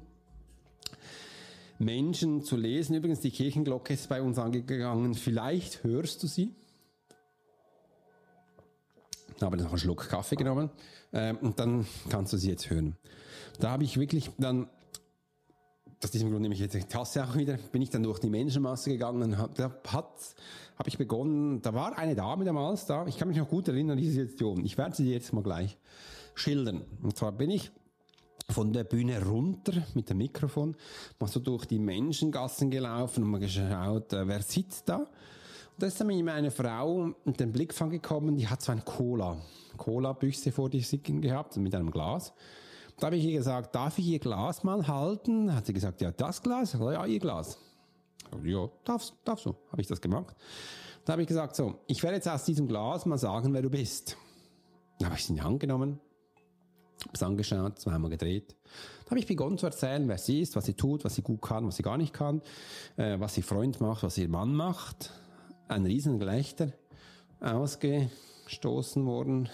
Menschen 1.78 2.42
zu 2.42 2.56
lesen. 2.56 2.96
Übrigens, 2.96 3.20
die 3.20 3.30
Kirchenglocke 3.30 3.94
ist 3.94 4.08
bei 4.08 4.20
uns 4.20 4.38
angegangen, 4.38 5.14
vielleicht 5.14 5.84
hörst 5.84 6.22
du 6.22 6.26
sie. 6.26 6.52
Habe 9.42 9.56
noch 9.56 9.70
einen 9.70 9.78
Schluck 9.78 10.08
Kaffee 10.08 10.36
genommen 10.36 10.70
ähm, 11.12 11.38
und 11.38 11.58
dann 11.58 11.86
kannst 12.08 12.32
du 12.32 12.36
sie 12.36 12.50
jetzt 12.50 12.70
hören. 12.70 12.96
Da 13.58 13.70
habe 13.70 13.84
ich 13.84 13.98
wirklich 13.98 14.30
dann, 14.38 14.68
aus 16.02 16.10
diesem 16.10 16.30
Grund 16.30 16.42
nehme 16.42 16.54
ich 16.54 16.60
jetzt 16.60 16.74
die 16.74 16.84
Tasse 16.84 17.24
auch 17.24 17.36
wieder, 17.36 17.56
bin 17.72 17.82
ich 17.82 17.90
dann 17.90 18.02
durch 18.02 18.18
die 18.18 18.30
Menschenmasse 18.30 18.90
gegangen, 18.90 19.36
hab, 19.38 19.54
da 19.54 19.72
hat, 19.88 20.34
habe 20.76 20.88
ich 20.88 20.98
begonnen, 20.98 21.60
da 21.62 21.74
war 21.74 21.96
eine 21.98 22.14
Dame 22.14 22.44
damals 22.44 22.86
da, 22.86 23.06
ich 23.06 23.18
kann 23.18 23.28
mich 23.28 23.36
noch 23.36 23.48
gut 23.48 23.68
erinnern 23.68 23.92
an 23.92 23.98
diese 23.98 24.26
Situation, 24.26 24.64
ich 24.64 24.78
werde 24.78 24.96
sie 24.96 25.10
jetzt 25.10 25.32
mal 25.32 25.42
gleich 25.42 25.76
schildern. 26.34 26.82
Und 27.02 27.16
zwar 27.16 27.32
bin 27.32 27.50
ich 27.50 27.70
von 28.50 28.72
der 28.72 28.84
Bühne 28.84 29.22
runter 29.24 29.72
mit 29.94 30.10
dem 30.10 30.18
Mikrofon, 30.18 30.76
mal 31.18 31.28
so 31.28 31.40
durch 31.40 31.66
die 31.66 31.78
Menschengassen 31.78 32.70
gelaufen 32.70 33.24
und 33.24 33.30
mal 33.30 33.40
geschaut, 33.40 34.12
äh, 34.12 34.26
wer 34.26 34.42
sitzt 34.42 34.88
da? 34.88 35.06
Da 35.80 35.86
ist 35.86 35.98
dann 35.98 36.08
mir 36.08 36.34
eine 36.34 36.50
Frau 36.50 37.14
mit 37.24 37.40
dem 37.40 37.52
Blickfang 37.52 37.88
gekommen, 37.88 38.36
die 38.36 38.46
hat 38.46 38.60
so 38.60 38.70
ein 38.70 38.84
Cola, 38.84 39.38
Cola-Büchse 39.78 40.52
vor 40.52 40.70
sich 40.70 41.02
gehabt 41.02 41.56
mit 41.56 41.74
einem 41.74 41.90
Glas. 41.90 42.34
Da 42.98 43.06
habe 43.06 43.16
ich 43.16 43.24
ihr 43.24 43.38
gesagt, 43.38 43.74
darf 43.74 43.96
ich 43.96 44.06
ihr 44.06 44.18
Glas 44.18 44.62
mal 44.62 44.86
halten? 44.86 45.54
Hat 45.54 45.64
sie 45.64 45.72
gesagt, 45.72 46.02
ja, 46.02 46.10
das 46.10 46.42
Glas? 46.42 46.74
Ja, 46.74 47.06
ihr 47.06 47.18
Glas. 47.18 47.56
Ja, 48.44 48.68
darfst, 48.84 49.14
darfst 49.24 49.46
du. 49.46 49.54
Habe 49.72 49.80
ich 49.80 49.86
das 49.86 50.02
gemacht. 50.02 50.36
Da 51.06 51.14
habe 51.14 51.22
ich 51.22 51.28
gesagt, 51.28 51.56
so, 51.56 51.76
ich 51.86 52.02
werde 52.02 52.16
jetzt 52.16 52.28
aus 52.28 52.44
diesem 52.44 52.68
Glas 52.68 53.06
mal 53.06 53.16
sagen, 53.16 53.54
wer 53.54 53.62
du 53.62 53.70
bist. 53.70 54.18
Da 54.98 55.06
habe 55.06 55.16
ich 55.16 55.24
sie 55.24 55.30
in 55.30 55.36
die 55.36 55.42
Hand 55.42 55.60
genommen, 55.60 55.98
habe 57.04 57.14
es 57.14 57.22
angeschaut, 57.22 57.78
zweimal 57.78 58.10
gedreht. 58.10 58.54
Da 59.06 59.12
habe 59.12 59.20
ich 59.20 59.26
begonnen 59.26 59.56
zu 59.56 59.64
erzählen, 59.64 60.06
wer 60.08 60.18
sie 60.18 60.42
ist, 60.42 60.56
was 60.56 60.66
sie 60.66 60.74
tut, 60.74 61.06
was 61.06 61.14
sie 61.14 61.22
gut 61.22 61.40
kann, 61.40 61.66
was 61.66 61.76
sie 61.76 61.82
gar 61.82 61.96
nicht 61.96 62.12
kann, 62.12 62.42
äh, 62.98 63.18
was 63.18 63.32
sie 63.32 63.40
Freund 63.40 63.80
macht, 63.80 64.02
was 64.02 64.18
ihr 64.18 64.28
Mann 64.28 64.54
macht. 64.54 65.10
Ein 65.70 65.86
Riesengelächter 65.86 66.72
ausgestoßen 67.38 69.06
worden 69.06 69.48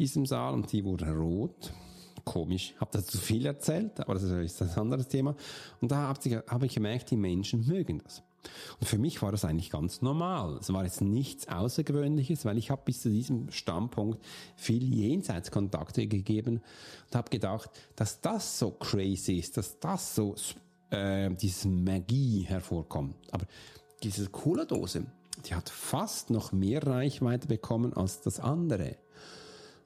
diesem 0.00 0.26
Saal 0.26 0.52
und 0.52 0.72
die 0.72 0.84
wurde 0.84 1.08
rot 1.12 1.72
komisch, 2.24 2.74
habe 2.80 2.90
da 2.92 3.04
zu 3.04 3.18
viel 3.18 3.46
erzählt, 3.46 4.00
aber 4.00 4.14
das 4.14 4.24
ist 4.24 4.62
ein 4.62 4.70
anderes 4.70 5.06
Thema. 5.06 5.36
Und 5.80 5.92
da 5.92 6.08
habe 6.08 6.18
ich, 6.24 6.34
hab 6.34 6.62
ich 6.64 6.74
gemerkt, 6.74 7.10
die 7.12 7.16
Menschen 7.16 7.66
mögen 7.66 8.00
das. 8.02 8.22
Und 8.80 8.88
für 8.88 8.98
mich 8.98 9.22
war 9.22 9.30
das 9.30 9.44
eigentlich 9.44 9.70
ganz 9.70 10.02
normal. 10.02 10.56
Es 10.60 10.72
war 10.72 10.84
jetzt 10.84 11.02
nichts 11.02 11.46
Außergewöhnliches, 11.46 12.44
weil 12.44 12.58
ich 12.58 12.70
habe 12.70 12.82
bis 12.84 13.02
zu 13.02 13.10
diesem 13.10 13.52
Standpunkt 13.52 14.24
viel 14.56 14.82
Jenseitskontakte 14.92 16.08
gegeben 16.08 16.62
und 17.06 17.14
habe 17.14 17.30
gedacht, 17.30 17.70
dass 17.94 18.20
das 18.20 18.58
so 18.58 18.72
crazy 18.72 19.34
ist, 19.34 19.56
dass 19.56 19.78
das 19.78 20.16
so 20.16 20.34
äh, 20.90 21.30
diese 21.30 21.68
Magie 21.68 22.42
hervorkommt. 22.42 23.14
Aber 23.30 23.46
diese 24.02 24.28
Cola-Dose, 24.28 25.06
die 25.46 25.54
hat 25.54 25.68
fast 25.68 26.30
noch 26.30 26.52
mehr 26.52 26.86
Reichweite 26.86 27.48
bekommen 27.48 27.92
als 27.94 28.20
das 28.20 28.40
andere. 28.40 28.96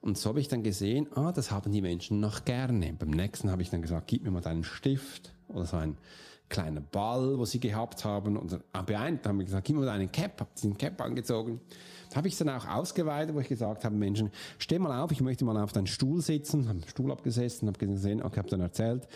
Und 0.00 0.16
so 0.16 0.28
habe 0.28 0.40
ich 0.40 0.48
dann 0.48 0.62
gesehen, 0.62 1.08
ah, 1.14 1.32
das 1.32 1.50
haben 1.50 1.72
die 1.72 1.82
Menschen 1.82 2.20
noch 2.20 2.44
gerne. 2.44 2.92
Beim 2.92 3.10
nächsten 3.10 3.50
habe 3.50 3.62
ich 3.62 3.70
dann 3.70 3.82
gesagt, 3.82 4.06
gib 4.06 4.22
mir 4.22 4.30
mal 4.30 4.40
deinen 4.40 4.64
Stift 4.64 5.32
oder 5.48 5.66
so 5.66 5.76
ein 5.76 5.98
kleiner 6.48 6.80
Ball, 6.80 7.38
wo 7.38 7.44
sie 7.44 7.60
gehabt 7.60 8.04
haben. 8.04 8.36
Und 8.36 8.58
bei 8.72 8.98
einem 8.98 9.18
haben 9.24 9.38
wir 9.38 9.44
gesagt, 9.44 9.66
gib 9.66 9.76
mir 9.76 9.84
mal 9.84 9.86
deinen 9.86 10.10
Cap, 10.10 10.40
habe 10.40 10.50
diesen 10.56 10.76
Cap 10.76 11.00
angezogen. 11.00 11.60
Da 12.10 12.16
habe 12.16 12.28
ich 12.28 12.34
es 12.34 12.38
dann 12.38 12.48
auch 12.48 12.66
ausgeweitet, 12.66 13.34
wo 13.34 13.40
ich 13.40 13.48
gesagt 13.48 13.84
habe, 13.84 13.94
Menschen, 13.94 14.30
steh 14.58 14.78
mal 14.78 15.02
auf, 15.02 15.10
ich 15.12 15.20
möchte 15.20 15.44
mal 15.44 15.62
auf 15.62 15.72
deinen 15.72 15.86
Stuhl 15.86 16.22
sitzen, 16.22 16.68
habe 16.68 16.80
den 16.80 16.88
Stuhl 16.88 17.12
abgesessen, 17.12 17.68
habe 17.68 17.78
gesehen, 17.78 18.22
okay, 18.22 18.38
habe 18.38 18.48
dann 18.48 18.60
erzählt, 18.60 19.06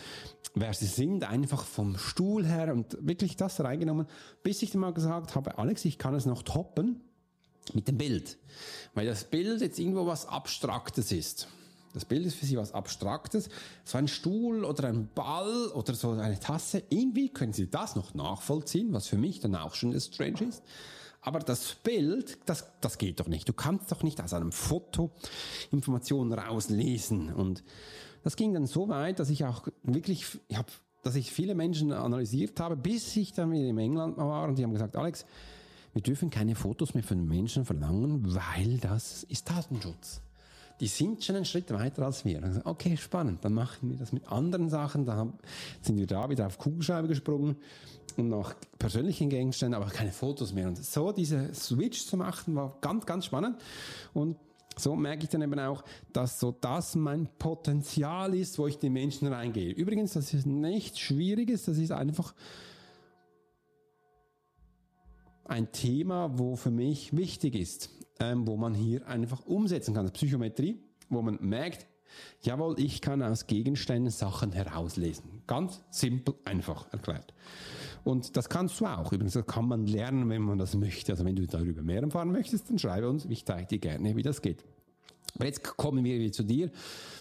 wer 0.53 0.73
sie 0.73 0.85
sind, 0.85 1.23
einfach 1.23 1.63
vom 1.63 1.97
Stuhl 1.97 2.45
her 2.45 2.71
und 2.73 2.97
wirklich 3.01 3.35
das 3.35 3.59
reingenommen, 3.59 4.05
bis 4.43 4.61
ich 4.61 4.71
dann 4.71 4.81
mal 4.81 4.93
gesagt 4.93 5.35
habe, 5.35 5.57
Alex, 5.57 5.85
ich 5.85 5.97
kann 5.97 6.13
es 6.13 6.25
noch 6.25 6.43
toppen 6.43 7.01
mit 7.73 7.87
dem 7.87 7.97
Bild. 7.97 8.37
Weil 8.93 9.07
das 9.07 9.23
Bild 9.23 9.61
jetzt 9.61 9.79
irgendwo 9.79 10.05
was 10.05 10.27
Abstraktes 10.27 11.11
ist. 11.11 11.47
Das 11.93 12.05
Bild 12.05 12.25
ist 12.25 12.35
für 12.35 12.45
sie 12.45 12.57
was 12.57 12.73
Abstraktes. 12.73 13.49
So 13.85 13.97
ein 13.97 14.07
Stuhl 14.07 14.65
oder 14.65 14.87
ein 14.87 15.09
Ball 15.13 15.67
oder 15.67 15.93
so 15.93 16.11
eine 16.11 16.39
Tasse. 16.39 16.83
Irgendwie 16.89 17.29
können 17.29 17.53
sie 17.53 17.69
das 17.69 17.95
noch 17.95 18.13
nachvollziehen, 18.13 18.91
was 18.93 19.07
für 19.07 19.17
mich 19.17 19.39
dann 19.39 19.55
auch 19.55 19.75
schon 19.75 19.97
strange 19.99 20.43
ist. 20.49 20.63
Aber 21.21 21.39
das 21.39 21.75
Bild, 21.75 22.37
das, 22.45 22.65
das 22.81 22.97
geht 22.97 23.19
doch 23.19 23.27
nicht. 23.27 23.47
Du 23.47 23.53
kannst 23.53 23.91
doch 23.91 24.03
nicht 24.03 24.19
aus 24.21 24.33
einem 24.33 24.51
Foto 24.51 25.11
Informationen 25.71 26.33
rauslesen. 26.33 27.33
Und 27.33 27.63
das 28.23 28.35
ging 28.35 28.53
dann 28.53 28.65
so 28.65 28.89
weit, 28.89 29.19
dass 29.19 29.29
ich 29.29 29.45
auch 29.45 29.67
wirklich, 29.83 30.25
ich 30.49 30.57
hab, 30.57 30.69
dass 31.01 31.15
ich 31.15 31.31
viele 31.31 31.55
Menschen 31.55 31.93
analysiert 31.93 32.59
habe, 32.59 32.75
bis 32.75 33.15
ich 33.15 33.33
dann 33.33 33.51
wieder 33.51 33.67
in 33.67 33.77
England 33.77 34.17
war 34.17 34.47
und 34.47 34.57
die 34.57 34.63
haben 34.63 34.73
gesagt, 34.73 34.97
Alex, 34.97 35.25
wir 35.93 36.01
dürfen 36.01 36.29
keine 36.29 36.55
Fotos 36.55 36.93
mehr 36.93 37.03
von 37.03 37.25
Menschen 37.25 37.65
verlangen, 37.65 38.33
weil 38.33 38.79
das 38.79 39.23
ist 39.23 39.49
Datenschutz. 39.49 40.21
Die 40.79 40.87
sind 40.87 41.23
schon 41.23 41.35
einen 41.35 41.45
Schritt 41.45 41.71
weiter 41.71 42.05
als 42.05 42.25
wir. 42.25 42.43
Also, 42.43 42.61
okay, 42.65 42.97
spannend. 42.97 43.45
Dann 43.45 43.53
machen 43.53 43.89
wir 43.89 43.97
das 43.97 44.11
mit 44.11 44.27
anderen 44.31 44.69
Sachen. 44.69 45.05
Da 45.05 45.31
sind 45.81 45.97
wir 45.97 46.07
da 46.07 46.29
wieder 46.29 46.47
auf 46.47 46.57
Kugelschreiber 46.57 47.07
gesprungen 47.07 47.57
und 48.17 48.27
noch 48.27 48.53
persönlichen 48.77 49.29
Gegenständen, 49.29 49.81
aber 49.81 49.91
keine 49.91 50.11
Fotos 50.11 50.53
mehr. 50.53 50.67
Und 50.67 50.83
so 50.83 51.11
diese 51.11 51.53
Switch 51.53 52.05
zu 52.05 52.17
machen, 52.17 52.55
war 52.55 52.77
ganz, 52.81 53.05
ganz 53.05 53.25
spannend. 53.25 53.57
Und 54.13 54.37
so 54.77 54.95
merke 54.95 55.23
ich 55.23 55.29
dann 55.29 55.41
eben 55.41 55.59
auch, 55.59 55.83
dass 56.11 56.39
so 56.39 56.51
das 56.51 56.95
mein 56.95 57.27
Potenzial 57.37 58.33
ist, 58.33 58.57
wo 58.57 58.67
ich 58.67 58.79
den 58.79 58.93
Menschen 58.93 59.27
reingehe. 59.27 59.71
Übrigens, 59.71 60.13
das 60.13 60.33
ist 60.33 60.45
nichts 60.45 60.99
Schwieriges, 60.99 61.65
das 61.65 61.77
ist 61.77 61.91
einfach 61.91 62.33
ein 65.45 65.71
Thema, 65.71 66.37
wo 66.39 66.55
für 66.55 66.71
mich 66.71 67.15
wichtig 67.15 67.55
ist, 67.55 67.89
ähm, 68.31 68.47
wo 68.47 68.57
man 68.57 68.73
hier 68.73 69.07
einfach 69.07 69.45
umsetzen 69.45 69.93
kann. 69.93 70.09
Psychometrie, 70.11 70.79
wo 71.09 71.21
man 71.21 71.37
merkt, 71.41 71.87
jawohl, 72.41 72.79
ich 72.79 73.01
kann 73.01 73.21
aus 73.21 73.47
Gegenständen 73.47 74.11
Sachen 74.11 74.51
herauslesen. 74.51 75.41
Ganz 75.47 75.83
simpel, 75.89 76.35
einfach 76.45 76.91
erklärt. 76.91 77.33
Und 78.03 78.35
das 78.35 78.49
kannst 78.49 78.79
du 78.79 78.85
auch. 78.85 79.11
Übrigens, 79.11 79.33
das 79.33 79.45
kann 79.45 79.67
man 79.67 79.87
lernen, 79.87 80.29
wenn 80.29 80.41
man 80.41 80.57
das 80.57 80.75
möchte. 80.75 81.13
Also 81.13 81.25
wenn 81.25 81.35
du 81.35 81.47
darüber 81.47 81.81
mehr 81.81 82.01
erfahren 82.01 82.31
möchtest, 82.31 82.69
dann 82.69 82.79
schreibe 82.79 83.09
uns. 83.09 83.25
Ich 83.25 83.45
zeige 83.45 83.67
dir 83.67 83.79
gerne, 83.79 84.15
wie 84.15 84.23
das 84.23 84.41
geht. 84.41 84.63
Aber 85.35 85.45
jetzt 85.45 85.63
kommen 85.63 86.03
wir 86.03 86.19
wieder 86.19 86.31
zu 86.31 86.43
dir, 86.43 86.69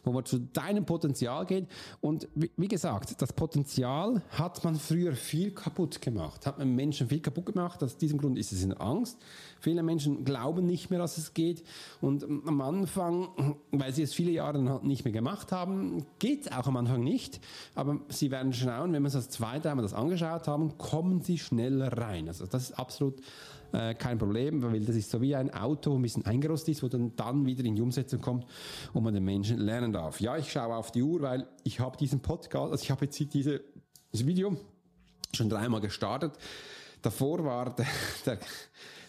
wo 0.05 0.13
man 0.13 0.25
zu 0.27 0.39
deinem 0.39 0.85
Potenzial 0.85 1.47
geht. 1.47 1.67
Und 2.01 2.29
wie 2.35 2.69
gesagt, 2.69 3.21
das 3.23 3.33
Potenzial 3.33 4.23
hat 4.31 4.63
man 4.65 4.75
früher 4.75 5.15
viel 5.15 5.53
kaputt 5.53 6.03
gemacht, 6.03 6.45
hat 6.47 6.59
man 6.59 6.75
Menschen 6.75 7.09
viel 7.09 7.21
kaputt 7.21 7.47
gemacht. 7.47 7.83
Aus 7.83 7.97
diesem 7.97 8.19
Grund 8.19 8.39
ist 8.39 8.53
es 8.53 8.63
in 8.63 8.75
Angst. 8.75 9.19
Viele 9.61 9.83
Menschen 9.83 10.25
glauben 10.25 10.67
nicht 10.67 10.91
mehr, 10.91 10.99
dass 10.99 11.17
es 11.17 11.33
geht. 11.33 11.65
Und 12.03 12.25
am 12.25 12.61
Anfang, 12.61 13.57
weil 13.71 13.95
sie 13.95 14.03
es 14.03 14.13
viele 14.13 14.33
Jahre 14.33 14.63
halt 14.69 14.85
nicht 14.85 15.05
mehr 15.05 15.13
gemacht 15.13 15.51
haben, 15.51 16.05
geht 16.19 16.43
es 16.47 16.53
auch 16.53 16.67
am 16.67 16.77
Anfang 16.77 17.03
nicht. 17.03 17.41
Aber 17.75 18.01
sie 18.09 18.31
werden 18.31 18.53
schauen, 18.53 18.93
wenn 18.93 19.03
wir 19.03 19.07
es 19.07 19.15
das 19.15 19.31
zweite 19.31 19.71
einmal 19.71 19.85
das 19.85 19.95
angeschaut 19.95 20.49
haben, 20.49 20.77
kommen 20.77 21.23
sie 21.23 21.39
schneller 21.39 21.97
rein. 21.97 22.29
Also 22.29 22.45
das 22.45 22.65
ist 22.65 22.79
absolut 22.79 23.23
äh, 23.73 23.95
kein 23.95 24.19
Problem, 24.19 24.63
weil 24.63 24.81
das 24.81 24.97
ist 24.97 25.11
so 25.11 25.21
wie 25.21 25.35
ein 25.35 25.53
Auto, 25.53 25.95
ein 25.95 26.03
bisschen 26.03 26.25
eingerostet 26.27 26.77
ist, 26.77 26.83
wo 26.83 26.89
dann, 26.89 27.15
dann 27.17 27.47
wieder 27.47 27.65
in 27.65 27.75
die 27.75 27.83
Umsetzung 27.83 28.21
kommt 28.21 28.47
und 28.93 29.03
man 29.03 29.15
den 29.15 29.25
Menschen 29.25 29.59
lernen 29.59 29.93
darf. 29.93 30.21
Ja, 30.21 30.37
ich 30.37 30.51
schaue 30.51 30.75
auf 30.75 30.93
die 30.93 31.03
Uhr, 31.03 31.23
weil 31.23 31.47
ich 31.65 31.81
habe 31.81 31.97
diesen 31.97 32.21
Podcast, 32.21 32.73
also 32.73 32.83
ich 32.83 32.91
habe 32.91 33.05
jetzt 33.05 33.19
diese, 33.19 33.63
dieses 34.13 34.27
Video 34.27 34.57
schon 35.35 35.49
dreimal 35.49 35.81
gestartet. 35.81 36.33
Davor 37.01 37.45
war 37.45 37.75
der, 37.75 37.87
der 38.27 38.39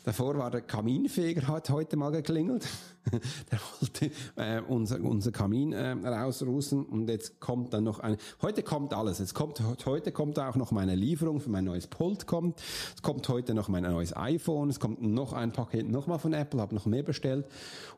Davor 0.04 0.38
war 0.38 0.52
der 0.52 0.62
Kaminfeger, 0.62 1.48
hat 1.48 1.70
heute 1.70 1.96
mal 1.96 2.12
geklingelt. 2.12 2.68
der 3.52 3.60
wollte 3.80 4.12
äh, 4.36 4.62
unser, 4.68 5.02
unser 5.02 5.32
Kamin 5.32 5.72
äh, 5.72 5.92
rausrußen 5.92 6.86
und 6.86 7.10
jetzt 7.10 7.40
kommt 7.40 7.74
dann 7.74 7.86
noch 7.86 8.00
ein, 8.00 8.18
heute 8.42 8.64
kommt 8.64 8.94
alles. 8.94 9.20
Jetzt 9.20 9.34
kommt, 9.34 9.62
heute 9.86 10.12
kommt 10.12 10.40
auch 10.40 10.56
noch 10.56 10.72
meine 10.72 10.96
Lieferung 10.96 11.40
für 11.40 11.50
mein 11.50 11.66
neues 11.66 11.88
Pult 11.88 12.28
kommt. 12.28 12.62
Es 12.96 13.02
kommt 13.02 13.28
heute 13.30 13.54
noch 13.54 13.70
mein 13.70 13.84
neues 13.84 14.16
iPhone. 14.16 14.70
Es 14.70 14.80
kommt 14.80 15.02
noch 15.02 15.32
ein 15.32 15.52
Paket 15.52 15.90
nochmal 15.90 16.20
von 16.20 16.34
Apple, 16.34 16.60
habe 16.60 16.76
noch 16.76 16.86
mehr 16.86 17.04
bestellt. 17.04 17.46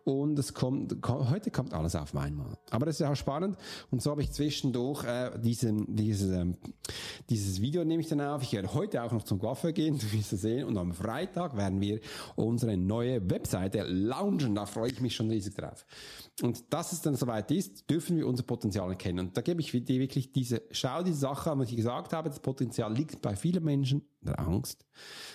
Und 0.03 0.37
es 0.37 0.53
kommt, 0.53 0.95
heute 1.07 1.49
kommt 1.49 1.73
alles 1.73 1.95
auf 1.95 2.15
einmal. 2.15 2.57
Aber 2.69 2.85
das 2.85 2.99
ist 2.99 3.07
auch 3.07 3.15
spannend. 3.15 3.57
Und 3.89 4.03
so 4.03 4.11
habe 4.11 4.21
ich 4.21 4.31
zwischendurch 4.31 5.03
äh, 5.03 5.31
diesen, 5.39 5.95
dieses, 5.95 6.31
ähm, 6.31 6.55
dieses 7.29 7.61
Video 7.61 7.83
nehme 7.83 8.01
ich 8.01 8.09
dann 8.09 8.21
auf. 8.21 8.43
Ich 8.43 8.53
werde 8.53 8.73
heute 8.75 9.03
auch 9.03 9.11
noch 9.11 9.23
zum 9.23 9.39
Coiffeur 9.39 9.71
gehen, 9.71 9.99
wie 10.11 10.21
Sie 10.21 10.37
sehen. 10.37 10.67
Und 10.67 10.77
am 10.77 10.93
Freitag 10.93 11.57
werden 11.57 11.81
wir 11.81 11.94
unsere 12.36 12.77
neue 12.77 13.29
Webseite 13.29 13.84
launchen. 13.84 14.55
Da 14.55 14.65
freue 14.65 14.91
ich 14.91 15.01
mich 15.01 15.15
schon 15.15 15.29
riesig 15.29 15.55
drauf. 15.55 15.86
Und 16.41 16.73
dass 16.73 16.91
es 16.91 17.01
dann 17.01 17.15
soweit 17.15 17.49
ist, 17.51 17.89
dürfen 17.89 18.17
wir 18.17 18.27
unser 18.27 18.43
Potenzial 18.43 18.89
erkennen. 18.89 19.27
Und 19.27 19.38
da 19.38 19.41
gebe 19.41 19.62
ich 19.62 19.71
dir 19.71 19.99
wirklich 19.99 20.31
diese, 20.31 20.62
schau 20.71 21.03
diese 21.03 21.19
Sache 21.19 21.51
an, 21.51 21.60
was 21.60 21.69
ich 21.69 21.77
gesagt 21.77 22.13
habe. 22.13 22.29
Das 22.29 22.39
Potenzial 22.39 22.93
liegt 22.93 23.21
bei 23.21 23.36
vielen 23.36 23.63
Menschen 23.63 24.05
der 24.21 24.39
Angst. 24.39 24.86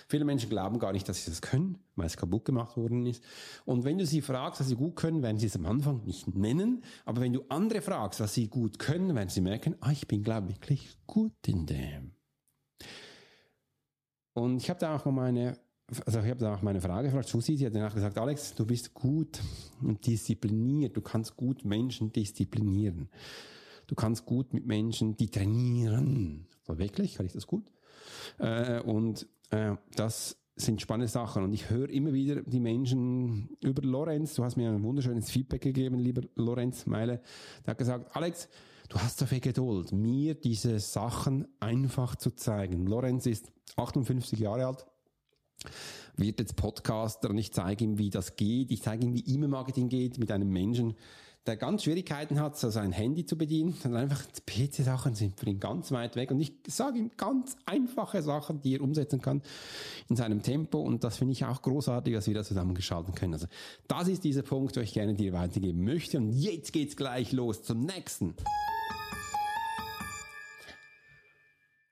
Viele 0.07 0.25
Menschen 0.25 0.49
glauben 0.49 0.79
gar 0.79 0.91
nicht, 0.91 1.07
dass 1.07 1.23
sie 1.23 1.31
das 1.31 1.41
können, 1.41 1.77
weil 1.95 2.07
es 2.07 2.17
kaputt 2.17 2.45
gemacht 2.45 2.77
worden 2.77 3.05
ist. 3.05 3.23
Und 3.65 3.83
wenn 3.83 3.97
du 3.97 4.05
sie 4.05 4.21
fragst, 4.21 4.59
was 4.59 4.67
sie 4.67 4.75
gut 4.75 4.95
können, 4.95 5.23
werden 5.23 5.37
sie 5.37 5.47
es 5.47 5.55
am 5.55 5.65
Anfang 5.65 6.03
nicht 6.03 6.27
nennen. 6.35 6.83
Aber 7.05 7.21
wenn 7.21 7.33
du 7.33 7.43
andere 7.49 7.81
fragst, 7.81 8.19
was 8.19 8.33
sie 8.33 8.47
gut 8.47 8.79
können, 8.79 9.15
werden 9.15 9.29
sie 9.29 9.41
merken, 9.41 9.75
ah, 9.79 9.91
ich 9.91 10.07
bin, 10.07 10.23
glaube 10.23 10.51
ich, 10.51 10.55
wirklich 10.55 10.97
gut 11.07 11.33
in 11.47 11.65
dem. 11.65 12.11
Und 14.33 14.57
ich 14.57 14.69
habe 14.69 14.79
da 14.79 14.95
auch 14.95 15.05
mal 15.05 15.11
meine, 15.11 15.57
also 16.05 16.19
ich 16.19 16.29
habe 16.29 16.39
da 16.39 16.55
auch 16.55 16.61
meine 16.61 16.81
Frage 16.81 17.07
gefragt, 17.07 17.27
Susi, 17.27 17.57
sie 17.57 17.65
hat 17.65 17.75
danach 17.75 17.93
gesagt, 17.93 18.17
Alex, 18.17 18.55
du 18.55 18.65
bist 18.65 18.93
gut 18.93 19.41
und 19.81 20.05
diszipliniert, 20.05 20.95
du 20.95 21.01
kannst 21.01 21.35
gut 21.35 21.65
Menschen 21.65 22.11
disziplinieren. 22.11 23.09
Du 23.87 23.95
kannst 23.95 24.25
gut 24.25 24.53
mit 24.53 24.65
Menschen, 24.65 25.17
die 25.17 25.29
trainieren. 25.29 26.47
So 26.65 26.77
wirklich, 26.77 27.15
kann 27.15 27.25
ich 27.25 27.33
das 27.33 27.45
gut? 27.45 27.69
Äh, 28.37 28.79
und 28.81 29.27
äh, 29.49 29.75
das 29.95 30.37
sind 30.55 30.81
spannende 30.81 31.09
Sachen. 31.09 31.43
Und 31.43 31.53
ich 31.53 31.69
höre 31.69 31.89
immer 31.89 32.13
wieder 32.13 32.41
die 32.41 32.59
Menschen 32.59 33.49
über 33.61 33.81
Lorenz, 33.81 34.35
du 34.35 34.43
hast 34.43 34.55
mir 34.55 34.69
ein 34.69 34.83
wunderschönes 34.83 35.29
Feedback 35.29 35.61
gegeben, 35.61 35.99
lieber 35.99 36.21
Lorenz 36.35 36.85
Meile, 36.85 37.21
der 37.65 37.71
hat 37.71 37.77
gesagt, 37.77 38.15
Alex, 38.15 38.47
du 38.89 38.97
hast 38.97 39.17
so 39.17 39.25
viel 39.25 39.39
Geduld, 39.39 39.91
mir 39.91 40.35
diese 40.35 40.79
Sachen 40.79 41.47
einfach 41.59 42.15
zu 42.15 42.31
zeigen. 42.31 42.85
Lorenz 42.87 43.25
ist 43.25 43.51
58 43.75 44.39
Jahre 44.39 44.67
alt, 44.67 44.85
wird 46.17 46.39
jetzt 46.39 46.55
Podcaster 46.55 47.29
und 47.29 47.37
ich 47.37 47.51
zeige 47.51 47.83
ihm, 47.83 47.97
wie 47.97 48.09
das 48.09 48.35
geht. 48.35 48.71
Ich 48.71 48.81
zeige 48.81 49.05
ihm, 49.05 49.13
wie 49.13 49.23
E-Mail-Marketing 49.25 49.89
geht 49.89 50.17
mit 50.17 50.31
einem 50.31 50.49
Menschen, 50.49 50.95
der 51.47 51.57
ganz 51.57 51.83
Schwierigkeiten 51.83 52.39
hat, 52.39 52.57
so 52.57 52.69
sein 52.69 52.91
Handy 52.91 53.25
zu 53.25 53.35
bedienen. 53.35 53.75
Dann 53.81 53.95
einfach 53.95 54.23
PC-Sachen 54.45 55.15
sind 55.15 55.39
für 55.39 55.47
ihn 55.47 55.59
ganz 55.59 55.91
weit 55.91 56.15
weg. 56.15 56.29
Und 56.29 56.39
ich 56.39 56.53
sage 56.67 56.99
ihm 56.99 57.09
ganz 57.17 57.55
einfache 57.65 58.21
Sachen, 58.21 58.61
die 58.61 58.75
er 58.75 58.81
umsetzen 58.81 59.21
kann 59.21 59.41
in 60.07 60.15
seinem 60.15 60.43
Tempo. 60.43 60.79
Und 60.79 61.03
das 61.03 61.17
finde 61.17 61.33
ich 61.33 61.45
auch 61.45 61.61
großartig, 61.63 62.13
dass 62.13 62.27
wir 62.27 62.35
das 62.35 62.47
zusammengeschalten 62.47 63.15
können. 63.15 63.33
Also 63.33 63.47
das 63.87 64.07
ist 64.07 64.23
dieser 64.23 64.43
Punkt, 64.43 64.75
wo 64.75 64.81
ich 64.81 64.93
gerne 64.93 65.15
dir 65.15 65.33
weitergeben 65.33 65.83
möchte. 65.83 66.19
Und 66.19 66.31
jetzt 66.31 66.73
geht's 66.73 66.95
gleich 66.95 67.31
los 67.31 67.63
zum 67.63 67.85
nächsten. 67.85 68.35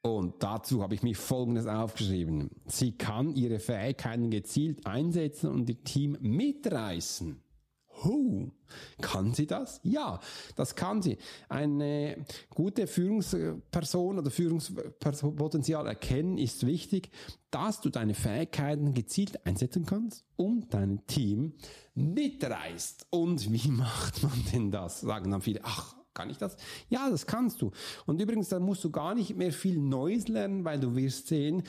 Und 0.01 0.41
dazu 0.41 0.81
habe 0.81 0.95
ich 0.95 1.03
mir 1.03 1.15
Folgendes 1.15 1.67
aufgeschrieben. 1.67 2.51
Sie 2.67 2.93
kann 2.93 3.35
ihre 3.35 3.59
Fähigkeiten 3.59 4.29
gezielt 4.29 4.85
einsetzen 4.85 5.49
und 5.49 5.69
ihr 5.69 5.83
Team 5.83 6.17
mitreißen. 6.21 7.41
Huh. 8.03 8.49
Kann 9.01 9.33
sie 9.33 9.45
das? 9.45 9.81
Ja, 9.83 10.21
das 10.55 10.75
kann 10.75 11.01
sie. 11.01 11.17
Eine 11.49 12.23
gute 12.53 12.87
Führungsperson 12.87 14.19
oder 14.19 14.31
Führungspotenzial 14.31 15.85
erkennen 15.87 16.37
ist 16.37 16.65
wichtig, 16.65 17.09
dass 17.51 17.81
du 17.81 17.89
deine 17.89 18.13
Fähigkeiten 18.13 18.93
gezielt 18.93 19.45
einsetzen 19.45 19.85
kannst 19.85 20.23
und 20.37 20.73
dein 20.73 21.05
Team 21.07 21.55
mitreißt. 21.95 23.07
Und 23.09 23.51
wie 23.51 23.67
macht 23.71 24.23
man 24.23 24.45
denn 24.53 24.71
das? 24.71 25.01
Sagen 25.01 25.31
dann 25.31 25.41
viele, 25.41 25.61
ach, 25.63 25.95
kann 26.13 26.29
ich 26.29 26.37
das? 26.37 26.57
Ja, 26.89 27.09
das 27.09 27.27
kannst 27.27 27.61
du. 27.61 27.71
Und 28.05 28.21
übrigens, 28.21 28.49
da 28.49 28.59
musst 28.59 28.83
du 28.83 28.91
gar 28.91 29.15
nicht 29.15 29.35
mehr 29.37 29.53
viel 29.53 29.79
Neues 29.79 30.27
lernen, 30.27 30.65
weil 30.65 30.79
du 30.79 30.95
wirst 30.95 31.27
sehen, 31.27 31.63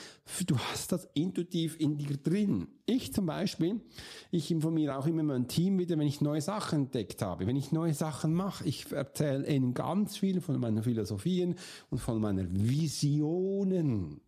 du 0.46 0.58
hast 0.58 0.92
das 0.92 1.08
intuitiv 1.14 1.78
in 1.78 1.98
dir 1.98 2.16
drin. 2.16 2.68
Ich 2.86 3.12
zum 3.12 3.26
Beispiel, 3.26 3.80
ich 4.30 4.50
informiere 4.50 4.96
auch 4.96 5.06
immer 5.06 5.22
mein 5.22 5.46
Team 5.46 5.78
wieder, 5.78 5.98
wenn 5.98 6.06
ich 6.06 6.20
neue 6.20 6.40
Sachen 6.40 6.84
entdeckt 6.86 7.22
habe, 7.22 7.46
wenn 7.46 7.56
ich 7.56 7.70
neue 7.70 7.94
Sachen 7.94 8.34
mache. 8.34 8.64
Ich 8.66 8.90
erzähle 8.90 9.46
ihnen 9.46 9.74
ganz 9.74 10.16
viel 10.16 10.40
von 10.40 10.58
meinen 10.58 10.82
Philosophien 10.82 11.56
und 11.90 11.98
von 11.98 12.20
meinen 12.20 12.68
Visionen. 12.68 14.20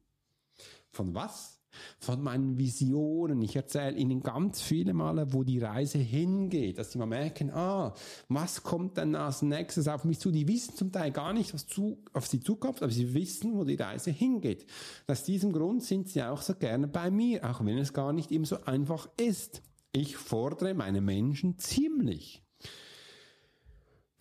Von 0.90 1.14
was? 1.14 1.61
Von 1.98 2.22
meinen 2.22 2.58
Visionen. 2.58 3.42
Ich 3.42 3.56
erzähle 3.56 3.96
ihnen 3.96 4.22
ganz 4.22 4.60
viele 4.60 4.94
Male, 4.94 5.32
wo 5.32 5.42
die 5.42 5.58
Reise 5.58 5.98
hingeht, 5.98 6.78
dass 6.78 6.92
sie 6.92 6.98
mal 6.98 7.06
merken, 7.06 7.50
ah, 7.50 7.94
was 8.28 8.62
kommt 8.62 8.96
denn 8.96 9.14
als 9.14 9.42
nächstes 9.42 9.88
auf 9.88 10.04
mich 10.04 10.18
zu? 10.18 10.30
Die 10.30 10.48
wissen 10.48 10.76
zum 10.76 10.92
Teil 10.92 11.10
gar 11.10 11.32
nicht, 11.32 11.54
was 11.54 11.66
zu, 11.66 11.98
auf 12.12 12.26
sie 12.26 12.40
zukommt, 12.40 12.82
aber 12.82 12.92
sie 12.92 13.14
wissen, 13.14 13.56
wo 13.56 13.64
die 13.64 13.76
Reise 13.76 14.10
hingeht. 14.10 14.66
Aus 15.06 15.24
diesem 15.24 15.52
Grund 15.52 15.82
sind 15.82 16.08
sie 16.08 16.22
auch 16.22 16.42
so 16.42 16.54
gerne 16.54 16.88
bei 16.88 17.10
mir, 17.10 17.48
auch 17.48 17.64
wenn 17.64 17.78
es 17.78 17.92
gar 17.92 18.12
nicht 18.12 18.30
immer 18.30 18.46
so 18.46 18.62
einfach 18.64 19.08
ist. 19.16 19.62
Ich 19.92 20.16
fordere 20.16 20.74
meine 20.74 21.00
Menschen 21.00 21.58
ziemlich 21.58 22.41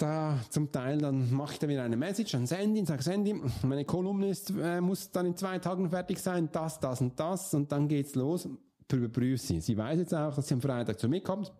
da 0.01 0.39
zum 0.49 0.71
Teil, 0.71 0.97
dann 0.97 1.33
mache 1.33 1.53
ich 1.53 1.59
da 1.59 1.67
wieder 1.67 1.83
eine 1.83 1.97
Message 1.97 2.35
an 2.35 2.47
Sandy 2.47 2.79
und 2.79 2.85
sage, 2.85 3.03
Sandy, 3.03 3.35
meine 3.63 3.85
Kolumnist 3.85 4.53
äh, 4.59 4.81
muss 4.81 5.11
dann 5.11 5.27
in 5.27 5.35
zwei 5.35 5.59
Tagen 5.59 5.89
fertig 5.89 6.19
sein, 6.19 6.49
das, 6.51 6.79
das 6.79 7.01
und 7.01 7.19
das 7.19 7.53
und 7.53 7.71
dann 7.71 7.87
geht's 7.87 8.15
los, 8.15 8.47
überprüfe 8.91 9.37
sie. 9.37 9.61
Sie 9.61 9.77
weiß 9.77 9.99
jetzt 9.99 10.13
auch, 10.13 10.35
dass 10.35 10.47
sie 10.47 10.53
am 10.53 10.61
Freitag 10.61 10.99
zu 10.99 11.07
mir 11.07 11.21
kommt 11.21 11.51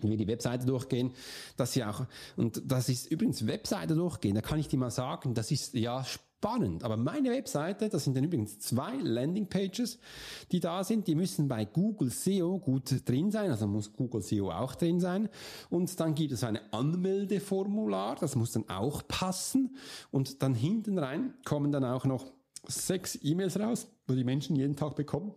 wenn 0.00 0.10
wir 0.10 0.16
die 0.16 0.28
Webseite 0.28 0.64
durchgehen, 0.64 1.12
dass 1.56 1.72
sie 1.72 1.84
auch, 1.84 2.06
und 2.36 2.62
das 2.64 2.88
ist 2.88 3.10
übrigens 3.10 3.46
Webseite 3.46 3.94
durchgehen, 3.94 4.34
da 4.34 4.40
kann 4.40 4.58
ich 4.58 4.68
dir 4.68 4.78
mal 4.78 4.90
sagen, 4.90 5.34
das 5.34 5.50
ist 5.50 5.74
ja 5.74 6.04
spannend. 6.38 6.84
Aber 6.84 6.96
meine 6.96 7.30
Webseite, 7.30 7.88
das 7.88 8.04
sind 8.04 8.16
dann 8.16 8.24
übrigens 8.24 8.58
zwei 8.60 8.94
Landingpages, 8.96 9.98
die 10.52 10.60
da 10.60 10.84
sind, 10.84 11.06
die 11.08 11.14
müssen 11.14 11.48
bei 11.48 11.64
Google 11.64 12.10
SEO 12.10 12.58
gut 12.58 13.08
drin 13.08 13.30
sein, 13.30 13.50
also 13.50 13.66
muss 13.66 13.92
Google 13.92 14.22
SEO 14.22 14.50
auch 14.50 14.74
drin 14.76 15.00
sein. 15.00 15.28
Und 15.68 15.98
dann 15.98 16.14
gibt 16.14 16.32
es 16.32 16.44
eine 16.44 16.72
Anmeldeformular, 16.72 18.16
das 18.16 18.36
muss 18.36 18.52
dann 18.52 18.68
auch 18.68 19.06
passen. 19.08 19.76
Und 20.10 20.42
dann 20.42 20.54
hinten 20.54 20.98
rein 20.98 21.34
kommen 21.44 21.72
dann 21.72 21.84
auch 21.84 22.04
noch 22.04 22.26
sechs 22.66 23.18
E-Mails 23.20 23.58
raus, 23.58 23.88
wo 24.06 24.14
die 24.14 24.24
Menschen 24.24 24.54
jeden 24.54 24.76
Tag 24.76 24.94
bekommen 24.94 25.34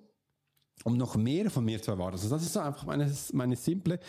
um 0.83 0.97
noch 0.97 1.15
mehr 1.15 1.49
von 1.49 1.65
mir 1.65 1.81
zu 1.81 1.91
erwarten. 1.91 2.13
Also 2.13 2.29
das 2.29 2.43
ist 2.43 2.53
so 2.53 2.59
einfach 2.59 2.85
meine, 2.85 3.11
meine 3.33 3.55
simple 3.55 3.99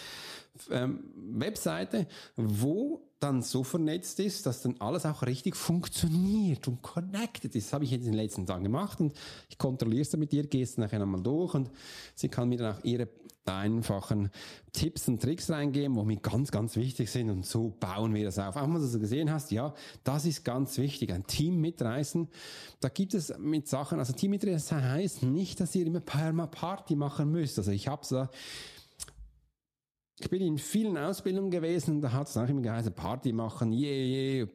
ähm, 0.70 1.04
Webseite, 1.14 2.06
wo 2.36 3.02
dann 3.22 3.42
so 3.42 3.62
vernetzt 3.62 4.18
ist, 4.20 4.46
dass 4.46 4.62
dann 4.62 4.76
alles 4.80 5.06
auch 5.06 5.22
richtig 5.22 5.54
funktioniert 5.54 6.66
und 6.66 6.82
connected 6.82 7.54
ist. 7.54 7.68
Das 7.68 7.72
habe 7.72 7.84
ich 7.84 7.92
jetzt 7.92 8.04
in 8.04 8.12
den 8.12 8.20
letzten 8.20 8.46
Tagen 8.46 8.64
gemacht 8.64 9.00
und 9.00 9.12
ich 9.48 9.58
kontrolliere 9.58 10.02
es 10.02 10.16
mit 10.16 10.32
ihr, 10.32 10.46
gehe 10.46 10.62
es 10.62 10.76
nachher 10.76 10.98
nochmal 10.98 11.22
durch 11.22 11.54
und 11.54 11.70
sie 12.14 12.28
kann 12.28 12.48
mir 12.48 12.58
dann 12.58 12.74
auch 12.74 12.84
ihre 12.84 13.08
einfachen 13.44 14.30
Tipps 14.72 15.08
und 15.08 15.20
Tricks 15.20 15.50
reingeben, 15.50 15.96
wo 15.96 16.04
mir 16.04 16.16
ganz, 16.16 16.50
ganz 16.50 16.76
wichtig 16.76 17.10
sind 17.10 17.30
und 17.30 17.44
so 17.44 17.70
bauen 17.80 18.14
wir 18.14 18.24
das 18.24 18.38
auf. 18.38 18.56
Auch 18.56 18.72
dass 18.74 18.92
du 18.92 19.00
gesehen 19.00 19.30
hast, 19.30 19.50
ja, 19.50 19.74
das 20.04 20.24
ist 20.24 20.44
ganz 20.44 20.78
wichtig. 20.78 21.12
Ein 21.12 21.26
Team 21.26 21.60
mitreißen, 21.60 22.28
da 22.80 22.88
gibt 22.88 23.14
es 23.14 23.36
mit 23.38 23.68
Sachen, 23.68 23.98
also 23.98 24.12
Team 24.12 24.30
mitreißen 24.30 24.82
heißt 24.82 25.22
nicht, 25.24 25.60
dass 25.60 25.74
ihr 25.74 25.86
immer 25.86 26.00
Party 26.00 26.96
machen 26.96 27.30
müsst. 27.30 27.58
Also 27.58 27.70
ich 27.72 27.88
habe 27.88 28.04
so 28.04 28.28
ich 30.20 30.30
bin 30.30 30.40
in 30.40 30.58
vielen 30.58 30.96
Ausbildungen 30.96 31.50
gewesen, 31.50 32.00
da 32.00 32.12
hat 32.12 32.28
es 32.28 32.36
auch 32.36 32.48
immer 32.48 32.62
geheißen, 32.62 32.92
Party 32.92 33.32
machen, 33.32 33.72
yeah, 33.72 34.46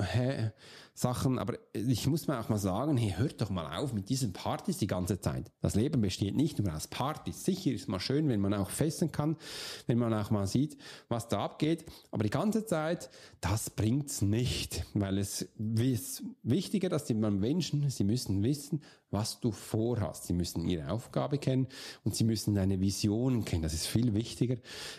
yeah, 0.00 0.52
Sachen, 0.98 1.38
aber 1.38 1.58
ich 1.74 2.06
muss 2.06 2.26
mir 2.26 2.40
auch 2.40 2.48
mal 2.48 2.56
sagen, 2.56 2.96
hey, 2.96 3.14
hört 3.18 3.42
doch 3.42 3.50
mal 3.50 3.76
auf 3.76 3.92
mit 3.92 4.08
diesen 4.08 4.32
Partys 4.32 4.78
die 4.78 4.86
ganze 4.86 5.20
Zeit. 5.20 5.52
Das 5.60 5.74
Leben 5.74 6.00
besteht 6.00 6.34
nicht 6.34 6.58
nur 6.58 6.74
aus 6.74 6.88
Partys. 6.88 7.44
Sicher 7.44 7.70
ist 7.70 7.86
mal 7.86 8.00
schön, 8.00 8.28
wenn 8.28 8.40
man 8.40 8.54
auch 8.54 8.70
festen 8.70 9.12
kann, 9.12 9.36
wenn 9.86 9.98
man 9.98 10.14
auch 10.14 10.30
mal 10.30 10.46
sieht, 10.46 10.78
was 11.10 11.28
da 11.28 11.44
abgeht, 11.44 11.84
aber 12.10 12.24
die 12.24 12.30
ganze 12.30 12.64
Zeit, 12.64 13.10
das 13.42 13.68
bringt's 13.68 14.22
nicht, 14.22 14.86
weil 14.94 15.18
es 15.18 15.42
ist 15.58 16.22
wichtiger, 16.42 16.88
dass 16.88 17.04
die 17.04 17.14
Menschen, 17.14 17.90
sie 17.90 18.04
müssen 18.04 18.42
wissen, 18.42 18.82
was 19.10 19.40
du 19.40 19.52
vorhast. 19.52 20.24
Sie 20.24 20.32
müssen 20.32 20.66
ihre 20.66 20.90
Aufgabe 20.90 21.38
kennen 21.38 21.66
und 22.04 22.14
sie 22.14 22.24
müssen 22.24 22.54
deine 22.54 22.80
Visionen 22.80 23.44
kennen. 23.44 23.62
Das 23.62 23.74
ist 23.74 23.86
viel 23.86 24.14
wichtiger, 24.14 24.56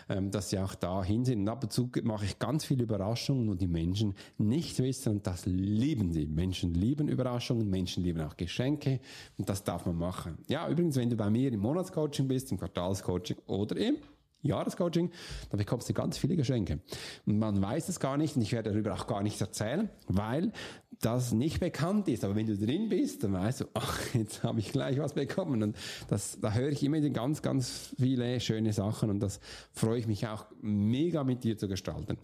ähm, 0.08 0.30
dass 0.30 0.50
sie 0.50 0.58
auch 0.58 0.74
dahin 0.74 1.24
sind. 1.24 1.40
Und 1.40 1.48
ab 1.48 1.62
und 1.62 1.72
zu 1.72 1.90
mache 2.02 2.24
ich 2.24 2.38
ganz 2.38 2.64
viele 2.64 2.84
Überraschungen, 2.84 3.48
wo 3.48 3.54
die 3.54 3.66
Menschen 3.66 4.14
nicht 4.38 4.78
wissen 4.78 5.10
und 5.16 5.26
das 5.26 5.46
lieben 5.46 6.12
sie. 6.12 6.26
Menschen 6.26 6.74
lieben 6.74 7.08
Überraschungen, 7.08 7.68
Menschen 7.68 8.02
lieben 8.02 8.20
auch 8.20 8.36
Geschenke 8.36 9.00
und 9.36 9.48
das 9.48 9.64
darf 9.64 9.86
man 9.86 9.96
machen. 9.96 10.38
Ja, 10.48 10.68
übrigens, 10.68 10.96
wenn 10.96 11.10
du 11.10 11.16
bei 11.16 11.30
mir 11.30 11.52
im 11.52 11.60
Monatscoaching 11.60 12.28
bist, 12.28 12.50
im 12.50 12.58
Quartalscoaching 12.58 13.36
oder 13.46 13.76
im 13.76 13.96
Jahrescoaching, 14.42 15.10
da 15.50 15.56
bekommst 15.56 15.88
du 15.88 15.94
ganz 15.94 16.18
viele 16.18 16.36
Geschenke. 16.36 16.80
Und 17.26 17.38
man 17.38 17.60
weiß 17.60 17.88
es 17.88 18.00
gar 18.00 18.16
nicht 18.16 18.36
und 18.36 18.42
ich 18.42 18.52
werde 18.52 18.70
darüber 18.70 18.94
auch 18.94 19.06
gar 19.06 19.22
nichts 19.22 19.40
erzählen, 19.40 19.88
weil 20.06 20.52
das 21.00 21.32
nicht 21.32 21.60
bekannt 21.60 22.08
ist. 22.08 22.24
Aber 22.24 22.34
wenn 22.34 22.46
du 22.46 22.56
drin 22.56 22.88
bist, 22.88 23.22
dann 23.22 23.32
weißt 23.32 23.60
du, 23.60 23.64
ach, 23.74 24.14
jetzt 24.14 24.42
habe 24.42 24.60
ich 24.60 24.72
gleich 24.72 24.98
was 24.98 25.14
bekommen. 25.14 25.62
Und 25.62 25.76
das, 26.08 26.38
da 26.40 26.52
höre 26.52 26.70
ich 26.70 26.82
immer 26.82 27.00
ganz, 27.10 27.42
ganz 27.42 27.94
viele 27.98 28.40
schöne 28.40 28.72
Sachen 28.72 29.10
und 29.10 29.20
das 29.20 29.40
freue 29.72 29.98
ich 29.98 30.06
mich 30.06 30.26
auch 30.26 30.46
mega 30.60 31.24
mit 31.24 31.44
dir 31.44 31.56
zu 31.56 31.68
gestalten. 31.68 32.18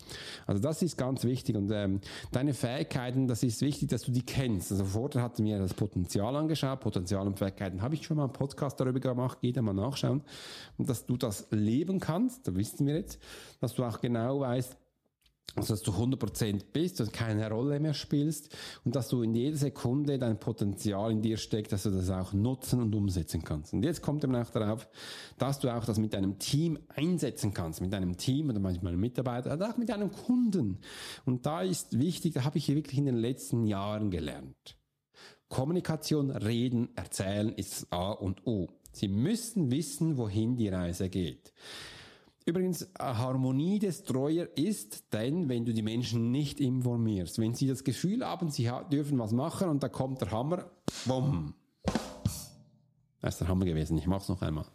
Also 0.47 0.61
das 0.61 0.83
ist 0.83 0.97
ganz 0.97 1.25
wichtig 1.25 1.57
und 1.57 1.71
ähm, 1.73 2.01
deine 2.33 2.55
Fähigkeiten, 2.55 3.29
das 3.29 3.43
ist 3.43 3.61
wichtig, 3.61 3.89
dass 3.89 4.03
du 4.03 4.13
die 4.13 4.25
kennst. 4.25 4.73
Also 4.73 4.85
vorher 4.85 5.23
hatten 5.23 5.45
wir 5.45 5.59
das 5.59 5.75
Potenzial 5.75 6.35
angeschaut. 6.35 6.81
Potenzial 6.81 7.27
und 7.27 7.39
Fähigkeiten 7.39 7.83
habe 7.83 7.95
ich 7.95 8.05
schon 8.05 8.17
mal 8.17 8.25
einen 8.25 8.33
Podcast 8.33 8.81
darüber 8.81 9.01
gemacht, 9.01 9.39
da 9.43 9.63
mal 9.63 9.73
nachschauen. 9.73 10.23
Und 10.79 10.89
dass 10.89 11.07
du 11.07 11.17
das 11.17 11.47
leben 11.51 12.01
kannst, 12.05 12.47
da 12.47 12.55
wissen 12.55 12.87
wir 12.87 12.97
jetzt, 12.97 13.19
dass 13.61 13.75
du 13.75 13.85
auch 13.85 14.01
genau 14.01 14.41
weißt, 14.41 14.77
also 15.57 15.75
dass 15.75 15.83
du 15.83 15.93
100% 15.93 16.65
bist 16.73 17.01
und 17.01 17.13
keine 17.13 17.49
Rolle 17.49 17.79
mehr 17.79 17.95
spielst 17.95 18.55
und 18.85 18.97
dass 18.97 19.09
du 19.09 19.23
in 19.23 19.35
jeder 19.35 19.57
Sekunde 19.57 20.19
dein 20.19 20.41
Potenzial 20.41 21.13
in 21.13 21.23
dir 21.23 21.37
steckt, 21.37 21.71
dass 21.71 21.85
du 21.85 21.91
das 21.91 22.11
auch 22.11 22.33
nutzen 22.33 22.81
und 22.81 22.95
umsetzen 22.95 23.45
kannst. 23.45 23.73
Und 23.73 23.85
jetzt 23.85 24.03
kommt 24.03 24.25
eben 24.25 24.35
auch 24.35 24.51
darauf, 24.51 24.89
dass 25.39 25.61
du 25.61 25.73
auch 25.73 25.85
das 25.85 25.99
mit 25.99 26.13
deinem 26.13 26.39
Team 26.41 26.79
einsetzen 26.89 27.55
kannst, 27.55 27.81
mit 27.81 27.93
deinem 27.93 28.17
Team 28.17 28.51
oder 28.51 28.59
manchmal 28.59 28.93
einem 28.93 29.01
Mitarbeiter 29.01 29.55
oder 29.55 29.71
auch 29.71 29.77
mit 29.77 29.91
deinem 29.91 30.11
Kunden. 30.11 30.79
Und 31.25 31.47
da 31.47 31.63
ist 31.63 31.99
wichtig, 31.99 32.35
da 32.35 32.45
habe 32.45 32.59
ich 32.59 32.69
wirklich 32.69 32.99
in 32.99 33.07
den 33.07 33.17
letzten 33.17 33.65
Jahren 33.65 34.11
gelernt. 34.11 34.77
Kommunikation, 35.49 36.31
Reden, 36.31 36.89
Erzählen 36.97 37.53
ist 37.53 37.93
A 37.93 38.11
und 38.11 38.45
O. 38.45 38.71
Sie 38.91 39.09
müssen 39.09 39.71
wissen, 39.71 40.19
wohin 40.19 40.57
die 40.57 40.69
Reise 40.69 41.09
geht. 41.09 41.53
Übrigens, 42.47 42.91
Harmonie 42.99 43.79
des 43.79 44.05
ist 44.55 45.13
denn, 45.15 45.49
wenn 45.49 45.65
du 45.65 45.73
die 45.73 45.83
Menschen 45.83 46.31
nicht 46.31 46.61
informierst. 46.61 47.39
Wenn 47.39 47.55
sie 47.55 47.67
das 47.67 47.85
Gefühl 47.85 48.25
haben, 48.25 48.51
sie 48.51 48.71
dürfen 48.93 49.19
was 49.19 49.33
machen 49.33 49.71
und 49.71 49.83
da 49.83 49.89
kommt 49.89 50.21
der 50.21 50.31
Hammer, 50.31 50.71
bumm. 51.07 51.55
Das 53.23 53.35
ist 53.35 53.41
der 53.41 53.49
Hammer 53.49 53.65
gewesen. 53.65 53.97
Ich 53.97 54.07
mach's 54.07 54.29
noch 54.29 54.43
einmal. 54.43 54.67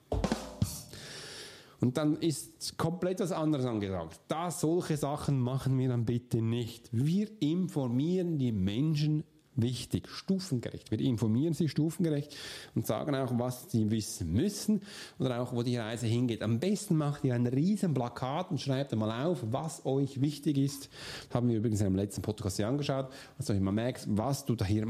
Und 1.79 1.95
dann 1.97 2.17
ist 2.17 2.77
komplett 2.77 3.19
was 3.19 3.31
anderes 3.31 3.65
angesagt. 3.65 4.19
Da 4.27 4.49
solche 4.49 4.97
Sachen 4.97 5.39
machen 5.39 5.77
wir 5.77 5.89
dann 5.89 6.05
bitte 6.05 6.41
nicht. 6.41 6.89
Wir 6.91 7.29
informieren 7.39 8.39
die 8.39 8.51
Menschen 8.51 9.23
wichtig, 9.61 10.07
stufengerecht. 10.09 10.91
Wir 10.91 10.99
informieren 10.99 11.53
Sie 11.53 11.69
stufengerecht 11.69 12.35
und 12.75 12.85
sagen 12.87 13.15
auch, 13.15 13.37
was 13.37 13.71
Sie 13.71 13.89
wissen 13.91 14.31
müssen 14.31 14.81
oder 15.17 15.41
auch, 15.41 15.53
wo 15.53 15.63
die 15.63 15.77
Reise 15.77 16.07
hingeht. 16.07 16.41
Am 16.41 16.59
besten 16.59 16.95
macht 16.95 17.23
ihr 17.23 17.35
ein 17.35 17.47
riesen 17.47 17.93
Plakat 17.93 18.51
und 18.51 18.59
schreibt 18.59 18.93
einmal 18.93 19.25
auf, 19.25 19.39
was 19.51 19.85
euch 19.85 20.21
wichtig 20.21 20.57
ist. 20.57 20.89
Das 21.27 21.35
haben 21.35 21.49
wir 21.49 21.57
übrigens 21.57 21.81
im 21.81 21.95
letzten 21.95 22.21
Podcast 22.21 22.59
angeschaut, 22.61 23.09
dass 23.37 23.47
du 23.47 23.53
mal 23.59 23.71
merkst, 23.71 24.07
was 24.09 24.45
du 24.45 24.55
da 24.55 24.65
hier 24.65 24.85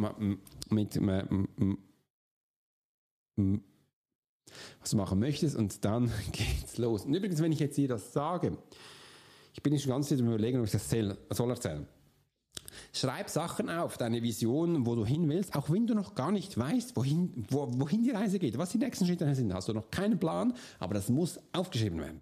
mit, 0.69 0.99
was 4.79 4.89
du 4.89 4.97
machen 4.97 5.19
möchtest 5.19 5.55
und 5.55 5.83
dann 5.85 6.11
geht's 6.31 6.77
los. 6.77 7.05
Und 7.05 7.13
übrigens, 7.13 7.41
wenn 7.41 7.51
ich 7.51 7.59
jetzt 7.59 7.75
hier 7.75 7.87
das 7.87 8.13
sage, 8.13 8.57
ich 9.53 9.63
bin 9.63 9.77
schon 9.79 9.91
ganz 9.91 10.09
wieder 10.11 10.23
überlegen, 10.23 10.59
ob 10.59 10.65
ich 10.65 10.71
das 10.71 10.89
soll 10.89 11.49
erzählen. 11.49 11.87
Schreib 12.91 13.29
Sachen 13.29 13.69
auf, 13.69 13.97
deine 13.97 14.23
Vision, 14.23 14.85
wo 14.85 14.95
du 14.95 15.05
hin 15.05 15.29
willst, 15.29 15.55
auch 15.55 15.69
wenn 15.69 15.87
du 15.87 15.93
noch 15.93 16.15
gar 16.15 16.31
nicht 16.31 16.57
weißt, 16.57 16.95
wohin, 16.95 17.45
wo, 17.49 17.69
wohin 17.77 18.03
die 18.03 18.11
Reise 18.11 18.39
geht, 18.39 18.57
was 18.57 18.71
die 18.71 18.77
nächsten 18.77 19.05
Schritte 19.05 19.33
sind. 19.35 19.53
Hast 19.53 19.67
du 19.67 19.73
noch 19.73 19.89
keinen 19.91 20.19
Plan, 20.19 20.53
aber 20.79 20.93
das 20.93 21.09
muss 21.09 21.39
aufgeschrieben 21.53 21.99
werden. 21.99 22.21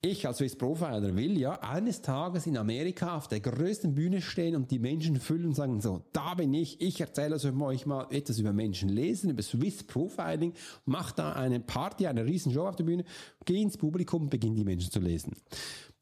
Ich 0.00 0.28
als 0.28 0.38
Swiss 0.38 0.54
Profiler 0.54 1.16
will 1.16 1.36
ja 1.36 1.54
eines 1.54 2.02
Tages 2.02 2.46
in 2.46 2.56
Amerika 2.56 3.16
auf 3.16 3.26
der 3.26 3.40
größten 3.40 3.96
Bühne 3.96 4.22
stehen 4.22 4.54
und 4.54 4.70
die 4.70 4.78
Menschen 4.78 5.18
füllen 5.18 5.46
und 5.46 5.54
sagen 5.56 5.80
so, 5.80 6.04
da 6.12 6.34
bin 6.34 6.54
ich, 6.54 6.80
ich 6.80 7.00
erzähle 7.00 7.34
euch 7.34 7.84
mal 7.84 8.06
etwas 8.10 8.38
über 8.38 8.52
Menschen 8.52 8.90
lesen, 8.90 9.30
über 9.30 9.42
Swiss 9.42 9.82
Profiling, 9.82 10.52
mach 10.84 11.10
da 11.10 11.32
eine 11.32 11.58
Party, 11.58 12.06
eine 12.06 12.24
riesen 12.24 12.52
Show 12.52 12.68
auf 12.68 12.76
der 12.76 12.84
Bühne, 12.84 13.02
geh 13.44 13.60
ins 13.60 13.76
Publikum, 13.76 14.30
beginn 14.30 14.54
die 14.54 14.62
Menschen 14.62 14.92
zu 14.92 15.00
lesen. 15.00 15.32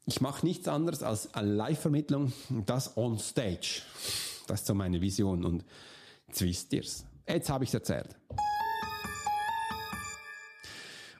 Ich 0.09 0.21
mache 0.21 0.45
nichts 0.45 0.69
anderes 0.69 1.03
als 1.03 1.33
eine 1.33 1.53
Live-Vermittlung, 1.53 2.31
das 2.65 2.95
on 2.95 3.19
stage. 3.19 3.81
Das 4.47 4.61
ist 4.61 4.67
so 4.67 4.73
meine 4.73 5.01
Vision 5.01 5.43
und 5.43 5.65
jetzt 6.29 6.41
wisst 6.43 6.71
ihr's. 6.71 7.05
Jetzt 7.27 7.49
habe 7.49 7.65
ich 7.65 7.71
es 7.71 7.73
erzählt. 7.73 8.15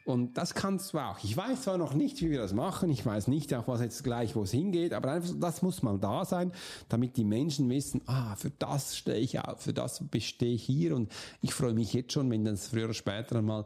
Und 0.05 0.38
das 0.38 0.53
kannst 0.53 0.93
du 0.93 0.99
auch. 0.99 1.21
Ich 1.21 1.35
weiß 1.35 1.63
zwar 1.63 1.77
noch 1.77 1.95
nicht, 1.95 2.21
wie 2.21 2.29
wir 2.31 2.39
das 2.39 2.53
machen, 2.53 2.89
ich 2.89 3.05
weiß 3.05 3.27
nicht 3.27 3.53
auch, 3.53 3.67
was 3.67 3.81
jetzt 3.81 4.05
gleich, 4.05 4.38
wo 4.38 4.43
es 4.43 4.51
hingeht, 4.51 4.93
aber 4.93 5.11
einfach, 5.11 5.35
das 5.38 5.61
muss 5.61 5.83
mal 5.83 5.99
da 5.99 6.23
sein, 6.23 6.53
damit 6.88 7.17
die 7.17 7.25
Menschen 7.25 7.69
wissen, 7.69 8.01
ah, 8.05 8.38
für 8.38 8.51
das 8.51 8.95
stehe 8.95 9.17
ich 9.17 9.38
auf, 9.38 9.63
für 9.63 9.73
das 9.73 10.01
bestehe 10.09 10.53
ich 10.53 10.63
hier 10.63 10.95
und 10.95 11.11
ich 11.41 11.53
freue 11.53 11.73
mich 11.73 11.91
jetzt 11.91 12.13
schon, 12.13 12.31
wenn 12.31 12.45
das 12.45 12.69
früher 12.69 12.85
oder 12.85 12.93
später 12.93 13.39
einmal 13.39 13.65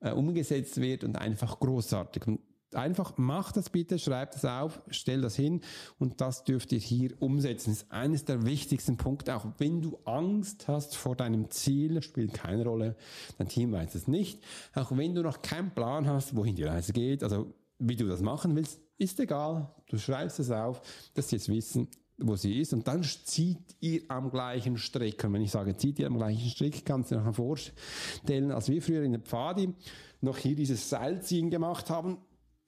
äh, 0.00 0.12
umgesetzt 0.12 0.80
wird 0.80 1.04
und 1.04 1.16
einfach 1.16 1.60
großartig. 1.60 2.26
Und 2.26 2.40
Einfach 2.74 3.16
macht 3.18 3.56
das 3.56 3.70
bitte, 3.70 3.98
schreibt 3.98 4.36
es 4.36 4.44
auf, 4.44 4.80
stell 4.88 5.20
das 5.20 5.36
hin 5.36 5.60
und 5.98 6.20
das 6.20 6.44
dürft 6.44 6.72
ihr 6.72 6.78
hier 6.78 7.10
umsetzen. 7.20 7.70
Das 7.70 7.82
ist 7.82 7.92
eines 7.92 8.24
der 8.24 8.44
wichtigsten 8.44 8.96
Punkte. 8.96 9.36
Auch 9.36 9.46
wenn 9.58 9.80
du 9.80 9.98
Angst 10.04 10.68
hast 10.68 10.96
vor 10.96 11.16
deinem 11.16 11.50
Ziel, 11.50 12.02
spielt 12.02 12.34
keine 12.34 12.64
Rolle. 12.64 12.96
Dein 13.38 13.48
Team 13.48 13.72
weiß 13.72 13.94
es 13.94 14.08
nicht. 14.08 14.42
Auch 14.74 14.96
wenn 14.96 15.14
du 15.14 15.22
noch 15.22 15.42
keinen 15.42 15.70
Plan 15.70 16.06
hast, 16.06 16.36
wohin 16.36 16.56
die 16.56 16.64
Reise 16.64 16.92
geht, 16.92 17.22
also 17.22 17.52
wie 17.78 17.96
du 17.96 18.06
das 18.06 18.22
machen 18.22 18.54
willst, 18.54 18.80
ist 18.98 19.18
egal. 19.20 19.74
Du 19.88 19.98
schreibst 19.98 20.38
es 20.38 20.50
auf, 20.50 20.80
dass 21.14 21.28
sie 21.28 21.36
jetzt 21.36 21.48
wissen, 21.48 21.88
wo 22.18 22.36
sie 22.36 22.60
ist 22.60 22.72
und 22.72 22.86
dann 22.86 23.02
zieht 23.02 23.76
ihr 23.80 24.02
am 24.08 24.30
gleichen 24.30 24.78
Strick. 24.78 25.24
Und 25.24 25.32
wenn 25.32 25.42
ich 25.42 25.50
sage, 25.50 25.76
zieht 25.76 25.98
ihr 25.98 26.06
am 26.06 26.16
gleichen 26.16 26.48
Strick, 26.50 26.84
kannst 26.84 27.10
du 27.10 27.16
dir 27.16 27.20
nachher 27.20 27.34
vorstellen, 27.34 28.52
als 28.52 28.68
wir 28.68 28.80
früher 28.80 29.02
in 29.02 29.12
der 29.12 29.20
Pfadi 29.20 29.74
noch 30.20 30.38
hier 30.38 30.54
dieses 30.54 30.88
Seilziehen 30.88 31.50
gemacht 31.50 31.90
haben, 31.90 32.18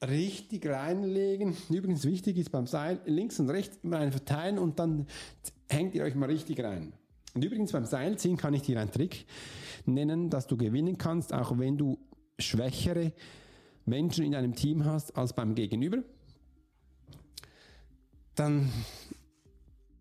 richtig 0.07 0.65
reinlegen. 0.67 1.55
Übrigens 1.69 2.05
wichtig 2.05 2.37
ist 2.37 2.51
beim 2.51 2.67
Seil 2.67 2.99
links 3.05 3.39
und 3.39 3.49
rechts 3.49 3.77
immer 3.83 3.97
einen 3.97 4.11
verteilen 4.11 4.57
und 4.57 4.79
dann 4.79 5.07
hängt 5.69 5.95
ihr 5.95 6.03
euch 6.03 6.15
mal 6.15 6.29
richtig 6.29 6.63
rein. 6.63 6.93
Und 7.33 7.43
übrigens 7.43 7.71
beim 7.71 7.85
Seilziehen 7.85 8.37
kann 8.37 8.53
ich 8.53 8.61
dir 8.61 8.79
einen 8.79 8.91
Trick 8.91 9.25
nennen, 9.85 10.29
dass 10.29 10.47
du 10.47 10.57
gewinnen 10.57 10.97
kannst, 10.97 11.33
auch 11.33 11.57
wenn 11.57 11.77
du 11.77 11.99
schwächere 12.39 13.11
Menschen 13.85 14.25
in 14.25 14.31
deinem 14.31 14.55
Team 14.55 14.85
hast 14.85 15.15
als 15.17 15.33
beim 15.33 15.53
Gegenüber. 15.53 16.03
Dann 18.35 18.71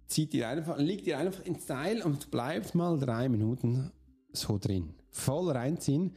zieht 0.06 0.34
ihr 0.34 0.48
einfach, 0.48 0.78
liegt 0.78 1.06
ihr 1.06 1.18
einfach 1.18 1.44
ins 1.44 1.66
Seil 1.66 2.02
und 2.02 2.30
bleibt 2.30 2.74
mal 2.74 2.98
drei 2.98 3.28
Minuten 3.28 3.90
so 4.32 4.58
drin. 4.58 4.94
Voll 5.10 5.50
reinziehen. 5.50 6.12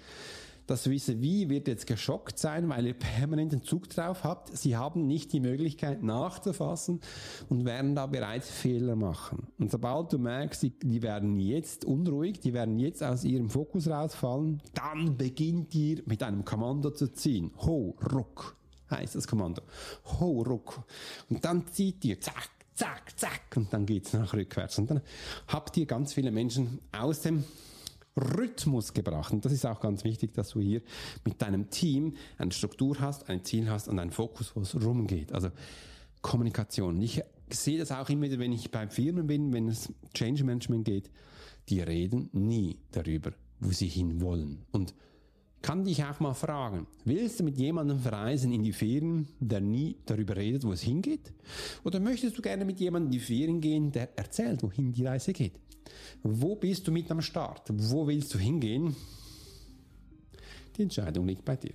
Das 0.67 0.89
Vis-a-vis 0.89 1.47
wird 1.47 1.69
jetzt 1.69 1.87
geschockt 1.87 2.37
sein, 2.37 2.67
weil 2.67 2.87
ihr 2.87 2.93
permanenten 2.93 3.63
Zug 3.63 3.89
drauf 3.89 4.25
habt. 4.25 4.55
Sie 4.55 4.75
haben 4.75 5.07
nicht 5.07 5.31
die 5.31 5.39
Möglichkeit 5.39 6.03
nachzufassen 6.03 6.99
und 7.47 7.63
werden 7.63 7.95
da 7.95 8.05
bereits 8.05 8.49
Fehler 8.49 8.97
machen. 8.97 9.47
Und 9.57 9.71
sobald 9.71 10.11
du 10.11 10.17
merkst, 10.17 10.61
die, 10.63 10.77
die 10.77 11.01
werden 11.01 11.39
jetzt 11.39 11.85
unruhig, 11.85 12.41
die 12.41 12.53
werden 12.53 12.79
jetzt 12.79 13.01
aus 13.01 13.23
ihrem 13.23 13.49
Fokus 13.49 13.87
rausfallen, 13.87 14.61
dann 14.73 15.15
beginnt 15.15 15.73
ihr 15.73 16.03
mit 16.05 16.21
einem 16.21 16.43
Kommando 16.43 16.91
zu 16.91 17.13
ziehen. 17.13 17.51
Ho, 17.59 17.95
ruck 18.13 18.57
heißt 18.91 19.15
das 19.15 19.25
Kommando. 19.25 19.61
Ho, 20.19 20.41
ruck. 20.41 20.83
Und 21.29 21.45
dann 21.45 21.65
zieht 21.67 22.03
ihr, 22.03 22.19
zack, 22.19 22.49
zack, 22.73 23.17
zack, 23.17 23.55
und 23.55 23.71
dann 23.71 23.85
geht's 23.85 24.11
nach 24.11 24.33
rückwärts. 24.33 24.77
Und 24.79 24.91
dann 24.91 25.01
habt 25.47 25.77
ihr 25.77 25.85
ganz 25.85 26.13
viele 26.13 26.31
Menschen 26.31 26.79
aus 26.91 27.21
dem 27.21 27.45
Rhythmus 28.17 28.93
gebracht. 28.93 29.31
Und 29.31 29.45
das 29.45 29.51
ist 29.51 29.65
auch 29.65 29.79
ganz 29.79 30.03
wichtig, 30.03 30.33
dass 30.33 30.49
du 30.49 30.59
hier 30.59 30.81
mit 31.23 31.41
deinem 31.41 31.69
Team 31.69 32.15
eine 32.37 32.51
Struktur 32.51 32.99
hast, 32.99 33.29
ein 33.29 33.43
Ziel 33.43 33.69
hast 33.69 33.87
und 33.87 33.99
einen 33.99 34.11
Fokus, 34.11 34.55
wo 34.55 34.61
es 34.61 34.75
rumgeht. 34.75 35.31
Also 35.31 35.49
Kommunikation. 36.21 37.01
Ich 37.01 37.21
sehe 37.49 37.77
das 37.77 37.91
auch 37.91 38.09
immer 38.09 38.23
wieder, 38.23 38.39
wenn 38.39 38.51
ich 38.51 38.71
bei 38.71 38.87
Firmen 38.87 39.27
bin, 39.27 39.53
wenn 39.53 39.67
es 39.67 39.93
Change 40.13 40.43
Management 40.43 40.85
geht, 40.85 41.09
die 41.69 41.81
reden 41.81 42.29
nie 42.33 42.79
darüber, 42.91 43.31
wo 43.59 43.71
sie 43.71 43.87
hinwollen. 43.87 44.65
Und 44.71 44.93
kann 45.61 45.83
dich 45.83 46.03
auch 46.03 46.19
mal 46.19 46.33
fragen, 46.33 46.87
willst 47.03 47.39
du 47.39 47.43
mit 47.43 47.57
jemandem 47.57 47.99
verreisen 47.99 48.51
in 48.53 48.63
die 48.63 48.73
Ferien, 48.73 49.27
der 49.39 49.59
nie 49.59 49.97
darüber 50.05 50.35
redet, 50.35 50.63
wo 50.63 50.71
es 50.71 50.81
hingeht? 50.81 51.33
Oder 51.83 51.99
möchtest 51.99 52.37
du 52.37 52.41
gerne 52.41 52.63
mit 52.63 52.79
jemandem 52.79 53.11
in 53.11 53.19
die 53.19 53.25
Ferien 53.25 53.59
gehen, 53.59 53.91
der 53.91 54.17
erzählt, 54.17 54.63
wohin 54.63 54.93
die 54.93 55.05
Reise 55.05 55.33
geht? 55.33 55.59
Wo 56.23 56.55
bist 56.55 56.87
du 56.87 56.91
mit 56.91 57.09
am 57.11 57.21
Start? 57.21 57.63
Wo 57.69 58.07
willst 58.07 58.33
du 58.33 58.39
hingehen? 58.39 58.95
Die 60.77 60.83
Entscheidung 60.83 61.27
liegt 61.27 61.45
bei 61.45 61.55
dir. 61.55 61.73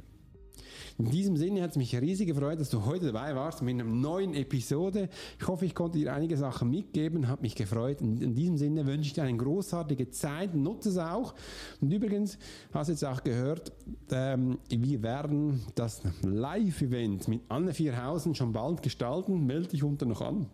In 0.99 1.11
diesem 1.11 1.37
Sinne 1.37 1.63
hat 1.63 1.71
es 1.71 1.77
mich 1.77 1.95
riesig 1.99 2.29
gefreut, 2.29 2.61
dass 2.61 2.71
du 2.71 2.85
heute 2.85 3.07
dabei 3.07 3.35
warst 3.35 3.63
mit 3.63 3.75
einer 3.75 3.85
neuen 3.85 4.35
Episode. 4.35 5.09
Ich 5.41 5.47
hoffe, 5.47 5.65
ich 5.65 5.75
konnte 5.75 5.99
dir 5.99 6.13
einige 6.13 6.37
Sachen 6.37 6.71
mitgeben, 6.71 7.29
hat 7.29 7.43
mich 7.43 7.55
gefreut. 7.55 8.01
In 8.01 8.35
diesem 8.35 8.59
Sinne 8.59 8.87
wünsche 8.87 9.09
ich 9.09 9.13
dir 9.15 9.23
eine 9.23 9.37
großartige 9.37 10.11
Zeit, 10.11 10.55
nutze 10.55 10.91
es 10.91 10.99
auch. 10.99 11.35
Und 11.81 11.93
übrigens, 11.93 12.39
hast 12.73 12.89
du 12.89 12.93
jetzt 12.93 13.05
auch 13.05 13.25
gehört, 13.25 13.73
ähm, 14.11 14.59
wir 14.69 15.03
werden 15.03 15.63
das 15.75 16.03
Live-Event 16.23 17.29
mit 17.29 17.41
Anne 17.49 17.75
Vierhausen 17.75 18.35
schon 18.35 18.53
bald 18.53 18.83
gestalten. 18.83 19.47
Melde 19.47 19.69
dich 19.69 19.83
unter 19.83 20.07
noch 20.07 20.21
an 20.21 20.47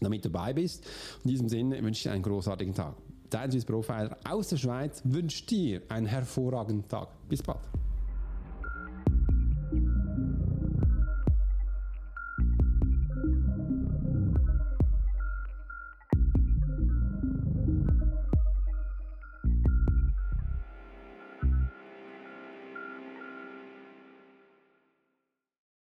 damit 0.00 0.24
du 0.24 0.30
dabei 0.30 0.52
bist. 0.52 0.86
In 1.24 1.30
diesem 1.30 1.48
Sinne 1.48 1.82
wünsche 1.82 1.98
ich 1.98 2.02
dir 2.04 2.12
einen 2.12 2.22
großartigen 2.22 2.74
Tag. 2.74 2.94
Dein 3.30 3.50
Swiss 3.50 3.64
Profiler 3.64 4.16
aus 4.24 4.48
der 4.48 4.58
Schweiz 4.58 5.02
wünscht 5.04 5.50
dir 5.50 5.82
einen 5.88 6.06
hervorragenden 6.06 6.88
Tag. 6.88 7.08
Bis 7.28 7.42
bald. 7.42 7.60